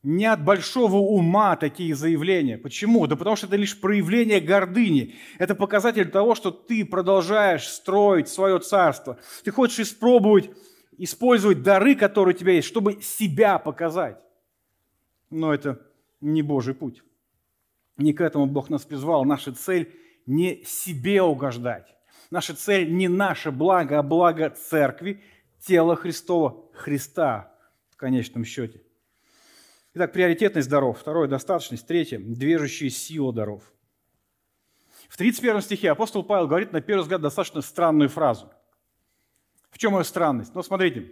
не 0.03 0.25
от 0.25 0.43
большого 0.43 0.97
ума 0.97 1.57
такие 1.57 1.95
заявления. 1.95 2.57
Почему? 2.57 3.07
Да 3.07 3.17
потому 3.17 3.37
что 3.37 3.47
это 3.47 3.57
лишь 3.57 3.79
проявление 3.79 4.41
гордыни. 4.41 5.15
Это 5.39 5.55
показатель 5.55 6.11
того, 6.11 6.35
что 6.35 6.51
ты 6.51 6.85
продолжаешь 6.87 7.69
строить 7.69 8.29
свое 8.29 8.59
царство. 8.61 9.19
Ты 9.45 9.51
хочешь 9.51 9.81
испробовать, 9.81 10.51
использовать 10.97 11.63
дары, 11.63 11.95
которые 11.95 12.35
у 12.35 12.39
тебя 12.39 12.53
есть, 12.55 12.69
чтобы 12.69 13.03
себя 13.03 13.59
показать. 13.59 14.19
Но 15.29 15.53
это 15.53 15.81
не 16.21 16.43
Божий 16.43 16.75
путь. 16.75 17.03
Не 17.99 18.15
к 18.15 18.23
этому 18.23 18.47
Бог 18.47 18.71
нас 18.71 18.85
призвал. 18.85 19.27
Наша 19.27 19.53
цель 19.53 19.93
не 20.25 20.65
себе 20.65 21.21
угождать. 21.21 21.95
Наша 22.31 22.55
цель 22.55 22.91
не 22.91 23.09
наше 23.09 23.51
благо, 23.51 23.99
а 23.99 24.03
благо 24.03 24.49
церкви, 24.51 25.23
тела 25.61 25.95
Христова, 25.95 26.65
Христа 26.73 27.53
в 27.91 27.97
конечном 27.97 28.45
счете. 28.45 28.83
Итак, 29.93 30.13
приоритетность 30.13 30.69
даров. 30.69 31.01
Второе– 31.01 31.27
достаточность. 31.29 31.87
Третье– 31.87 32.19
движущая 32.21 32.91
сила 32.91 33.33
даров. 33.33 33.63
В 35.09 35.17
31 35.17 35.63
стихе 35.63 35.91
апостол 35.91 36.23
Павел 36.23 36.47
говорит, 36.47 36.73
на 36.73 36.81
первый 36.81 37.03
взгляд, 37.03 37.21
достаточно 37.21 37.61
странную 37.61 38.09
фразу. 38.09 38.53
В 39.71 39.79
чем 39.79 39.97
ее 39.97 40.05
странность? 40.05 40.55
Ну, 40.55 40.63
смотрите. 40.63 41.11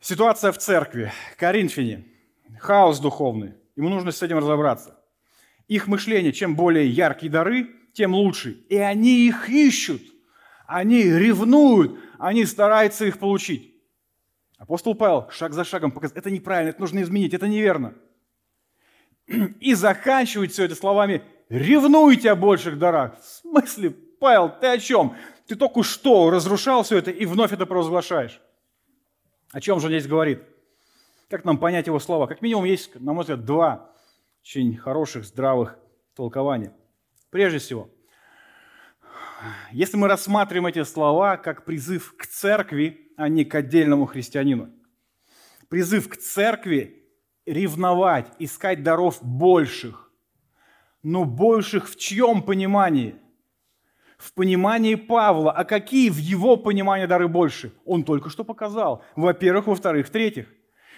Ситуация 0.00 0.52
в 0.52 0.58
церкви, 0.58 1.12
Коринфяне, 1.38 2.04
хаос 2.58 3.00
духовный. 3.00 3.54
Ему 3.74 3.88
нужно 3.88 4.12
с 4.12 4.22
этим 4.22 4.36
разобраться. 4.36 5.00
Их 5.66 5.86
мышление, 5.86 6.32
чем 6.32 6.54
более 6.54 6.86
яркие 6.90 7.32
дары, 7.32 7.70
тем 7.94 8.14
лучше. 8.14 8.50
И 8.68 8.76
они 8.76 9.26
их 9.26 9.48
ищут. 9.48 10.02
Они 10.66 11.04
ревнуют, 11.04 11.98
они 12.18 12.44
стараются 12.44 13.06
их 13.06 13.18
получить. 13.18 13.73
Апостол 14.64 14.94
Павел 14.94 15.28
шаг 15.28 15.52
за 15.52 15.62
шагом 15.62 15.92
показывает, 15.92 16.24
это 16.24 16.30
неправильно, 16.30 16.70
это 16.70 16.80
нужно 16.80 17.02
изменить, 17.02 17.34
это 17.34 17.46
неверно. 17.46 17.92
И 19.60 19.74
заканчивает 19.74 20.52
все 20.52 20.64
это 20.64 20.74
словами 20.74 21.22
«ревнуйте 21.50 22.30
о 22.30 22.34
больших 22.34 22.78
дарах». 22.78 23.20
В 23.20 23.24
смысле, 23.24 23.90
Павел, 23.90 24.48
ты 24.58 24.68
о 24.68 24.78
чем? 24.78 25.16
Ты 25.46 25.56
только 25.56 25.82
что 25.82 26.30
разрушал 26.30 26.82
все 26.82 26.96
это 26.96 27.10
и 27.10 27.26
вновь 27.26 27.52
это 27.52 27.66
провозглашаешь. 27.66 28.40
О 29.52 29.60
чем 29.60 29.80
же 29.80 29.88
он 29.88 29.92
здесь 29.92 30.06
говорит? 30.06 30.42
Как 31.28 31.44
нам 31.44 31.58
понять 31.58 31.86
его 31.86 31.98
слова? 31.98 32.26
Как 32.26 32.40
минимум 32.40 32.64
есть, 32.64 32.98
на 32.98 33.12
мой 33.12 33.24
взгляд, 33.24 33.44
два 33.44 33.90
очень 34.40 34.78
хороших, 34.78 35.26
здравых 35.26 35.78
толкования. 36.14 36.72
Прежде 37.28 37.58
всего, 37.58 37.90
если 39.72 39.96
мы 39.96 40.08
рассматриваем 40.08 40.66
эти 40.66 40.82
слова 40.84 41.36
как 41.36 41.64
призыв 41.64 42.14
к 42.16 42.26
церкви, 42.26 43.12
а 43.16 43.28
не 43.28 43.44
к 43.44 43.54
отдельному 43.54 44.06
христианину, 44.06 44.70
призыв 45.68 46.08
к 46.08 46.16
церкви 46.16 47.04
ревновать, 47.46 48.26
искать 48.38 48.82
даров 48.82 49.18
больших, 49.22 50.10
но 51.02 51.24
больших 51.24 51.88
в 51.88 51.96
чьем 51.96 52.42
понимании? 52.42 53.16
В 54.16 54.32
понимании 54.32 54.94
Павла. 54.94 55.52
А 55.52 55.64
какие 55.64 56.08
в 56.08 56.16
его 56.16 56.56
понимании 56.56 57.06
дары 57.06 57.28
больше? 57.28 57.72
Он 57.84 58.04
только 58.04 58.30
что 58.30 58.42
показал. 58.42 59.04
Во-первых, 59.16 59.66
во-вторых, 59.66 60.06
в-третьих. 60.06 60.48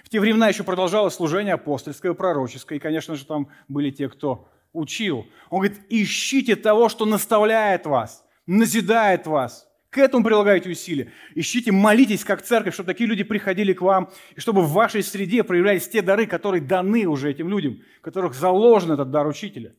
В 0.05 0.09
те 0.09 0.21
времена 0.21 0.49
еще 0.49 0.63
продолжалось 0.63 1.15
служение 1.15 1.55
апостольское, 1.55 2.15
пророческое, 2.15 2.79
и, 2.79 2.81
конечно 2.81 3.17
же, 3.17 3.27
там 3.27 3.49
были 3.67 3.91
те, 3.91 4.09
кто 4.09 4.49
учил. 4.73 5.27
Он 5.51 5.61
говорит, 5.61 5.81
ищите 5.89 6.55
того, 6.55 6.89
что 6.89 7.05
наставляет 7.07 7.87
вас, 7.87 8.25
назидает 8.47 9.27
вас. 9.27 9.69
К 9.91 9.99
этому 9.99 10.25
прилагайте 10.25 10.69
усилия. 10.69 11.13
Ищите, 11.35 11.73
молитесь 11.73 12.25
как 12.25 12.43
церковь, 12.43 12.75
чтобы 12.75 12.89
такие 12.89 13.09
люди 13.09 13.25
приходили 13.25 13.73
к 13.73 13.81
вам, 13.81 14.11
и 14.35 14.41
чтобы 14.41 14.63
в 14.63 14.73
вашей 14.73 15.03
среде 15.03 15.43
проявлялись 15.43 15.89
те 15.89 16.03
дары, 16.03 16.27
которые 16.27 16.61
даны 16.61 17.07
уже 17.07 17.31
этим 17.31 17.49
людям, 17.49 17.81
в 17.99 18.03
которых 18.03 18.35
заложен 18.35 18.93
этот 18.93 19.11
дар 19.11 19.27
учителя. 19.27 19.75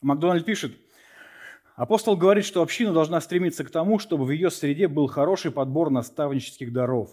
Макдональд 0.00 0.46
пишет, 0.46 0.72
апостол 1.74 2.16
говорит, 2.16 2.44
что 2.44 2.62
община 2.62 2.92
должна 2.92 3.20
стремиться 3.20 3.64
к 3.64 3.70
тому, 3.70 3.98
чтобы 3.98 4.24
в 4.24 4.30
ее 4.30 4.50
среде 4.50 4.88
был 4.88 5.08
хороший 5.08 5.50
подбор 5.50 5.90
наставнических 5.90 6.72
даров. 6.72 7.10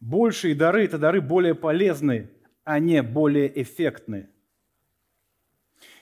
Большие 0.00 0.54
дары– 0.54 0.84
это 0.86 0.98
дары 0.98 1.20
более 1.20 1.54
полезные, 1.54 2.30
а 2.64 2.78
не 2.78 3.02
более 3.02 3.62
эффектные. 3.62 4.29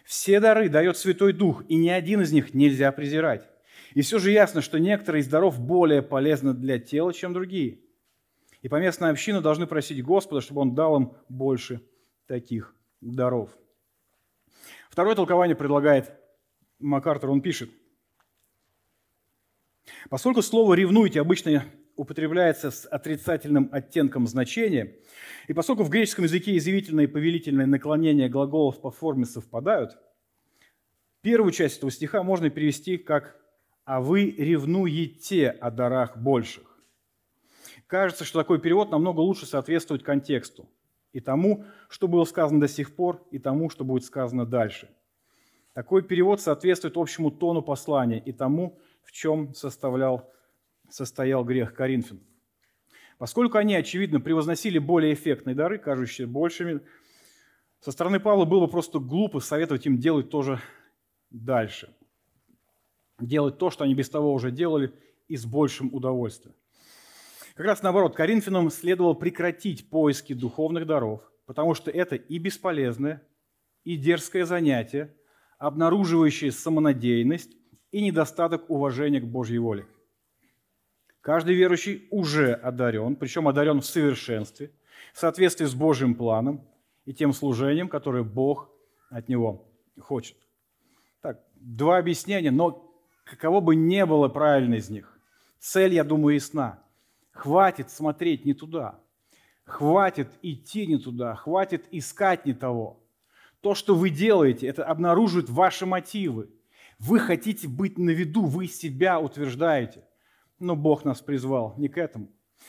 Все 0.08 0.40
дары 0.40 0.70
дает 0.70 0.96
Святой 0.96 1.34
Дух, 1.34 1.64
и 1.68 1.76
ни 1.76 1.90
один 1.90 2.22
из 2.22 2.32
них 2.32 2.54
нельзя 2.54 2.90
презирать. 2.92 3.46
И 3.92 4.00
все 4.00 4.18
же 4.18 4.30
ясно, 4.30 4.62
что 4.62 4.78
некоторые 4.78 5.20
из 5.20 5.28
даров 5.28 5.60
более 5.60 6.00
полезны 6.00 6.54
для 6.54 6.78
тела, 6.78 7.12
чем 7.12 7.34
другие. 7.34 7.80
И 8.62 8.68
поместная 8.70 9.10
община 9.10 9.42
должны 9.42 9.66
просить 9.66 10.02
Господа, 10.02 10.40
чтобы 10.40 10.62
Он 10.62 10.74
дал 10.74 10.96
им 10.96 11.12
больше 11.28 11.82
таких 12.26 12.74
даров. 13.02 13.50
Второе 14.88 15.14
толкование 15.14 15.54
предлагает 15.54 16.10
МакАртур, 16.78 17.28
он 17.28 17.42
пишет. 17.42 17.68
Поскольку 20.08 20.40
слово 20.40 20.72
«ревнуйте» 20.72 21.20
обычно 21.20 21.66
употребляется 21.98 22.70
с 22.70 22.86
отрицательным 22.86 23.68
оттенком 23.72 24.28
значения, 24.28 24.94
и 25.48 25.52
поскольку 25.52 25.82
в 25.82 25.90
греческом 25.90 26.24
языке 26.24 26.56
изъявительное 26.56 27.04
и 27.04 27.08
повелительное 27.08 27.66
наклонения 27.66 28.28
глаголов 28.28 28.80
по 28.80 28.92
форме 28.92 29.26
совпадают, 29.26 29.98
первую 31.22 31.50
часть 31.50 31.78
этого 31.78 31.90
стиха 31.90 32.22
можно 32.22 32.50
перевести 32.50 32.98
как 32.98 33.36
«а 33.84 34.00
вы 34.00 34.30
ревнуете 34.30 35.50
о 35.50 35.72
дарах 35.72 36.16
больших». 36.16 36.78
Кажется, 37.88 38.24
что 38.24 38.38
такой 38.38 38.60
перевод 38.60 38.92
намного 38.92 39.20
лучше 39.20 39.46
соответствует 39.46 40.04
контексту 40.04 40.68
и 41.12 41.18
тому, 41.18 41.64
что 41.88 42.06
было 42.06 42.24
сказано 42.24 42.60
до 42.60 42.68
сих 42.68 42.94
пор, 42.94 43.26
и 43.32 43.40
тому, 43.40 43.70
что 43.70 43.84
будет 43.84 44.04
сказано 44.04 44.46
дальше. 44.46 44.88
Такой 45.72 46.02
перевод 46.02 46.40
соответствует 46.40 46.96
общему 46.96 47.32
тону 47.32 47.60
послания 47.60 48.20
и 48.20 48.30
тому, 48.30 48.78
в 49.02 49.10
чем 49.10 49.52
составлял 49.54 50.32
состоял 50.90 51.44
грех 51.44 51.74
Коринфян. 51.74 52.20
Поскольку 53.18 53.58
они, 53.58 53.74
очевидно, 53.74 54.20
превозносили 54.20 54.78
более 54.78 55.12
эффектные 55.12 55.56
дары, 55.56 55.78
кажущиеся 55.78 56.28
большими, 56.28 56.80
со 57.80 57.90
стороны 57.90 58.20
Павла 58.20 58.44
было 58.44 58.66
бы 58.66 58.68
просто 58.68 58.98
глупо 58.98 59.40
советовать 59.40 59.86
им 59.86 59.98
делать 59.98 60.30
тоже 60.30 60.60
дальше. 61.30 61.94
Делать 63.18 63.58
то, 63.58 63.70
что 63.70 63.84
они 63.84 63.94
без 63.94 64.08
того 64.08 64.32
уже 64.32 64.50
делали, 64.50 64.92
и 65.26 65.36
с 65.36 65.44
большим 65.44 65.92
удовольствием. 65.92 66.54
Как 67.54 67.66
раз 67.66 67.82
наоборот, 67.82 68.14
Коринфянам 68.14 68.70
следовало 68.70 69.14
прекратить 69.14 69.90
поиски 69.90 70.32
духовных 70.32 70.86
даров, 70.86 71.20
потому 71.44 71.74
что 71.74 71.90
это 71.90 72.16
и 72.16 72.38
бесполезное, 72.38 73.22
и 73.84 73.96
дерзкое 73.96 74.44
занятие, 74.44 75.14
обнаруживающее 75.58 76.52
самонадеянность 76.52 77.56
и 77.90 78.02
недостаток 78.02 78.70
уважения 78.70 79.20
к 79.20 79.26
Божьей 79.26 79.58
воле. 79.58 79.86
Каждый 81.28 81.56
верующий 81.56 82.08
уже 82.10 82.54
одарен, 82.54 83.14
причем 83.14 83.48
одарен 83.48 83.82
в 83.82 83.84
совершенстве, 83.84 84.72
в 85.12 85.18
соответствии 85.18 85.66
с 85.66 85.74
Божьим 85.74 86.14
планом 86.14 86.66
и 87.04 87.12
тем 87.12 87.34
служением, 87.34 87.90
которое 87.90 88.22
Бог 88.22 88.70
от 89.10 89.28
него 89.28 89.68
хочет. 90.00 90.38
Так, 91.20 91.38
два 91.56 91.98
объяснения, 91.98 92.50
но 92.50 92.90
каково 93.24 93.60
бы 93.60 93.76
ни 93.76 94.02
было 94.04 94.28
правильно 94.28 94.76
из 94.76 94.88
них, 94.88 95.20
цель, 95.58 95.92
я 95.92 96.02
думаю, 96.02 96.36
ясна. 96.36 96.82
Хватит 97.32 97.90
смотреть 97.90 98.46
не 98.46 98.54
туда, 98.54 98.98
хватит 99.66 100.30
идти 100.40 100.86
не 100.86 100.96
туда, 100.96 101.34
хватит 101.34 101.84
искать 101.90 102.46
не 102.46 102.54
того. 102.54 103.06
То, 103.60 103.74
что 103.74 103.94
вы 103.94 104.08
делаете, 104.08 104.66
это 104.66 104.82
обнаруживает 104.82 105.50
ваши 105.50 105.84
мотивы. 105.84 106.48
Вы 106.98 107.18
хотите 107.18 107.68
быть 107.68 107.98
на 107.98 108.12
виду, 108.12 108.46
вы 108.46 108.66
себя 108.66 109.20
утверждаете. 109.20 110.07
Но 110.58 110.74
Бог 110.74 111.04
нас 111.04 111.20
призвал 111.20 111.74
не 111.76 111.88
к 111.88 111.98
этому. 111.98 112.28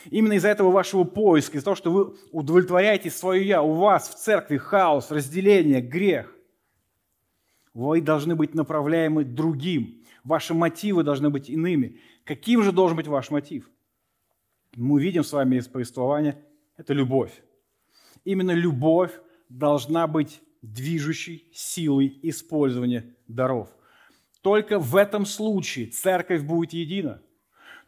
Именно 0.09 0.33
из-за 0.33 0.49
этого 0.49 0.71
вашего 0.71 1.03
поиска, 1.03 1.57
из-за 1.57 1.65
того, 1.65 1.75
что 1.75 1.91
вы 1.91 2.15
удовлетворяете 2.31 3.09
свое 3.09 3.45
«я», 3.45 3.61
у 3.61 3.73
вас 3.73 4.09
в 4.09 4.15
церкви 4.15 4.57
хаос, 4.57 5.11
разделение, 5.11 5.81
грех, 5.81 6.33
вы 7.73 8.01
должны 8.01 8.35
быть 8.35 8.53
направляемы 8.53 9.23
другим. 9.23 10.03
Ваши 10.23 10.53
мотивы 10.53 11.03
должны 11.03 11.29
быть 11.29 11.49
иными. 11.49 11.99
Каким 12.23 12.63
же 12.63 12.71
должен 12.71 12.97
быть 12.97 13.07
ваш 13.07 13.29
мотив? 13.29 13.69
Мы 14.75 15.01
видим 15.01 15.23
с 15.23 15.33
вами 15.33 15.57
из 15.57 15.67
повествования– 15.67 16.37
это 16.77 16.93
любовь. 16.93 17.31
Именно 18.23 18.51
любовь 18.51 19.11
должна 19.49 20.07
быть 20.07 20.41
движущей 20.61 21.49
силой 21.53 22.19
использования 22.21 23.15
даров. 23.27 23.69
Только 24.41 24.79
в 24.79 24.95
этом 24.95 25.25
случае 25.25 25.87
церковь 25.87 26.43
будет 26.43 26.73
едина– 26.73 27.21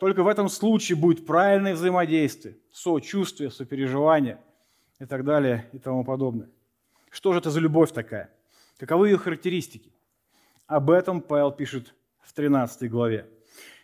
только 0.02 0.24
в 0.24 0.28
этом 0.28 0.50
случае 0.50 0.96
будет 0.96 1.28
правильное 1.28 1.76
взаимодействие, 1.76 2.58
сочувствие, 2.72 3.52
сопереживание 3.52 4.40
и 5.00 5.06
так 5.06 5.24
далее 5.24 5.70
и 5.74 5.78
тому 5.78 6.04
подобное. 6.04 6.50
Что 7.12 7.34
же 7.34 7.38
это 7.38 7.52
за 7.52 7.60
любовь 7.60 7.92
такая? 7.92 8.32
Каковы 8.80 9.10
ее 9.10 9.20
характеристики? 9.20 9.94
Об 10.66 10.90
этом 10.90 11.22
Павел 11.22 11.52
пишет 11.52 11.94
в 12.24 12.34
13 12.34 12.90
главе. 12.90 13.30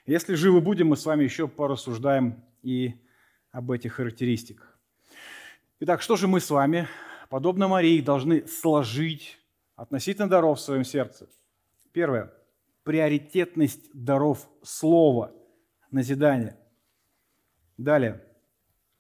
Если 0.07 0.33
живы 0.33 0.59
будем, 0.59 0.87
мы 0.87 0.97
с 0.97 1.05
вами 1.05 1.23
еще 1.23 1.47
порассуждаем 1.47 2.43
и 2.63 2.95
об 3.51 3.69
этих 3.69 3.93
характеристиках. 3.93 4.75
Итак, 5.81 6.01
что 6.01 6.15
же 6.15 6.27
мы 6.27 6.39
с 6.39 6.49
вами, 6.49 6.87
подобно 7.29 7.67
Марии, 7.67 8.01
должны 8.01 8.47
сложить 8.47 9.37
относительно 9.75 10.27
даров 10.27 10.57
в 10.57 10.63
своем 10.63 10.83
сердце? 10.83 11.29
Первое. 11.91 12.33
Приоритетность 12.83 13.91
даров 13.93 14.49
Слова– 14.63 15.31
назидание. 15.91 16.57
Далее. 17.77 18.23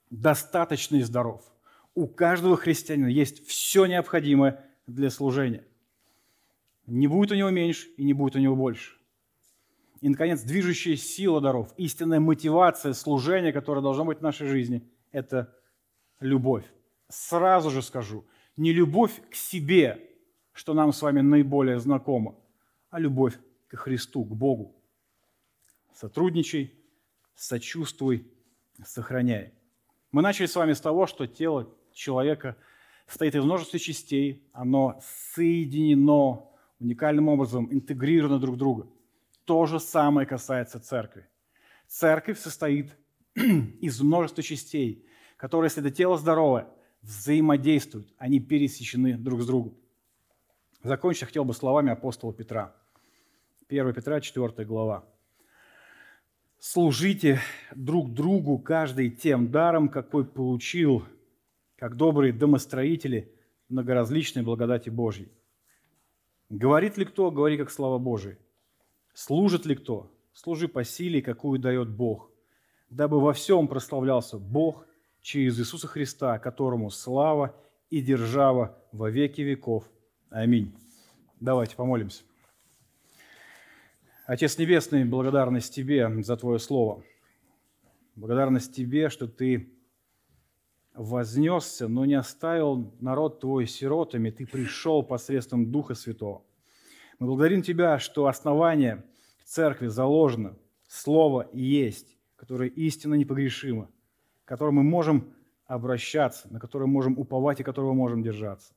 Достаточный 0.09 1.01
здоров. 1.01 1.43
У 1.95 2.07
каждого 2.07 2.57
христианина 2.57 3.07
есть 3.07 3.45
все 3.47 3.85
необходимое 3.85 4.63
для 4.85 5.09
служения. 5.09 5.65
Не 6.85 7.07
будет 7.07 7.31
у 7.31 7.35
него 7.35 7.49
меньше 7.49 7.89
и 7.97 8.03
не 8.03 8.13
будет 8.13 8.35
у 8.35 8.39
него 8.39 8.55
больше. 8.55 8.97
И, 10.01 10.09
наконец, 10.09 10.43
движущая 10.43 10.95
сила 10.95 11.41
даров, 11.41 11.73
истинная 11.77 12.19
мотивация 12.19 12.93
служения, 12.93 13.51
которая 13.51 13.81
должна 13.81 14.03
быть 14.03 14.19
в 14.19 14.21
нашей 14.21 14.47
жизни, 14.47 14.87
это 15.11 15.53
любовь. 16.19 16.65
Сразу 17.09 17.71
же 17.71 17.81
скажу, 17.81 18.25
не 18.57 18.73
любовь 18.73 19.21
к 19.29 19.35
себе, 19.35 20.07
что 20.53 20.73
нам 20.73 20.93
с 20.93 21.01
вами 21.01 21.21
наиболее 21.21 21.79
знакомо, 21.79 22.35
а 22.89 22.99
любовь 22.99 23.37
к 23.67 23.75
Христу, 23.75 24.23
к 24.23 24.35
Богу. 24.35 24.75
сотрудничай, 25.93 26.76
сочувствуй, 27.37 28.27
сохраняй. 28.83 29.53
Мы 30.11 30.21
начали 30.21 30.47
с 30.47 30.55
вами 30.55 30.73
с 30.73 30.81
того, 30.81 31.07
что 31.07 31.27
тело 31.27 31.73
человека 31.93 32.57
состоит 33.07 33.35
из 33.35 33.43
множества 33.43 33.79
частей, 33.79 34.49
оно 34.51 34.99
соединено 35.33 36.49
уникальным 36.79 37.29
образом, 37.29 37.71
интегрировано 37.71 38.39
друг 38.39 38.55
в 38.55 38.57
друга. 38.57 38.87
То 39.45 39.65
же 39.65 39.79
самое 39.79 40.27
касается 40.27 40.79
церкви. 40.79 41.27
Церковь 41.87 42.39
состоит 42.39 42.97
из 43.35 44.01
множества 44.01 44.43
частей, 44.43 45.05
которые, 45.37 45.67
если 45.67 45.81
это 45.85 45.95
тело 45.95 46.17
здоровое, 46.17 46.67
взаимодействуют, 47.01 48.13
они 48.17 48.39
пересечены 48.39 49.15
друг 49.17 49.41
с 49.41 49.45
другом. 49.45 49.77
Закончить 50.83 51.21
я 51.21 51.27
хотел 51.27 51.45
бы 51.45 51.53
словами 51.53 51.91
апостола 51.91 52.33
Петра. 52.33 52.75
1 53.69 53.93
Петра, 53.93 54.19
4 54.19 54.65
глава. 54.65 55.05
«Служите 56.59 57.39
друг 57.75 58.13
другу 58.13 58.57
каждый 58.57 59.09
тем 59.09 59.51
даром, 59.51 59.89
какой 59.89 60.25
получил, 60.25 61.05
как 61.77 61.95
добрые 61.95 62.33
домостроители 62.33 63.31
многоразличной 63.69 64.43
благодати 64.43 64.89
Божьей. 64.89 65.29
Говорит 66.49 66.97
ли 66.97 67.05
кто, 67.05 67.31
говори 67.31 67.57
как 67.57 67.69
слава 67.69 67.97
Божия. 67.97 68.37
Служит 69.13 69.65
ли 69.65 69.75
кто, 69.75 70.11
служи 70.33 70.67
по 70.67 70.83
силе, 70.83 71.21
какую 71.21 71.59
дает 71.59 71.89
Бог, 71.89 72.29
дабы 72.89 73.19
во 73.19 73.33
всем 73.33 73.67
прославлялся 73.67 74.37
Бог 74.37 74.85
через 75.21 75.59
Иисуса 75.59 75.87
Христа, 75.87 76.39
которому 76.39 76.89
слава 76.89 77.55
и 77.89 78.01
держава 78.01 78.77
во 78.91 79.09
веки 79.09 79.41
веков. 79.41 79.83
Аминь. 80.29 80.73
Давайте 81.39 81.75
помолимся. 81.75 82.23
Отец 84.27 84.57
Небесный, 84.57 85.05
благодарность 85.05 85.73
Тебе 85.73 86.21
за 86.21 86.35
Твое 86.35 86.59
Слово. 86.59 87.01
Благодарность 88.15 88.75
Тебе, 88.75 89.07
что 89.07 89.25
Ты 89.25 89.71
вознесся, 90.93 91.87
но 91.87 92.03
не 92.03 92.15
оставил 92.15 92.93
народ 92.99 93.39
Твой 93.39 93.67
сиротами, 93.67 94.29
Ты 94.29 94.45
пришел 94.45 95.01
посредством 95.01 95.71
Духа 95.71 95.95
Святого. 95.95 96.43
Мы 97.19 97.27
благодарим 97.27 97.61
Тебя, 97.61 97.99
что 97.99 98.27
основание 98.27 99.05
церкви 99.45 99.87
заложено, 99.87 100.57
Слово 100.89 101.49
есть, 101.53 102.17
которое 102.35 102.67
истинно 102.67 103.13
непогрешимо, 103.13 103.89
к 104.43 104.49
которому 104.49 104.83
мы 104.83 104.89
можем 104.89 105.33
обращаться, 105.67 106.51
на 106.51 106.59
которое 106.59 106.87
можем 106.87 107.17
уповать 107.17 107.61
и 107.61 107.63
которого 107.63 107.93
можем 107.93 108.23
держаться. 108.23 108.73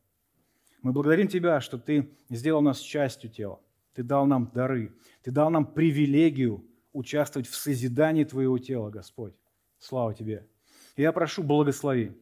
Мы 0.83 0.93
благодарим 0.93 1.27
Тебя, 1.27 1.61
что 1.61 1.77
Ты 1.77 2.09
сделал 2.29 2.63
нас 2.63 2.79
частью 2.79 3.31
тела. 3.31 3.59
Ты 3.95 4.03
дал 4.03 4.27
нам 4.27 4.51
дары. 4.55 4.95
Ты 5.23 5.31
дал 5.31 5.51
нам 5.51 5.67
привилегию 5.67 6.65
участвовать 6.93 7.49
в 7.49 7.55
созидании 7.55 8.25
Твоего 8.25 8.59
тела, 8.59 8.91
Господь. 8.91 9.35
Слава 9.79 10.15
Тебе. 10.15 10.49
И 10.97 11.03
я 11.03 11.13
прошу, 11.13 11.43
благослови. 11.43 12.13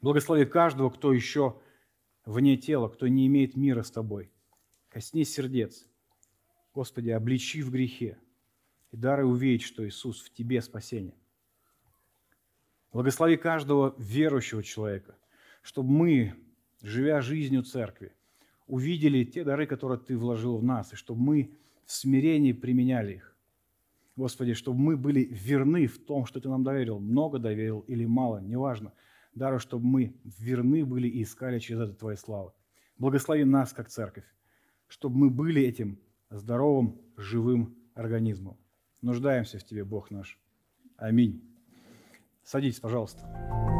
Благослови 0.00 0.44
каждого, 0.44 0.90
кто 0.90 1.12
еще 1.12 1.60
вне 2.24 2.56
тела, 2.56 2.88
кто 2.88 3.08
не 3.08 3.26
имеет 3.26 3.56
мира 3.56 3.82
с 3.82 3.90
Тобой. 3.90 4.32
Коснись 4.88 5.32
сердец. 5.32 5.86
Господи, 6.74 7.10
обличи 7.10 7.62
в 7.62 7.70
грехе. 7.70 8.18
И 8.92 8.96
дары 8.96 9.24
увидеть, 9.24 9.62
что 9.62 9.86
Иисус 9.86 10.22
в 10.22 10.32
Тебе 10.32 10.60
спасение. 10.62 11.14
Благослови 12.92 13.36
каждого 13.36 13.94
верующего 13.98 14.64
человека, 14.64 15.16
чтобы 15.62 15.90
мы, 15.90 16.34
живя 16.82 17.20
жизнью 17.20 17.62
церкви, 17.62 18.12
увидели 18.70 19.24
те 19.24 19.44
дары, 19.44 19.66
которые 19.66 19.98
Ты 19.98 20.16
вложил 20.16 20.58
в 20.58 20.64
нас, 20.64 20.92
и 20.92 20.96
чтобы 20.96 21.20
мы 21.20 21.50
в 21.84 21.92
смирении 21.92 22.52
применяли 22.52 23.14
их. 23.14 23.36
Господи, 24.16 24.54
чтобы 24.54 24.78
мы 24.78 24.96
были 24.96 25.24
верны 25.30 25.86
в 25.86 25.98
том, 25.98 26.26
что 26.26 26.40
Ты 26.40 26.48
нам 26.48 26.62
доверил, 26.62 27.00
много 27.00 27.38
доверил 27.38 27.80
или 27.88 28.04
мало, 28.04 28.40
неважно. 28.40 28.92
Дару, 29.34 29.58
чтобы 29.58 29.86
мы 29.86 30.14
верны 30.24 30.84
были 30.84 31.08
и 31.08 31.22
искали 31.22 31.58
через 31.58 31.80
это 31.82 31.94
Твоей 31.94 32.16
славы. 32.16 32.52
Благослови 32.98 33.44
нас, 33.44 33.72
как 33.72 33.88
церковь, 33.88 34.26
чтобы 34.88 35.16
мы 35.16 35.30
были 35.30 35.62
этим 35.62 35.98
здоровым, 36.30 37.00
живым 37.16 37.76
организмом. 37.94 38.56
Нуждаемся 39.02 39.58
в 39.58 39.64
Тебе, 39.64 39.84
Бог 39.84 40.10
наш. 40.10 40.38
Аминь. 40.96 41.42
Садитесь, 42.44 42.80
пожалуйста. 42.80 43.79